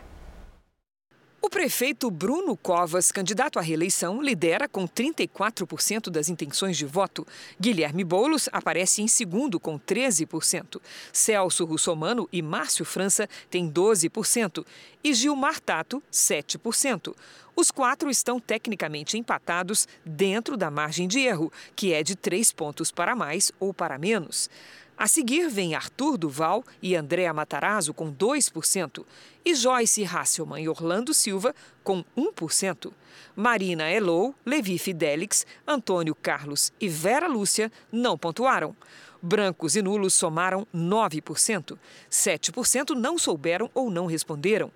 O 1.45 1.51
prefeito 1.51 2.11
Bruno 2.11 2.57
Covas, 2.57 3.13
candidato 3.13 3.59
à 3.59 3.63
reeleição, 3.63 4.23
lidera 4.23 4.67
com 4.67 4.89
34% 4.89 6.09
das 6.09 6.31
intenções 6.31 6.75
de 6.75 6.87
voto. 6.87 7.27
Guilherme 7.61 8.03
Boulos 8.03 8.49
aparece 8.51 9.03
em 9.03 9.07
segundo 9.07 9.61
com 9.61 9.79
13%. 9.79 10.81
Celso 11.13 11.67
Russomano 11.67 12.27
e 12.33 12.41
Márcio 12.41 12.87
França 12.87 13.29
têm 13.51 13.71
12% 13.71 14.65
e 15.05 15.13
Gilmar 15.13 15.61
Tato 15.61 16.03
7%. 16.11 17.15
Os 17.55 17.71
quatro 17.71 18.09
estão 18.09 18.41
tecnicamente 18.41 19.19
empatados 19.19 19.87
dentro 20.03 20.57
da 20.57 20.71
margem 20.71 21.07
de 21.07 21.21
erro, 21.21 21.53
que 21.77 21.93
é 21.93 22.03
de 22.03 22.17
três 22.17 22.53
pontos 22.53 22.91
para 22.91 23.15
mais 23.15 23.53
ou 23.61 23.75
para 23.75 23.99
menos. 23.99 24.49
A 24.97 25.09
seguir 25.09 25.49
vem 25.49 25.75
Arthur 25.75 26.17
Duval 26.17 26.65
e 26.81 26.95
Andréa 26.95 27.33
Matarazzo 27.35 27.93
com 27.93 28.15
2% 28.15 29.05
e 29.45 29.55
Joyce 29.55 30.05
Hasselman 30.05 30.63
e 30.63 30.69
Orlando 30.69 31.13
Silva 31.13 31.55
com 31.83 32.05
1%. 32.17 32.93
Marina 33.35 33.91
Elou, 33.91 34.35
Levi 34.47 34.79
Fidelix, 34.79 35.45
Antônio 35.67 36.15
Carlos 36.15 36.73
e 36.81 36.89
Vera 36.89 37.27
Lúcia 37.27 37.71
não 37.91 38.17
pontuaram. 38.17 38.75
Brancos 39.21 39.75
e 39.75 39.83
nulos 39.83 40.15
somaram 40.15 40.67
9%. 40.73 41.77
7% 42.11 42.91
não 42.91 43.19
souberam 43.19 43.71
ou 43.75 43.91
não 43.91 44.07
responderam. 44.07 44.71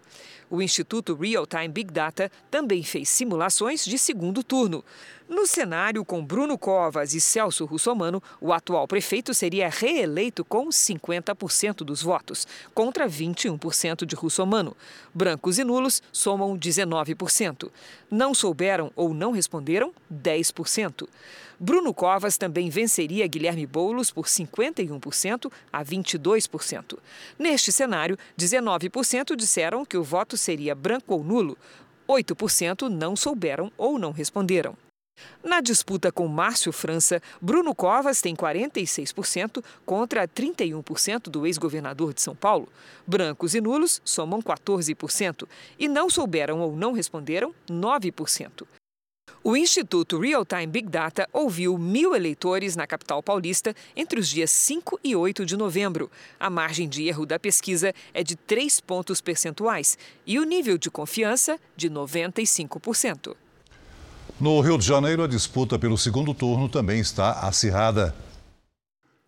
O 0.51 0.63
Instituto 0.63 1.15
Real 1.15 1.47
Time 1.47 1.69
Big 1.69 1.93
Data 1.93 2.31
também 2.51 2.83
fez 2.83 3.09
simulações 3.09 3.85
de 3.85 3.99
segundo 3.99 4.43
turno. 4.43 4.83
No 5.29 5.47
cenário 5.47 6.07
com 6.07 6.25
Bruno 6.25 6.57
Covas 6.57 7.13
e 7.13 7.21
Celso 7.21 7.67
Russomano, 7.67 8.23
o 8.41 8.51
atual 8.51 8.89
prefeito 8.89 9.35
seria 9.35 9.69
reeleito 9.69 10.43
com 10.43 10.69
50% 10.69 11.85
dos 11.85 12.03
votos, 12.03 12.47
contra 12.73 13.07
21% 13.07 14.07
de 14.07 14.17
Russomano. 14.17 14.75
Brancos 15.13 15.59
e 15.59 15.65
nulos 15.65 16.03
somam 16.11 16.57
19%. 16.57 17.71
Não 18.11 18.33
souberam 18.33 18.91
ou 18.97 19.13
não 19.13 19.33
responderam, 19.33 19.93
10%. 20.11 21.07
Bruno 21.61 21.93
Covas 21.93 22.39
também 22.39 22.71
venceria 22.71 23.27
Guilherme 23.27 23.67
Boulos 23.67 24.13
por 24.13 24.27
51% 24.27 25.51
a 25.73 25.85
22%. 25.85 26.97
Neste 27.37 27.73
cenário, 27.73 28.17
19% 28.39 29.35
disseram 29.35 29.85
que 29.85 29.97
o 29.97 30.05
voto 30.05 30.37
seria 30.39 30.74
branco 30.74 31.14
ou 31.14 31.22
nulo. 31.22 31.59
8% 32.09 32.89
não 32.89 33.14
souberam 33.14 33.70
ou 33.76 33.99
não 33.99 34.12
responderam. 34.12 34.76
Na 35.43 35.61
disputa 35.61 36.12
com 36.12 36.26
Márcio 36.28 36.72
França, 36.72 37.20
Bruno 37.41 37.74
Covas 37.74 38.20
tem 38.20 38.34
46% 38.34 39.62
contra 39.84 40.26
31% 40.26 41.24
do 41.24 41.47
ex-governador 41.47 42.14
de 42.14 42.22
São 42.22 42.34
Paulo. 42.34 42.68
Brancos 43.07 43.55
e 43.55 43.61
nulos 43.61 44.01
somam 44.05 44.41
14% 44.41 45.47
e 45.78 45.89
não 45.89 46.09
souberam 46.09 46.61
ou 46.61 46.76
não 46.76 46.93
responderam 46.93 47.55
9%. 47.68 48.66
O 49.49 49.57
Instituto 49.57 50.21
Real 50.21 50.45
Time 50.45 50.67
Big 50.67 50.91
Data 50.91 51.27
ouviu 51.33 51.79
mil 51.79 52.15
eleitores 52.15 52.77
na 52.77 52.87
capital 52.87 53.23
paulista 53.23 53.75
entre 53.97 54.21
os 54.21 54.29
dias 54.29 54.51
5 54.51 55.01
e 55.03 55.17
8 55.17 55.47
de 55.47 55.57
novembro. 55.57 56.11
A 56.39 56.51
margem 56.51 56.87
de 56.87 57.09
erro 57.09 57.25
da 57.25 57.39
pesquisa 57.39 57.95
é 58.13 58.23
de 58.23 58.37
3 58.37 58.79
pontos 58.81 59.23
percentuais 59.23 59.97
e 60.27 60.39
o 60.39 60.45
nível 60.45 60.77
de 60.77 60.91
confiança 60.91 61.59
de 61.75 61.89
95%. 61.89 63.35
No 64.39 64.61
Rio 64.61 64.77
de 64.77 64.85
Janeiro, 64.85 65.23
a 65.23 65.27
disputa 65.27 65.79
pelo 65.79 65.97
segundo 65.97 66.35
turno 66.35 66.69
também 66.69 67.01
está 67.01 67.41
acirrada. 67.41 68.15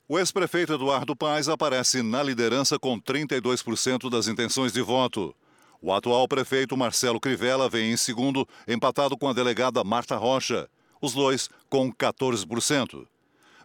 O 0.07 0.19
ex-prefeito 0.19 0.75
Eduardo 0.75 1.17
Paes 1.17 1.49
aparece 1.49 2.03
na 2.03 2.23
liderança 2.23 2.79
com 2.79 3.01
32% 3.01 4.11
das 4.11 4.29
intenções 4.29 4.71
de 4.71 4.83
voto. 4.83 5.35
O 5.83 5.93
atual 5.93 6.29
prefeito 6.29 6.77
Marcelo 6.77 7.19
Crivella 7.19 7.69
vem 7.69 7.93
em 7.93 7.97
segundo, 7.97 8.47
empatado 8.69 9.17
com 9.17 9.29
a 9.29 9.33
delegada 9.33 9.83
Marta 9.83 10.17
Rocha, 10.17 10.69
os 11.01 11.15
dois 11.15 11.49
com 11.71 11.91
14%. 11.93 13.07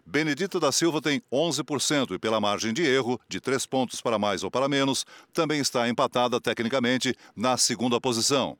Benedita 0.04 0.58
da 0.58 0.72
Silva 0.72 1.02
tem 1.02 1.20
11% 1.32 2.12
e, 2.12 2.18
pela 2.18 2.40
margem 2.40 2.72
de 2.72 2.82
erro, 2.82 3.20
de 3.28 3.40
três 3.40 3.66
pontos 3.66 4.00
para 4.00 4.18
mais 4.18 4.44
ou 4.44 4.50
para 4.50 4.68
menos, 4.68 5.04
também 5.32 5.60
está 5.60 5.88
empatada 5.88 6.40
tecnicamente 6.40 7.14
na 7.34 7.56
segunda 7.56 8.00
posição. 8.00 8.56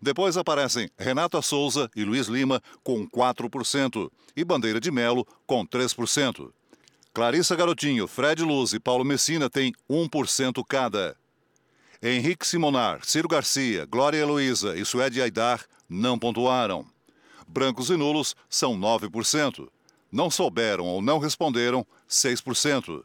Depois 0.00 0.36
aparecem 0.36 0.88
Renata 0.96 1.42
Souza 1.42 1.90
e 1.96 2.04
Luiz 2.04 2.28
Lima 2.28 2.62
com 2.82 3.08
4% 3.08 4.10
e 4.36 4.44
Bandeira 4.44 4.80
de 4.80 4.90
Melo 4.90 5.26
com 5.46 5.66
3%. 5.66 6.50
Clarissa 7.12 7.56
Garotinho, 7.56 8.06
Fred 8.06 8.42
Luz 8.42 8.72
e 8.72 8.80
Paulo 8.80 9.04
Messina 9.04 9.50
têm 9.50 9.72
1% 9.90 10.64
cada. 10.66 11.16
Henrique 12.02 12.46
Simonar, 12.46 13.04
Ciro 13.04 13.28
Garcia, 13.28 13.86
Glória 13.86 14.18
Heloísa 14.18 14.76
e 14.76 14.84
Suede 14.84 15.22
Aidar 15.22 15.64
não 15.88 16.18
pontuaram. 16.18 16.86
Brancos 17.46 17.90
e 17.90 17.96
nulos 17.96 18.34
são 18.48 18.74
9%. 18.78 19.68
Não 20.10 20.30
souberam 20.30 20.84
ou 20.84 21.02
não 21.02 21.18
responderam, 21.18 21.86
6%. 22.08 23.04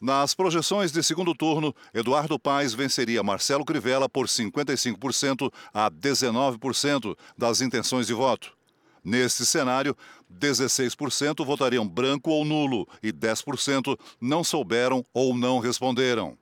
Nas 0.00 0.34
projeções 0.34 0.92
de 0.92 1.02
segundo 1.02 1.34
turno, 1.34 1.74
Eduardo 1.94 2.38
Paes 2.38 2.74
venceria 2.74 3.22
Marcelo 3.22 3.64
Crivella 3.64 4.08
por 4.08 4.26
55% 4.26 5.50
a 5.72 5.90
19% 5.90 7.16
das 7.36 7.60
intenções 7.62 8.06
de 8.06 8.12
voto. 8.12 8.54
Neste 9.02 9.46
cenário, 9.46 9.96
16% 10.30 11.44
votariam 11.46 11.88
branco 11.88 12.30
ou 12.30 12.44
nulo 12.44 12.86
e 13.02 13.12
10% 13.12 13.98
não 14.20 14.44
souberam 14.44 15.04
ou 15.14 15.34
não 15.34 15.58
responderam. 15.60 16.36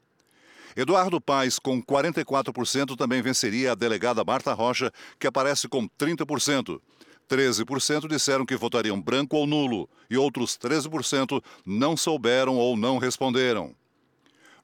Eduardo 0.76 1.20
Paes, 1.20 1.58
com 1.58 1.82
44%, 1.82 2.96
também 2.96 3.22
venceria 3.22 3.72
a 3.72 3.74
delegada 3.74 4.24
Marta 4.24 4.52
Rocha, 4.52 4.90
que 5.18 5.26
aparece 5.26 5.68
com 5.68 5.88
30%. 5.88 6.80
13% 7.28 8.08
disseram 8.08 8.44
que 8.44 8.56
votariam 8.56 9.00
branco 9.00 9.36
ou 9.36 9.46
nulo 9.46 9.88
e 10.10 10.16
outros 10.16 10.58
13% 10.58 11.42
não 11.64 11.96
souberam 11.96 12.56
ou 12.56 12.76
não 12.76 12.98
responderam. 12.98 13.74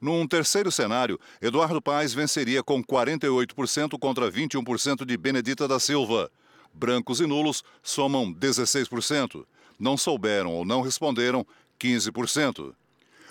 Num 0.00 0.26
terceiro 0.26 0.72
cenário, 0.72 1.18
Eduardo 1.42 1.80
Paes 1.80 2.14
venceria 2.14 2.62
com 2.62 2.82
48% 2.82 3.98
contra 3.98 4.30
21% 4.30 5.04
de 5.04 5.16
Benedita 5.16 5.68
da 5.68 5.78
Silva. 5.78 6.30
Brancos 6.72 7.20
e 7.20 7.26
nulos 7.26 7.62
somam 7.82 8.32
16%. 8.32 9.44
Não 9.78 9.96
souberam 9.96 10.52
ou 10.52 10.64
não 10.64 10.80
responderam 10.80 11.46
15%. 11.78 12.74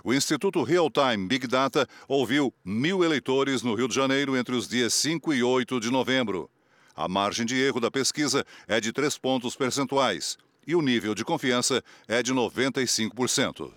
O 0.04 0.14
Instituto 0.14 0.64
Real 0.64 0.90
Time 0.90 1.28
Big 1.28 1.46
Data 1.46 1.88
ouviu 2.08 2.54
mil 2.64 3.04
eleitores 3.04 3.62
no 3.62 3.76
Rio 3.76 3.88
de 3.88 3.96
Janeiro 3.96 4.38
entre 4.38 4.56
os 4.56 4.68
dias 4.68 4.94
5 4.94 5.34
e 5.34 5.44
8 5.44 5.80
de 5.80 5.92
novembro. 5.92 6.50
A 6.96 7.08
margem 7.08 7.46
de 7.46 7.56
erro 7.56 7.80
da 7.80 7.92
pesquisa 7.92 8.46
é 8.68 8.80
de 8.80 8.94
3 8.94 9.18
pontos 9.18 9.56
percentuais 9.56 10.38
e 10.66 10.76
o 10.76 10.82
nível 10.82 11.14
de 11.14 11.26
confiança 11.26 11.84
é 12.08 12.24
de 12.24 12.34
95%. 12.34 13.72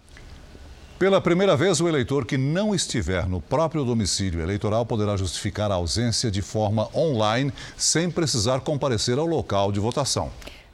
Pela 0.99 1.21
primeira 1.21 1.57
vez, 1.57 1.81
o 1.81 1.89
eleitor 1.89 2.25
que 2.25 2.39
não 2.39 2.73
estiver 2.73 3.29
no 3.29 3.41
próprio 3.41 3.85
domicílio 3.85 4.41
eleitoral 4.41 4.87
poderá 4.87 5.17
justificar 5.17 5.73
a 5.73 5.75
ausência 5.75 6.31
de 6.31 6.41
forma 6.41 6.89
online, 6.95 7.53
sem 7.77 8.09
precisar 8.09 8.61
comparecer 8.61 9.19
ao 9.19 9.27
local 9.27 9.73
de 9.73 9.81
votação. 9.81 10.31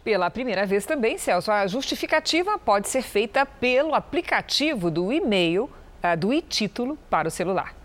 Pela 0.08 0.30
primeira 0.30 0.64
vez 0.64 0.86
também, 0.86 1.18
Celso, 1.18 1.52
a 1.52 1.66
justificativa 1.66 2.58
pode 2.58 2.88
ser 2.88 3.02
feita 3.02 3.44
pelo 3.44 3.94
aplicativo 3.94 4.90
do 4.90 5.12
e-mail, 5.12 5.68
ah, 6.02 6.14
do 6.14 6.32
e-título 6.32 6.96
para 7.10 7.28
o 7.28 7.30
celular. 7.30 7.76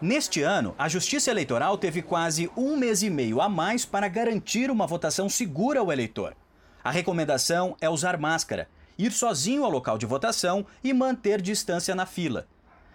Neste 0.00 0.42
ano, 0.42 0.74
a 0.76 0.88
Justiça 0.88 1.30
Eleitoral 1.30 1.78
teve 1.78 2.02
quase 2.02 2.50
um 2.56 2.76
mês 2.76 3.04
e 3.04 3.08
meio 3.08 3.40
a 3.40 3.48
mais 3.48 3.84
para 3.84 4.08
garantir 4.08 4.68
uma 4.68 4.84
votação 4.84 5.28
segura 5.28 5.78
ao 5.78 5.92
eleitor. 5.92 6.34
A 6.82 6.90
recomendação 6.90 7.76
é 7.80 7.88
usar 7.88 8.18
máscara, 8.18 8.68
ir 8.98 9.12
sozinho 9.12 9.64
ao 9.64 9.70
local 9.70 9.96
de 9.96 10.06
votação 10.06 10.66
e 10.82 10.92
manter 10.92 11.40
distância 11.40 11.94
na 11.94 12.04
fila. 12.04 12.48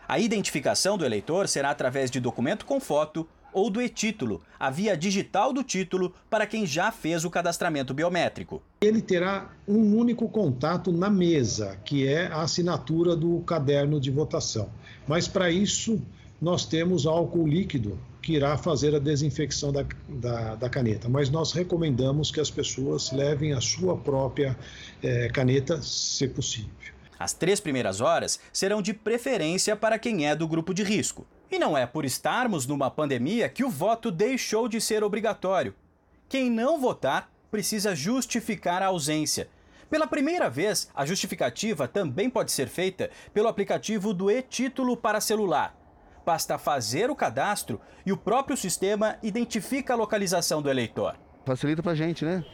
A 0.06 0.20
identificação 0.20 0.98
do 0.98 1.06
eleitor 1.06 1.48
será 1.48 1.70
através 1.70 2.12
de 2.12 2.20
documento 2.20 2.66
com 2.66 2.78
foto 2.82 3.26
ou 3.54 3.70
do 3.70 3.82
e-título, 3.82 4.42
a 4.60 4.70
via 4.70 4.96
digital 4.96 5.52
do 5.54 5.64
título 5.64 6.14
para 6.30 6.46
quem 6.46 6.66
já 6.66 6.92
fez 6.92 7.26
o 7.26 7.30
cadastramento 7.30 7.94
biométrico. 7.94 8.62
Ele 8.82 9.02
terá 9.02 9.50
um 9.68 9.96
único 9.96 10.28
contato 10.30 10.92
na 10.92 11.10
mesa, 11.10 11.78
que 11.84 12.08
é 12.08 12.28
a 12.28 12.42
assinatura 12.42 13.16
do 13.16 13.40
caderno 13.42 14.00
de 14.00 14.12
votação. 14.12 14.70
Mas 15.08 15.28
para 15.28 15.50
isso, 15.50 16.02
nós 16.42 16.66
temos 16.66 17.06
álcool 17.06 17.48
líquido 17.48 17.98
que 18.22 18.34
irá 18.34 18.58
fazer 18.58 18.94
a 18.96 19.00
desinfecção 19.00 19.72
da, 19.72 19.86
da, 20.08 20.56
da, 20.56 20.70
caneta. 20.70 21.08
Mas 21.10 21.30
nós 21.30 21.52
recomendamos 21.52 22.32
que 22.32 22.40
as 22.40 22.52
pessoas 22.52 23.12
levem 23.12 23.54
a 23.54 23.62
sua 23.62 23.98
própria 23.98 24.58
é, 25.02 25.30
caneta, 25.30 25.82
se 25.82 26.28
possível. 26.28 26.70
As 27.18 27.34
três 27.34 27.60
primeiras 27.60 28.00
horas 28.00 28.40
serão 28.54 28.82
de 28.82 28.94
preferência 28.94 29.76
para 29.76 30.00
quem 30.00 30.28
é 30.28 30.36
do 30.36 30.48
grupo 30.48 30.74
de 30.74 30.84
risco. 30.84 31.26
E 31.52 31.58
não 31.58 31.78
é 31.78 31.86
por 31.86 32.06
estarmos 32.06 32.68
numa 32.68 32.92
pandemia 32.92 33.50
que 33.50 33.64
o 33.64 33.70
voto 33.70 34.12
deixou 34.12 34.68
de 34.68 34.80
ser 34.80 35.04
obrigatório. 35.04 35.74
Quem 36.28 36.50
não 36.50 36.80
votar 36.80 37.32
precisa 37.50 37.96
justificar 37.96 38.84
a 38.84 38.88
ausência. 38.88 39.50
Pela 39.90 40.06
primeira 40.06 40.48
vez, 40.48 40.92
a 40.94 41.06
justificativa 41.06 41.88
também 41.88 42.30
pode 42.30 42.52
ser 42.52 42.68
feita 42.68 43.10
pelo 43.34 43.48
aplicativo 43.48 44.14
do 44.14 44.30
e-título 44.30 44.96
para 44.96 45.20
celular. 45.20 45.76
Basta 46.24 46.60
fazer 46.60 47.10
o 47.10 47.16
cadastro 47.16 47.82
e 48.06 48.12
o 48.12 48.18
próprio 48.18 48.56
sistema 48.56 49.18
identifica 49.24 49.94
a 49.94 49.98
localização 49.98 50.62
do 50.62 50.70
eleitor. 50.70 51.16
Facilita 51.44 51.82
pra 51.82 51.96
gente, 51.96 52.24
né? 52.24 52.46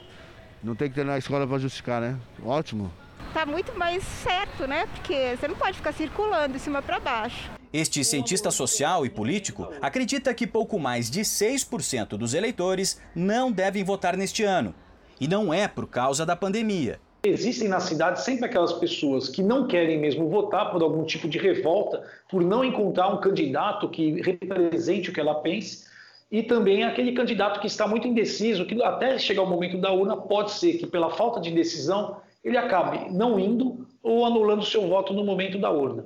Não 0.64 0.74
tem 0.74 0.88
que 0.88 0.96
ter 0.96 1.04
na 1.04 1.18
escola 1.18 1.46
para 1.46 1.60
justificar, 1.60 2.00
né? 2.00 2.18
Ótimo 2.41 2.89
tá 3.36 3.46
muito 3.46 3.78
mais 3.78 4.02
certo, 4.02 4.66
né? 4.66 4.88
Porque 4.93 5.36
você 5.36 5.46
não 5.46 5.56
pode 5.56 5.76
ficar 5.76 5.91
circulando 5.91 6.54
de 6.54 6.60
cima 6.60 6.82
para 6.82 7.02
baixo. 7.02 7.52
Este 7.74 8.03
cientista 8.03 8.51
social 8.51 9.05
e 9.05 9.09
político 9.09 9.68
acredita 9.82 10.34
que 10.34 10.47
pouco 10.47 10.80
mais 10.80 11.09
de 11.09 11.22
6% 11.22 12.18
dos 12.18 12.34
eleitores 12.34 13.01
não 13.16 13.51
devem 13.51 13.84
votar 13.84 14.16
neste 14.16 14.43
ano. 14.43 14.74
E 15.20 15.28
não 15.28 15.53
é 15.53 15.68
por 15.68 15.88
causa 15.88 16.26
da 16.26 16.36
pandemia. 16.36 16.99
Existem 17.24 17.68
na 17.68 17.80
cidade 17.80 18.22
sempre 18.22 18.45
aquelas 18.45 18.74
pessoas 18.74 19.30
que 19.30 19.41
não 19.41 19.68
querem 19.68 19.99
mesmo 19.99 20.30
votar 20.30 20.72
por 20.72 20.84
algum 20.84 21.03
tipo 21.03 21.28
de 21.28 21.39
revolta, 21.39 22.03
por 22.30 22.41
não 22.43 22.63
encontrar 22.63 23.09
um 23.09 23.20
candidato 23.20 23.89
que 23.89 24.22
represente 24.22 25.09
o 25.09 25.13
que 25.13 25.20
ela 25.20 25.36
pense, 25.36 25.86
e 26.32 26.43
também 26.43 26.84
aquele 26.84 27.13
candidato 27.13 27.59
que 27.59 27.68
está 27.68 27.88
muito 27.88 28.07
indeciso, 28.07 28.66
que 28.66 28.82
até 28.84 29.18
chegar 29.18 29.43
o 29.43 29.49
momento 29.49 29.80
da 29.80 29.91
urna 29.91 30.18
pode 30.18 30.51
ser 30.51 30.74
que 30.74 30.86
pela 30.86 31.09
falta 31.09 31.39
de 31.39 31.51
decisão 31.51 32.18
ele 32.43 32.57
acabe 32.57 33.11
não 33.11 33.39
indo 33.39 33.88
ou 34.03 34.24
anulando 34.24 34.63
seu 34.63 34.88
voto 34.88 35.13
no 35.13 35.24
momento 35.24 35.57
da 35.57 35.72
urna. 35.72 36.05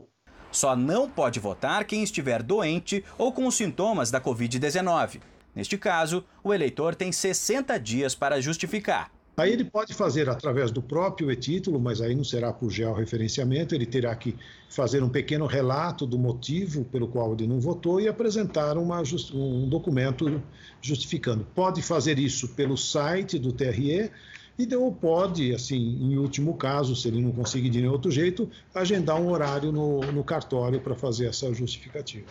Só 0.51 0.75
não 0.75 1.09
pode 1.09 1.39
votar 1.39 1.85
quem 1.85 2.03
estiver 2.03 2.41
doente 2.41 3.03
ou 3.17 3.31
com 3.31 3.45
os 3.45 3.55
sintomas 3.55 4.11
da 4.11 4.19
Covid-19. 4.19 5.21
Neste 5.55 5.77
caso, 5.77 6.23
o 6.43 6.53
eleitor 6.53 6.95
tem 6.95 7.11
60 7.11 7.77
dias 7.79 8.15
para 8.15 8.41
justificar. 8.41 9.11
Aí 9.39 9.53
ele 9.53 9.63
pode 9.63 9.93
fazer 9.93 10.29
através 10.29 10.69
do 10.69 10.81
próprio 10.81 11.31
e-título, 11.31 11.79
mas 11.79 12.01
aí 12.01 12.13
não 12.13 12.25
será 12.25 12.51
por 12.51 12.69
georreferenciamento, 12.69 13.73
ele 13.73 13.85
terá 13.85 14.13
que 14.13 14.35
fazer 14.69 15.01
um 15.01 15.07
pequeno 15.07 15.45
relato 15.45 16.05
do 16.05 16.19
motivo 16.19 16.83
pelo 16.83 17.07
qual 17.07 17.31
ele 17.33 17.47
não 17.47 17.57
votou 17.57 18.01
e 18.01 18.09
apresentar 18.09 18.77
uma, 18.77 19.01
um 19.33 19.69
documento 19.69 20.41
justificando. 20.81 21.47
Pode 21.55 21.81
fazer 21.81 22.19
isso 22.19 22.49
pelo 22.49 22.75
site 22.75 23.39
do 23.39 23.53
TRE 23.53 24.11
e 24.59 24.75
ou 24.75 24.91
pode, 24.91 25.53
assim, 25.55 25.77
em 25.77 26.17
último 26.17 26.53
caso, 26.55 26.93
se 26.93 27.07
ele 27.07 27.21
não 27.21 27.31
conseguir 27.31 27.69
de 27.69 27.79
nenhum 27.79 27.93
outro 27.93 28.11
jeito, 28.11 28.49
agendar 28.75 29.19
um 29.19 29.29
horário 29.29 29.71
no, 29.71 30.01
no 30.11 30.21
cartório 30.21 30.81
para 30.81 30.95
fazer 30.95 31.27
essa 31.27 31.53
justificativa. 31.53 32.25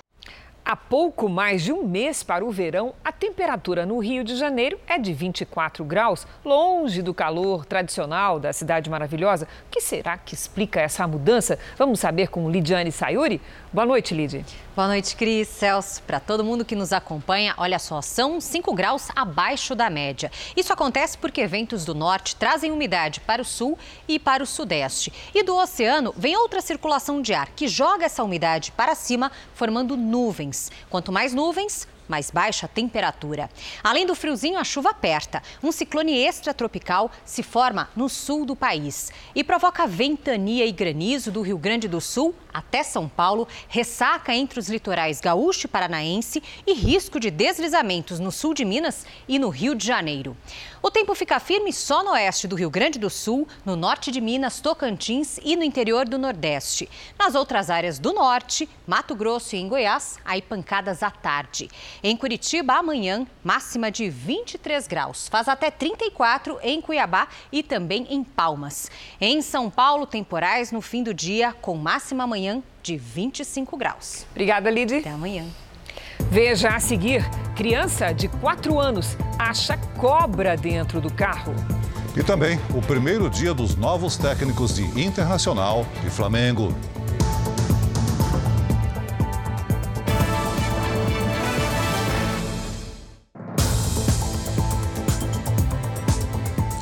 Há 0.71 0.77
pouco 0.77 1.31
mais 1.31 1.63
de 1.63 1.73
um 1.73 1.83
mês 1.83 2.23
para 2.23 2.45
o 2.45 2.51
verão, 2.51 2.93
a 3.03 3.11
temperatura 3.11 3.87
no 3.87 3.99
Rio 4.01 4.23
de 4.23 4.37
Janeiro 4.37 4.79
é 4.87 4.99
de 4.99 5.15
24 5.15 5.83
graus, 5.83 6.27
longe 6.45 7.01
do 7.01 7.15
calor 7.15 7.65
tradicional 7.65 8.39
da 8.39 8.53
cidade 8.53 8.91
maravilhosa. 8.91 9.49
O 9.67 9.71
que 9.71 9.81
será 9.81 10.19
que 10.19 10.35
explica 10.35 10.79
essa 10.79 11.09
mudança? 11.09 11.59
Vamos 11.79 12.01
saber 12.01 12.29
com 12.29 12.51
Lidiane 12.51 12.93
Sayuri. 12.93 13.41
Boa 13.73 13.87
noite, 13.87 14.15
Lid. 14.15 14.45
Boa 14.77 14.89
noite, 14.89 15.17
Cris, 15.17 15.49
Celso. 15.49 16.03
Para 16.03 16.21
todo 16.21 16.45
mundo 16.45 16.67
que 16.67 16.77
nos 16.77 16.93
acompanha, 16.93 17.55
olha 17.57 17.79
só, 17.79 18.03
são 18.03 18.39
5 18.39 18.75
graus 18.75 19.09
abaixo 19.17 19.75
da 19.75 19.89
média. 19.89 20.31
Isso 20.55 20.71
acontece 20.71 21.17
porque 21.17 21.47
ventos 21.47 21.87
do 21.87 21.95
norte 21.95 22.37
trazem 22.37 22.71
umidade 22.71 23.21
para 23.21 23.41
o 23.41 23.45
sul 23.45 23.79
e 24.07 24.19
para 24.19 24.43
o 24.43 24.47
sudeste. 24.47 25.11
E 25.35 25.43
do 25.43 25.57
oceano 25.57 26.13
vem 26.15 26.37
outra 26.37 26.61
circulação 26.61 27.23
de 27.23 27.33
ar 27.33 27.49
que 27.57 27.67
joga 27.67 28.05
essa 28.05 28.23
umidade 28.23 28.71
para 28.73 28.95
cima, 28.95 29.33
formando 29.55 29.97
nuvens 29.97 30.58
nuvens. 30.59 30.71
Quanto 30.91 31.13
mais 31.13 31.33
nuvens, 31.33 31.87
mais 32.09 32.31
baixa 32.31 32.67
temperatura. 32.67 33.51
Além 33.85 34.07
do 34.07 34.15
friozinho, 34.15 34.59
a 34.59 34.65
chuva 34.65 34.91
aperta. 34.91 35.43
Um 35.63 35.71
ciclone 35.71 36.17
extratropical 36.17 37.11
se 37.25 37.43
forma 37.43 37.89
no 37.95 38.09
sul 38.09 38.47
do 38.47 38.57
país 38.57 39.13
e 39.35 39.45
provoca 39.45 39.87
ventania 39.87 40.65
e 40.65 40.73
granizo 40.73 41.31
do 41.31 41.43
Rio 41.43 41.59
Grande 41.59 41.87
do 41.87 42.01
Sul 42.01 42.35
até 42.53 42.83
São 42.83 43.09
Paulo, 43.09 43.47
ressaca 43.69 44.35
entre 44.35 44.59
os 44.59 44.69
litorais 44.69 45.21
gaúcho 45.21 45.67
e 45.67 45.69
paranaense 45.69 46.43
e 46.67 46.73
risco 46.73 47.21
de 47.21 47.31
deslizamentos 47.31 48.19
no 48.19 48.33
sul 48.33 48.55
de 48.55 48.65
Minas 48.65 49.07
e 49.29 49.39
no 49.39 49.51
Rio 49.51 49.75
de 49.75 49.87
Janeiro. 49.87 50.37
O 50.81 50.91
tempo 50.91 51.13
fica 51.15 51.41
firme 51.41 51.73
só 51.73 52.05
no 52.05 52.13
oeste 52.13 52.47
do 52.47 52.55
Rio 52.55 52.71
Grande 52.71 52.99
do 53.01 53.11
Sul, 53.11 53.49
no 53.65 53.75
norte 53.75 54.13
de 54.13 54.21
Minas, 54.21 54.61
Tocantins 54.61 55.39
e 55.43 55.57
no 55.57 55.65
interior 55.65 56.09
do 56.09 56.19
Nordeste. 56.19 56.89
Nas 57.19 57.35
outras 57.35 57.69
áreas 57.69 57.99
do 57.99 58.13
norte, 58.13 58.69
Mato 58.87 59.15
Grosso 59.15 59.57
e 59.57 59.59
em 59.59 59.69
Goiás, 59.69 60.19
aí 60.25 60.41
pancadas 60.41 61.03
à 61.03 61.11
tarde. 61.11 61.69
Em 62.01 62.17
Curitiba, 62.17 62.75
amanhã, 62.75 63.27
máxima 63.43 63.91
de 63.91 64.09
23 64.09 64.87
graus. 64.87 65.27
Faz 65.29 65.49
até 65.49 65.69
34 65.69 66.59
em 66.63 66.81
Cuiabá 66.81 67.27
e 67.51 67.63
também 67.63 68.07
em 68.09 68.23
Palmas. 68.23 68.89
Em 69.21 69.43
São 69.43 69.69
Paulo, 69.69 70.07
temporais 70.07 70.71
no 70.71 70.81
fim 70.81 71.03
do 71.03 71.13
dia, 71.13 71.53
com 71.61 71.77
máxima 71.77 72.23
amanhã 72.23 72.63
de 72.83 72.97
25 72.97 73.77
graus. 73.77 74.25
Obrigada, 74.31 74.71
Lidy. 74.71 74.99
Até 74.99 75.11
amanhã. 75.11 75.45
Veja 76.31 76.69
a 76.71 76.81
seguir: 76.81 77.25
criança 77.57 78.13
de 78.13 78.29
4 78.29 78.79
anos 78.79 79.17
acha 79.39 79.79
cobra 79.97 80.57
dentro 80.57 81.01
do 81.01 81.11
carro. 81.11 81.55
E 82.15 82.23
também 82.23 82.61
o 82.75 82.83
primeiro 82.83 83.31
dia 83.31 83.55
dos 83.55 83.77
novos 83.77 84.17
técnicos 84.17 84.75
de 84.75 84.83
Internacional 85.01 85.87
e 86.07 86.11
Flamengo. 86.11 86.75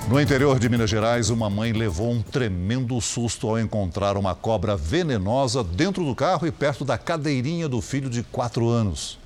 No 0.09 0.21
interior 0.21 0.59
de 0.59 0.69
Minas 0.69 0.89
Gerais, 0.89 1.31
uma 1.31 1.51
mãe 1.51 1.73
levou 1.73 2.11
um 2.11 2.23
tremendo 2.23 2.99
susto 3.01 3.49
ao 3.49 3.61
encontrar 3.61 4.17
uma 4.17 4.35
cobra 4.35 4.77
venenosa 4.77 5.63
dentro 5.63 6.05
do 6.05 6.15
carro 6.15 6.47
e 6.47 6.51
perto 6.51 6.85
da 6.85 6.97
cadeirinha 6.97 7.69
do 7.69 7.81
filho 7.83 8.09
de 8.09 8.23
4 8.23 8.69
anos. 8.69 9.19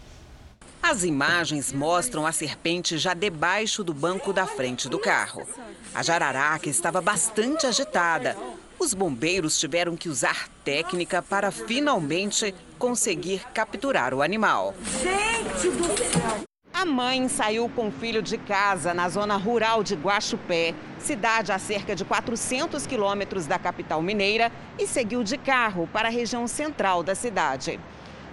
As 0.83 1.05
imagens 1.05 1.73
mostram 1.73 2.27
a 2.27 2.33
serpente 2.33 2.97
já 2.97 3.13
debaixo 3.13 3.85
do 3.85 3.93
banco 3.93 4.33
da 4.33 4.47
frente 4.47 4.89
do 4.89 4.99
carro. 4.99 5.47
A 5.95 6.03
jararaca 6.03 6.69
estava 6.69 7.01
bastante 7.01 7.67
agitada. 7.67 8.37
Os 8.79 8.95
bombeiros 8.95 9.59
tiveram 9.59 9.95
que 9.95 10.09
usar 10.09 10.49
técnica 10.65 11.23
para 11.23 11.51
finalmente 11.51 12.55
conseguir 12.79 13.43
capturar 13.53 14.15
o 14.15 14.23
animal. 14.23 14.75
Gente 15.03 15.69
do 15.71 15.85
céu! 15.97 16.51
A 16.73 16.87
mãe 16.87 17.29
saiu 17.29 17.69
com 17.69 17.89
o 17.89 17.93
filho 17.93 18.23
de 18.23 18.39
casa 18.39 18.95
na 18.95 19.07
zona 19.11 19.37
rural 19.37 19.83
de 19.83 19.95
Guaxupé, 19.95 20.75
cidade 20.99 21.53
a 21.53 21.59
cerca 21.59 21.95
de 21.95 22.07
400 22.07 22.87
quilômetros 22.87 23.45
da 23.45 23.59
capital 23.59 24.01
mineira, 24.01 24.51
e 24.79 24.87
seguiu 24.87 25.23
de 25.23 25.37
carro 25.37 25.87
para 25.93 26.09
a 26.09 26.11
região 26.11 26.47
central 26.47 27.03
da 27.03 27.15
cidade. 27.15 27.79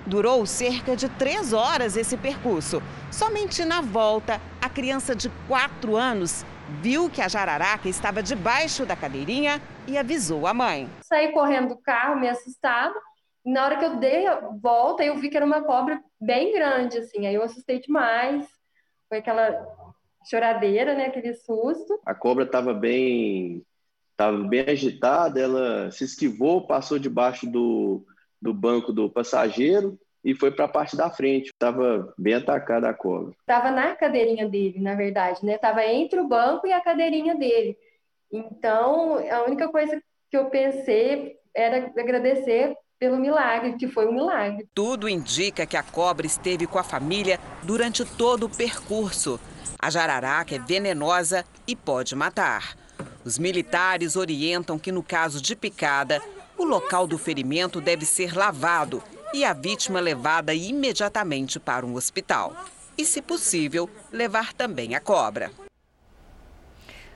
Durou 0.08 0.46
cerca 0.46 0.96
de 0.96 1.10
três 1.10 1.52
horas 1.52 1.98
esse 1.98 2.16
percurso. 2.16 2.82
Somente 3.12 3.66
na 3.66 3.82
volta, 3.82 4.40
a 4.62 4.70
criança 4.70 5.14
de 5.14 5.30
quatro 5.50 5.98
anos 5.98 6.46
viu 6.82 7.10
que 7.10 7.22
a 7.22 7.28
jararaca 7.28 7.90
estava 7.90 8.24
debaixo 8.24 8.86
da 8.86 8.96
cadeirinha 8.96 9.62
e 9.86 9.98
avisou 9.98 10.48
a 10.48 10.54
mãe. 10.54 10.90
Saí 11.02 11.34
correndo 11.34 11.70
do 11.70 11.78
carro, 11.78 12.18
me 12.18 12.30
assustado. 12.30 12.96
Na 13.46 13.66
hora 13.66 13.78
que 13.78 13.84
eu 13.84 13.98
dei 13.98 14.26
a 14.28 14.40
volta, 14.62 15.04
eu 15.04 15.18
vi 15.18 15.30
que 15.30 15.36
era 15.36 15.46
uma 15.46 15.62
cobra 15.62 16.02
bem 16.20 16.54
grande, 16.54 17.00
assim. 17.00 17.28
Aí 17.28 17.36
eu 17.36 17.44
assustei 17.44 17.82
demais. 17.82 18.48
Foi 19.10 19.18
aquela 19.18 19.62
choradeira, 20.30 20.96
né? 20.96 21.08
Aquele 21.08 21.34
susto. 21.34 22.00
A 22.06 22.16
cobra 22.16 22.46
estava 22.46 22.74
bem, 22.74 23.62
estava 24.12 24.38
bem 24.38 24.62
agitada. 24.62 25.38
Ela 25.38 25.92
se 25.92 26.06
esquivou, 26.06 26.66
passou 26.66 26.98
debaixo 26.98 27.46
do 27.46 28.06
do 28.42 28.54
banco 28.54 28.94
do 28.94 29.10
passageiro 29.10 30.00
e 30.24 30.36
foi 30.36 30.52
para 30.52 30.66
a 30.66 30.70
parte 30.70 30.96
da 30.96 31.10
frente. 31.10 31.48
Estava 31.48 32.14
bem 32.18 32.34
atacada 32.34 32.90
a 32.90 32.94
cobra. 32.94 33.34
Estava 33.40 33.72
na 33.72 33.96
cadeirinha 33.96 34.48
dele, 34.48 34.80
na 34.80 34.96
verdade, 34.96 35.46
né? 35.46 35.56
Estava 35.56 35.86
entre 35.86 36.20
o 36.20 36.28
banco 36.28 36.68
e 36.68 36.74
a 36.74 36.82
cadeirinha 36.82 37.36
dele. 37.36 37.78
Então, 38.32 39.18
a 39.32 39.44
única 39.46 39.70
coisa 39.70 40.02
que 40.30 40.38
eu 40.38 40.46
pensei 40.50 41.38
era 41.56 41.92
agradecer 41.98 42.76
pelo 43.00 43.18
milagre, 43.18 43.78
que 43.78 43.88
foi 43.88 44.08
um 44.08 44.14
milagre. 44.14 44.68
Tudo 44.74 45.08
indica 45.08 45.66
que 45.66 45.78
a 45.78 45.84
cobra 45.84 46.26
esteve 46.26 46.66
com 46.68 46.80
a 46.80 46.84
família 46.84 47.40
durante 47.64 48.04
todo 48.04 48.48
o 48.48 48.50
percurso. 48.50 49.40
A 49.80 49.90
jararaca 49.90 50.56
é 50.56 50.60
venenosa 50.60 51.46
e 51.68 51.76
pode 51.76 52.16
matar. 52.16 52.76
Os 53.24 53.38
militares 53.38 54.16
orientam 54.16 54.80
que, 54.80 54.92
no 54.92 55.04
caso 55.04 55.42
de 55.42 55.56
picada, 55.56 56.22
o 56.58 56.64
local 56.64 57.06
do 57.06 57.18
ferimento 57.18 57.80
deve 57.80 58.06
ser 58.06 58.36
lavado 58.36 59.02
e 59.34 59.46
a 59.46 59.54
vítima 59.54 60.00
levada 60.00 60.54
imediatamente 60.54 61.60
para 61.60 61.86
um 61.86 61.96
hospital. 61.96 62.56
E, 62.98 63.06
se 63.06 63.22
possível, 63.22 63.90
levar 64.12 64.54
também 64.54 64.96
a 64.96 65.00
cobra. 65.00 65.52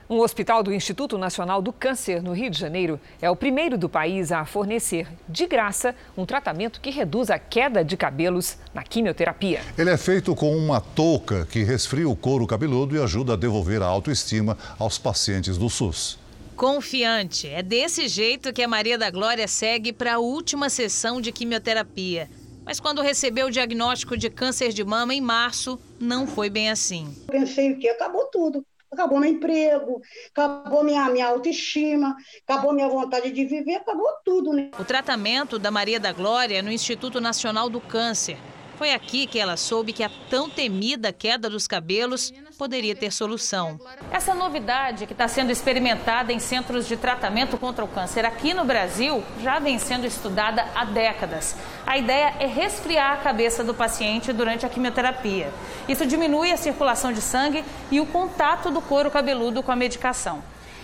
Um 0.08 0.20
hospital 0.20 0.62
do 0.62 0.72
Instituto 0.74 1.16
Nacional 1.16 1.62
do 1.62 1.72
Câncer, 1.72 2.22
no 2.22 2.32
Rio 2.32 2.50
de 2.50 2.58
Janeiro, 2.58 3.00
é 3.20 3.30
o 3.30 3.36
primeiro 3.36 3.78
do 3.78 3.88
país 3.88 4.30
a 4.30 4.44
fornecer, 4.44 5.08
de 5.26 5.46
graça, 5.46 5.94
um 6.16 6.26
tratamento 6.26 6.80
que 6.80 6.90
reduz 6.90 7.30
a 7.30 7.38
queda 7.38 7.82
de 7.82 7.96
cabelos 7.96 8.58
na 8.74 8.82
quimioterapia. 8.82 9.62
Ele 9.76 9.90
é 9.90 9.96
feito 9.96 10.34
com 10.34 10.54
uma 10.54 10.80
touca 10.80 11.46
que 11.46 11.64
resfria 11.64 12.08
o 12.08 12.14
couro 12.14 12.46
cabeludo 12.46 12.94
e 12.94 13.02
ajuda 13.02 13.32
a 13.32 13.36
devolver 13.36 13.80
a 13.80 13.86
autoestima 13.86 14.58
aos 14.78 14.98
pacientes 14.98 15.56
do 15.56 15.70
SUS 15.70 16.21
confiante. 16.52 17.48
É 17.48 17.62
desse 17.62 18.06
jeito 18.08 18.52
que 18.52 18.62
a 18.62 18.68
Maria 18.68 18.96
da 18.96 19.10
Glória 19.10 19.48
segue 19.48 19.92
para 19.92 20.14
a 20.14 20.18
última 20.18 20.68
sessão 20.68 21.20
de 21.20 21.32
quimioterapia. 21.32 22.28
Mas 22.64 22.78
quando 22.78 23.02
recebeu 23.02 23.48
o 23.48 23.50
diagnóstico 23.50 24.16
de 24.16 24.30
câncer 24.30 24.72
de 24.72 24.84
mama 24.84 25.14
em 25.14 25.20
março, 25.20 25.80
não 25.98 26.26
foi 26.26 26.48
bem 26.48 26.70
assim. 26.70 27.12
Pensei 27.26 27.74
que 27.74 27.88
acabou 27.88 28.26
tudo. 28.26 28.64
Acabou 28.92 29.18
meu 29.18 29.30
emprego, 29.30 30.02
acabou 30.36 30.84
minha, 30.84 31.08
minha 31.08 31.26
autoestima, 31.26 32.14
acabou 32.46 32.74
minha 32.74 32.88
vontade 32.88 33.30
de 33.30 33.46
viver, 33.46 33.76
acabou 33.76 34.06
tudo. 34.22 34.52
Né? 34.52 34.70
O 34.78 34.84
tratamento 34.84 35.58
da 35.58 35.70
Maria 35.70 35.98
da 35.98 36.12
Glória 36.12 36.58
é 36.58 36.62
no 36.62 36.70
Instituto 36.70 37.18
Nacional 37.18 37.70
do 37.70 37.80
Câncer 37.80 38.36
foi 38.76 38.92
aqui 38.92 39.26
que 39.26 39.38
ela 39.38 39.56
soube 39.56 39.92
que 39.92 40.02
a 40.02 40.10
tão 40.28 40.48
temida 40.48 41.12
queda 41.12 41.48
dos 41.48 41.66
cabelos 41.66 42.32
poderia 42.58 42.94
ter 42.94 43.12
solução. 43.12 43.80
Essa 44.10 44.34
novidade 44.34 45.06
que 45.06 45.12
está 45.12 45.28
sendo 45.28 45.50
experimentada 45.50 46.32
em 46.32 46.38
centros 46.38 46.86
de 46.86 46.96
tratamento 46.96 47.58
contra 47.58 47.84
o 47.84 47.88
câncer 47.88 48.24
aqui 48.24 48.54
no 48.54 48.64
Brasil 48.64 49.22
já 49.40 49.58
vem 49.58 49.78
sendo 49.78 50.06
estudada 50.06 50.66
há 50.74 50.84
décadas. 50.84 51.56
A 51.86 51.98
ideia 51.98 52.34
é 52.38 52.46
resfriar 52.46 53.12
a 53.12 53.16
cabeça 53.16 53.64
do 53.64 53.74
paciente 53.74 54.32
durante 54.32 54.64
a 54.64 54.68
quimioterapia. 54.68 55.52
Isso 55.88 56.06
diminui 56.06 56.52
a 56.52 56.56
circulação 56.56 57.12
de 57.12 57.20
sangue 57.20 57.64
e 57.90 58.00
o 58.00 58.06
contato 58.06 58.70
do 58.70 58.80
couro 58.80 59.10
cabeludo 59.10 59.62
com 59.62 59.72
a 59.72 59.76
medicação. 59.76 60.42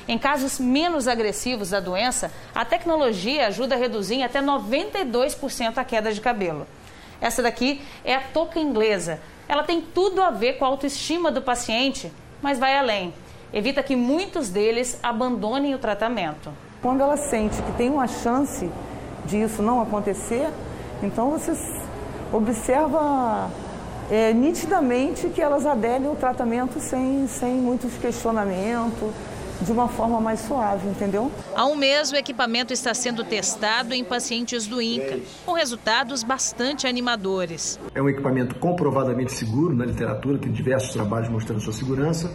Em 0.08 0.18
casos 0.18 0.58
menos 0.58 1.06
agressivos 1.06 1.70
da 1.70 1.80
doença, 1.80 2.32
a 2.54 2.64
tecnologia 2.64 3.46
ajuda 3.46 3.74
a 3.74 3.78
reduzir 3.78 4.14
em 4.14 4.24
até 4.24 4.40
92% 4.40 5.76
a 5.76 5.84
queda 5.84 6.12
de 6.12 6.20
cabelo. 6.20 6.66
Essa 7.20 7.42
daqui 7.42 7.82
é 8.04 8.14
a 8.14 8.20
touca 8.20 8.58
inglesa. 8.58 9.20
Ela 9.48 9.62
tem 9.62 9.80
tudo 9.80 10.22
a 10.22 10.30
ver 10.30 10.54
com 10.54 10.64
a 10.64 10.68
autoestima 10.68 11.30
do 11.30 11.42
paciente, 11.42 12.12
mas 12.42 12.58
vai 12.58 12.76
além. 12.76 13.12
Evita 13.52 13.82
que 13.82 13.96
muitos 13.96 14.50
deles 14.50 14.98
abandonem 15.02 15.74
o 15.74 15.78
tratamento. 15.78 16.52
Quando 16.82 17.00
ela 17.00 17.16
sente 17.16 17.60
que 17.62 17.72
tem 17.72 17.88
uma 17.90 18.06
chance 18.06 18.70
de 19.24 19.42
isso 19.42 19.62
não 19.62 19.80
acontecer, 19.80 20.48
então 21.02 21.30
você 21.30 21.52
observa 22.32 23.50
é, 24.10 24.32
nitidamente 24.32 25.28
que 25.28 25.40
elas 25.40 25.66
aderem 25.66 26.06
ao 26.06 26.16
tratamento 26.16 26.78
sem, 26.78 27.26
sem 27.26 27.54
muitos 27.54 27.94
questionamentos, 27.94 29.10
de 29.60 29.72
uma 29.72 29.88
forma 29.88 30.20
mais 30.20 30.40
suave, 30.40 30.88
entendeu? 30.88 31.30
Há 31.54 31.66
um 31.66 31.74
mês, 31.74 32.12
o 32.12 32.16
equipamento 32.16 32.72
está 32.72 32.94
sendo 32.94 33.24
testado 33.24 33.94
em 33.94 34.04
pacientes 34.04 34.66
do 34.66 34.80
INCA, 34.80 35.20
com 35.44 35.52
resultados 35.52 36.22
bastante 36.22 36.86
animadores. 36.86 37.78
É 37.94 38.00
um 38.00 38.08
equipamento 38.08 38.54
comprovadamente 38.56 39.32
seguro 39.32 39.74
na 39.74 39.84
literatura, 39.84 40.38
tem 40.38 40.52
diversos 40.52 40.92
trabalhos 40.92 41.28
mostrando 41.28 41.60
sua 41.60 41.72
segurança, 41.72 42.30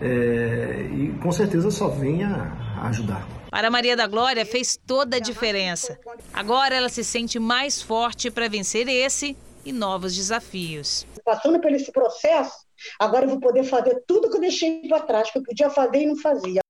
é, 0.00 0.88
e 0.92 1.18
com 1.22 1.32
certeza 1.32 1.70
só 1.70 1.88
vem 1.88 2.22
a 2.22 2.52
ajudar. 2.84 3.26
Para 3.50 3.70
Maria 3.70 3.96
da 3.96 4.06
Glória 4.06 4.44
fez 4.44 4.76
toda 4.76 5.16
a 5.16 5.20
diferença. 5.20 5.98
Agora 6.32 6.74
ela 6.74 6.88
se 6.88 7.02
sente 7.02 7.38
mais 7.38 7.80
forte 7.80 8.30
para 8.30 8.48
vencer 8.48 8.88
esse 8.88 9.36
e 9.64 9.72
novos 9.72 10.14
desafios. 10.14 11.06
Passando 11.24 11.60
por 11.60 11.72
esse 11.72 11.90
processo, 11.90 12.67
agora 12.98 13.24
eu 13.24 13.30
vou 13.30 13.40
poder 13.40 13.64
fazer 13.64 14.02
tudo 14.06 14.30
que 14.30 14.36
eu 14.36 14.40
deixei 14.40 14.86
para 14.88 15.00
trás, 15.00 15.30
que 15.30 15.38
eu 15.38 15.42
podia 15.42 15.70
fazer 15.70 16.02
e 16.02 16.06
não 16.06 16.16
fazia. 16.16 16.60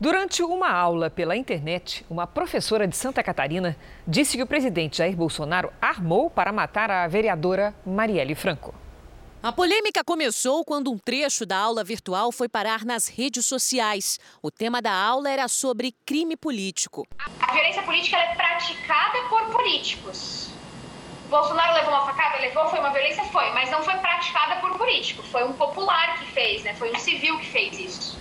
Durante 0.00 0.42
uma 0.42 0.70
aula 0.70 1.08
pela 1.08 1.36
internet, 1.36 2.04
uma 2.10 2.26
professora 2.26 2.86
de 2.86 2.96
Santa 2.96 3.22
Catarina 3.22 3.76
disse 4.06 4.36
que 4.36 4.42
o 4.42 4.46
presidente 4.46 4.98
Jair 4.98 5.16
Bolsonaro 5.16 5.72
armou 5.80 6.28
para 6.28 6.52
matar 6.52 6.90
a 6.90 7.06
vereadora 7.06 7.74
Marielle 7.86 8.34
Franco. 8.34 8.74
A 9.40 9.52
polêmica 9.52 10.02
começou 10.02 10.64
quando 10.64 10.90
um 10.90 10.98
trecho 10.98 11.44
da 11.44 11.58
aula 11.58 11.84
virtual 11.84 12.32
foi 12.32 12.48
parar 12.48 12.82
nas 12.82 13.08
redes 13.08 13.44
sociais. 13.44 14.18
O 14.42 14.50
tema 14.50 14.80
da 14.80 14.90
aula 14.90 15.30
era 15.30 15.46
sobre 15.48 15.94
crime 16.06 16.34
político. 16.34 17.06
A 17.18 17.52
violência 17.52 17.82
política 17.82 18.16
é 18.16 18.34
praticada 18.34 19.28
por 19.28 19.52
políticos. 19.52 20.53
Bolsonaro 21.28 21.74
levou 21.74 21.92
uma 21.92 22.06
facada? 22.06 22.38
Levou, 22.38 22.68
foi 22.68 22.78
uma 22.80 22.90
violência? 22.90 23.24
Foi, 23.24 23.50
mas 23.52 23.70
não 23.70 23.82
foi 23.82 23.94
praticada 23.94 24.56
por 24.56 24.76
político. 24.76 25.22
Foi 25.22 25.44
um 25.44 25.52
popular 25.52 26.18
que 26.18 26.26
fez, 26.26 26.62
né? 26.64 26.74
Foi 26.74 26.90
um 26.90 26.98
civil 26.98 27.38
que 27.38 27.46
fez 27.46 27.78
isso. 27.78 28.18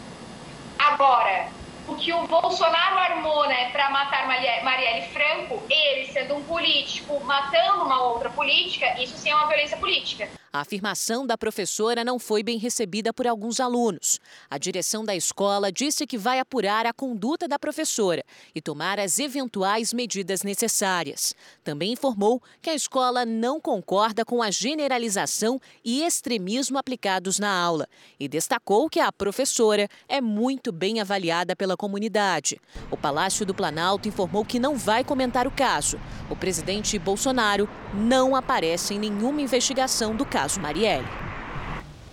Agora, 0.79 1.47
o 1.87 1.95
que 1.95 2.13
o 2.13 2.27
Bolsonaro 2.27 2.97
armou, 2.97 3.47
né, 3.47 3.71
para 3.71 3.89
matar 3.89 4.27
Marielle 4.27 5.07
Franco, 5.09 5.61
ele 5.69 6.07
sendo 6.11 6.35
um 6.35 6.43
político 6.43 7.23
matando 7.23 7.83
uma 7.83 8.01
outra 8.03 8.29
política, 8.29 9.01
isso 9.01 9.17
sim 9.17 9.29
é 9.29 9.35
uma 9.35 9.47
violência 9.47 9.77
política. 9.77 10.29
A 10.55 10.59
afirmação 10.59 11.25
da 11.25 11.35
professora 11.35 12.03
não 12.03 12.19
foi 12.19 12.43
bem 12.43 12.59
recebida 12.59 13.11
por 13.11 13.25
alguns 13.25 13.59
alunos. 13.59 14.19
A 14.47 14.59
direção 14.59 15.03
da 15.03 15.15
escola 15.15 15.71
disse 15.71 16.05
que 16.05 16.15
vai 16.15 16.39
apurar 16.39 16.85
a 16.85 16.93
conduta 16.93 17.47
da 17.47 17.57
professora 17.57 18.23
e 18.53 18.61
tomar 18.61 18.99
as 18.99 19.17
eventuais 19.17 19.91
medidas 19.91 20.43
necessárias. 20.43 21.33
Também 21.63 21.93
informou 21.93 22.39
que 22.61 22.69
a 22.69 22.75
escola 22.75 23.25
não 23.25 23.59
concorda 23.59 24.23
com 24.23 24.43
a 24.43 24.51
generalização 24.51 25.59
e 25.83 26.03
extremismo 26.03 26.77
aplicados 26.77 27.39
na 27.39 27.51
aula 27.51 27.87
e 28.19 28.27
destacou 28.27 28.87
que 28.87 28.99
a 28.99 29.11
professora 29.11 29.89
é 30.07 30.21
muito 30.21 30.71
bem 30.71 31.01
avaliada 31.01 31.55
pela 31.55 31.72
comunidade. 31.75 32.61
O 32.91 32.97
Palácio 32.97 33.45
do 33.45 33.53
Planalto 33.53 34.07
informou 34.07 34.45
que 34.45 34.59
não 34.59 34.77
vai 34.77 35.03
comentar 35.03 35.47
o 35.47 35.51
caso. 35.51 35.99
O 36.29 36.35
presidente 36.35 36.97
Bolsonaro 36.99 37.67
não 37.93 38.35
aparece 38.35 38.93
em 38.93 38.99
nenhuma 38.99 39.41
investigação 39.41 40.15
do 40.15 40.25
caso 40.25 40.43
caso 40.43 40.59
Marielle. 40.59 41.07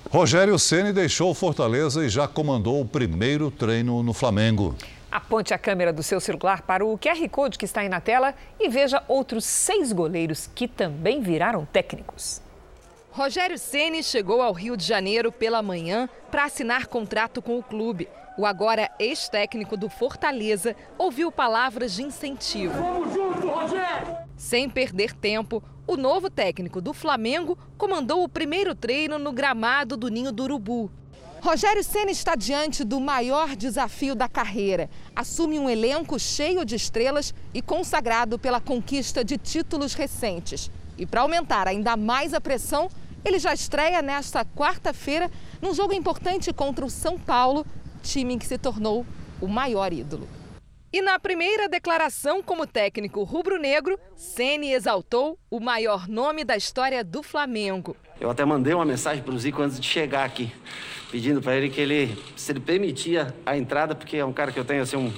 Rogério 0.08 0.58
Ceni 0.58 0.92
deixou 0.92 1.34
Fortaleza 1.34 2.04
e 2.04 2.08
já 2.08 2.26
comandou 2.26 2.80
o 2.80 2.86
primeiro 2.86 3.50
treino 3.50 4.02
no 4.02 4.12
Flamengo. 4.12 4.74
Aponte 5.10 5.52
a 5.52 5.58
câmera 5.58 5.92
do 5.92 6.02
seu 6.02 6.20
celular 6.20 6.62
para 6.62 6.84
o 6.84 6.96
QR 6.96 7.28
Code 7.28 7.58
que 7.58 7.64
está 7.64 7.80
aí 7.80 7.88
na 7.88 8.00
tela 8.00 8.34
e 8.58 8.68
veja 8.68 9.02
outros 9.08 9.44
seis 9.44 9.92
goleiros 9.92 10.48
que 10.54 10.68
também 10.68 11.20
viraram 11.20 11.64
técnicos. 11.64 12.40
Rogério 13.10 13.58
Ceni 13.58 14.02
chegou 14.04 14.40
ao 14.40 14.52
Rio 14.52 14.76
de 14.76 14.84
Janeiro 14.84 15.32
pela 15.32 15.62
manhã 15.62 16.08
para 16.30 16.44
assinar 16.44 16.86
contrato 16.86 17.42
com 17.42 17.58
o 17.58 17.62
clube. 17.62 18.08
O 18.40 18.46
agora 18.46 18.90
ex-técnico 18.98 19.76
do 19.76 19.90
Fortaleza 19.90 20.74
ouviu 20.96 21.30
palavras 21.30 21.92
de 21.92 22.02
incentivo. 22.02 22.72
Vamos 22.72 23.12
junto, 23.12 23.46
Rogério! 23.46 24.16
Sem 24.34 24.66
perder 24.66 25.12
tempo, 25.12 25.62
o 25.86 25.94
novo 25.94 26.30
técnico 26.30 26.80
do 26.80 26.94
Flamengo 26.94 27.58
comandou 27.76 28.24
o 28.24 28.28
primeiro 28.30 28.74
treino 28.74 29.18
no 29.18 29.30
gramado 29.30 29.94
do 29.94 30.08
Ninho 30.08 30.32
do 30.32 30.44
Urubu. 30.44 30.90
Rogério 31.42 31.84
Senna 31.84 32.10
está 32.10 32.34
diante 32.34 32.82
do 32.82 32.98
maior 32.98 33.54
desafio 33.54 34.14
da 34.14 34.26
carreira. 34.26 34.88
Assume 35.14 35.58
um 35.58 35.68
elenco 35.68 36.18
cheio 36.18 36.64
de 36.64 36.76
estrelas 36.76 37.34
e 37.52 37.60
consagrado 37.60 38.38
pela 38.38 38.58
conquista 38.58 39.22
de 39.22 39.36
títulos 39.36 39.92
recentes. 39.92 40.70
E 40.96 41.04
para 41.04 41.20
aumentar 41.20 41.68
ainda 41.68 41.94
mais 41.94 42.32
a 42.32 42.40
pressão, 42.40 42.88
ele 43.22 43.38
já 43.38 43.52
estreia 43.52 44.00
nesta 44.00 44.46
quarta-feira 44.46 45.30
num 45.60 45.74
jogo 45.74 45.92
importante 45.92 46.54
contra 46.54 46.86
o 46.86 46.88
São 46.88 47.18
Paulo, 47.18 47.66
time 48.02 48.38
que 48.38 48.46
se 48.46 48.58
tornou 48.58 49.06
o 49.40 49.46
maior 49.46 49.92
ídolo. 49.92 50.28
E 50.92 51.00
na 51.00 51.20
primeira 51.20 51.68
declaração 51.68 52.42
como 52.42 52.66
técnico 52.66 53.22
rubro-negro, 53.22 53.96
Ceni 54.16 54.72
exaltou 54.72 55.38
o 55.48 55.60
maior 55.60 56.08
nome 56.08 56.44
da 56.44 56.56
história 56.56 57.04
do 57.04 57.22
Flamengo. 57.22 57.96
Eu 58.20 58.28
até 58.28 58.44
mandei 58.44 58.74
uma 58.74 58.84
mensagem 58.84 59.22
para 59.22 59.32
o 59.32 59.38
Zico 59.38 59.62
antes 59.62 59.78
de 59.78 59.86
chegar 59.86 60.24
aqui, 60.24 60.52
pedindo 61.08 61.40
para 61.40 61.56
ele 61.56 61.70
que 61.70 61.80
ele, 61.80 62.18
se 62.34 62.50
ele 62.50 62.58
permitia 62.58 63.32
a 63.46 63.56
entrada, 63.56 63.94
porque 63.94 64.16
é 64.16 64.24
um 64.24 64.32
cara 64.32 64.50
que 64.50 64.58
eu 64.58 64.64
tenho 64.64 64.82
assim 64.82 64.96
um, 64.96 65.12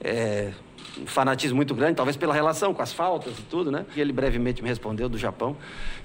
é, 0.00 0.52
um 0.98 1.06
fanatismo 1.06 1.56
muito 1.56 1.74
grande, 1.74 1.96
talvez 1.96 2.16
pela 2.16 2.32
relação 2.32 2.72
com 2.72 2.80
as 2.80 2.92
faltas 2.92 3.38
e 3.38 3.42
tudo, 3.42 3.70
né? 3.70 3.84
E 3.94 4.00
ele 4.00 4.12
brevemente 4.12 4.62
me 4.62 4.70
respondeu 4.70 5.06
do 5.06 5.18
Japão. 5.18 5.54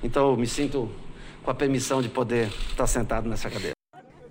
Então 0.04 0.32
eu 0.32 0.36
me 0.36 0.46
sinto 0.46 0.92
com 1.42 1.50
a 1.50 1.56
permissão 1.56 2.02
de 2.02 2.10
poder 2.10 2.50
estar 2.70 2.86
sentado 2.86 3.30
nessa 3.30 3.50
cadeira. 3.50 3.79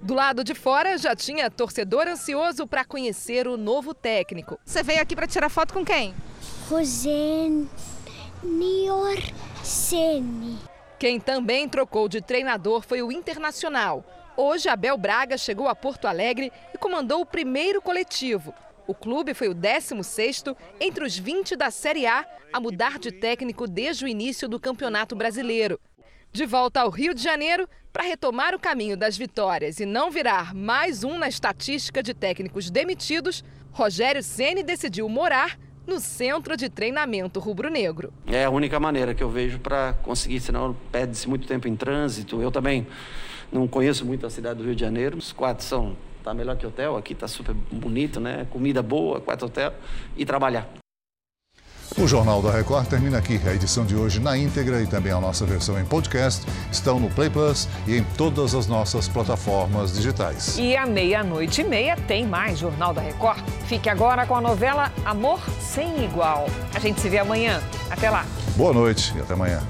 Do 0.01 0.15
lado 0.15 0.45
de 0.45 0.55
fora 0.55 0.97
já 0.97 1.15
tinha 1.17 1.51
torcedor 1.51 2.07
ansioso 2.07 2.67
para 2.67 2.85
conhecer 2.85 3.49
o 3.49 3.57
novo 3.57 3.93
técnico. 3.93 4.59
Você 4.65 4.83
veio 4.83 5.03
aqui 5.03 5.17
para 5.17 5.27
tirar 5.27 5.49
foto 5.49 5.75
com 5.75 5.85
quem? 5.85 6.15
Rosenior 6.69 7.69
Ceni. 9.63 10.57
Quem 10.99 11.19
também 11.19 11.69
trocou 11.69 12.09
de 12.09 12.21
treinador 12.21 12.83
foi 12.83 13.03
o 13.03 13.11
Internacional. 13.11 14.05
Hoje, 14.37 14.69
Abel 14.69 14.97
Braga 14.97 15.37
chegou 15.37 15.67
a 15.67 15.75
Porto 15.75 16.07
Alegre 16.07 16.53
e 16.73 16.79
comandou 16.79 17.21
o 17.21 17.27
primeiro 17.27 17.83
coletivo. 17.83 18.55
O 18.87 18.95
clube 18.95 19.35
foi 19.35 19.49
o 19.49 19.55
16º 19.55 20.57
entre 20.81 21.05
os 21.05 21.19
20 21.19 21.57
da 21.57 21.71
Série 21.71 22.07
A 22.07 22.25
a 22.53 22.61
mudar 22.61 22.99
de 22.99 23.11
técnico 23.11 23.67
desde 23.67 24.05
o 24.05 24.09
início 24.09 24.49
do 24.49 24.61
Campeonato 24.61 25.17
Brasileiro. 25.17 25.81
De 26.33 26.47
volta 26.47 26.81
ao 26.81 26.91
Rio 26.91 27.15
de 27.15 27.23
Janeiro, 27.23 27.69
para 27.99 28.07
retomar 28.07 28.55
o 28.55 28.61
caminho 28.61 28.97
das 28.97 29.19
vitórias 29.19 29.81
e 29.81 29.85
não 29.85 30.09
virar 30.09 30.55
mais 30.55 31.03
um 31.03 31.19
na 31.19 31.29
estatística 31.29 32.01
de 32.01 32.15
técnicos 32.15 32.71
demitidos, 32.71 33.43
Rogério 33.73 34.23
Ceni 34.23 34.63
decidiu 34.63 35.09
morar 35.09 35.59
no 35.85 35.99
centro 35.99 36.57
de 36.57 36.69
treinamento 36.69 37.41
rubro-negro. 37.41 38.13
É 38.25 38.45
a 38.45 38.51
única 38.51 38.79
maneira 38.79 39.15
que 39.15 39.23
eu 39.23 39.29
vejo 39.29 39.59
para 39.59 39.95
conseguir, 39.95 40.39
senão 40.39 40.77
perde-se 40.93 41.29
muito 41.29 41.49
tempo 41.49 41.67
em 41.67 41.75
trânsito. 41.75 42.41
Eu 42.41 42.53
também 42.53 42.87
não 43.51 43.67
conheço 43.67 44.07
muito 44.07 44.25
a 44.25 44.31
cidade 44.31 44.61
do 44.61 44.65
Rio 44.65 44.77
de 44.77 44.81
Janeiro. 44.81 45.19
Os 45.19 45.33
quatro 45.33 45.65
são 45.65 45.97
tá 46.23 46.33
melhor 46.33 46.57
que 46.57 46.65
hotel, 46.65 46.97
aqui 46.97 47.17
tá 47.17 47.27
super 47.27 47.53
bonito, 47.53 48.21
né? 48.21 48.47
Comida 48.49 48.81
boa, 48.81 49.21
quatro 49.21 49.49
hotel 49.49 49.75
e 50.17 50.25
trabalhar. 50.25 50.69
O 51.97 52.07
Jornal 52.07 52.43
da 52.43 52.51
Record 52.53 52.87
termina 52.87 53.19
aqui. 53.19 53.41
A 53.47 53.55
edição 53.55 53.85
de 53.85 53.97
hoje 53.97 54.21
na 54.21 54.37
íntegra 54.37 54.81
e 54.83 54.87
também 54.87 55.13
a 55.13 55.21
nossa 55.21 55.45
versão 55.47 55.79
em 55.81 55.85
podcast 55.85 56.45
estão 56.71 57.01
no 57.01 57.09
Play 57.09 57.31
Plus 57.31 57.69
e 57.87 57.97
em 57.97 58.05
todas 58.17 58.55
as 58.55 58.67
nossas 58.67 59.09
plataformas 59.09 59.93
digitais. 59.95 60.57
E 60.59 60.77
à 60.77 60.87
meia-noite 60.87 61.63
e 61.63 61.65
meia 61.65 61.97
tem 62.07 62.27
mais 62.27 62.59
Jornal 62.59 62.93
da 62.93 63.01
Record. 63.01 63.41
Fique 63.67 63.89
agora 63.89 64.27
com 64.27 64.37
a 64.37 64.41
novela 64.41 64.93
Amor 65.05 65.41
Sem 65.61 66.05
Igual. 66.05 66.47
A 66.75 66.79
gente 66.79 67.01
se 67.01 67.09
vê 67.09 67.19
amanhã. 67.19 67.61
Até 67.91 68.11
lá. 68.11 68.25
Boa 68.57 68.73
noite 68.73 69.13
e 69.17 69.21
até 69.21 69.35
amanhã. 69.35 69.63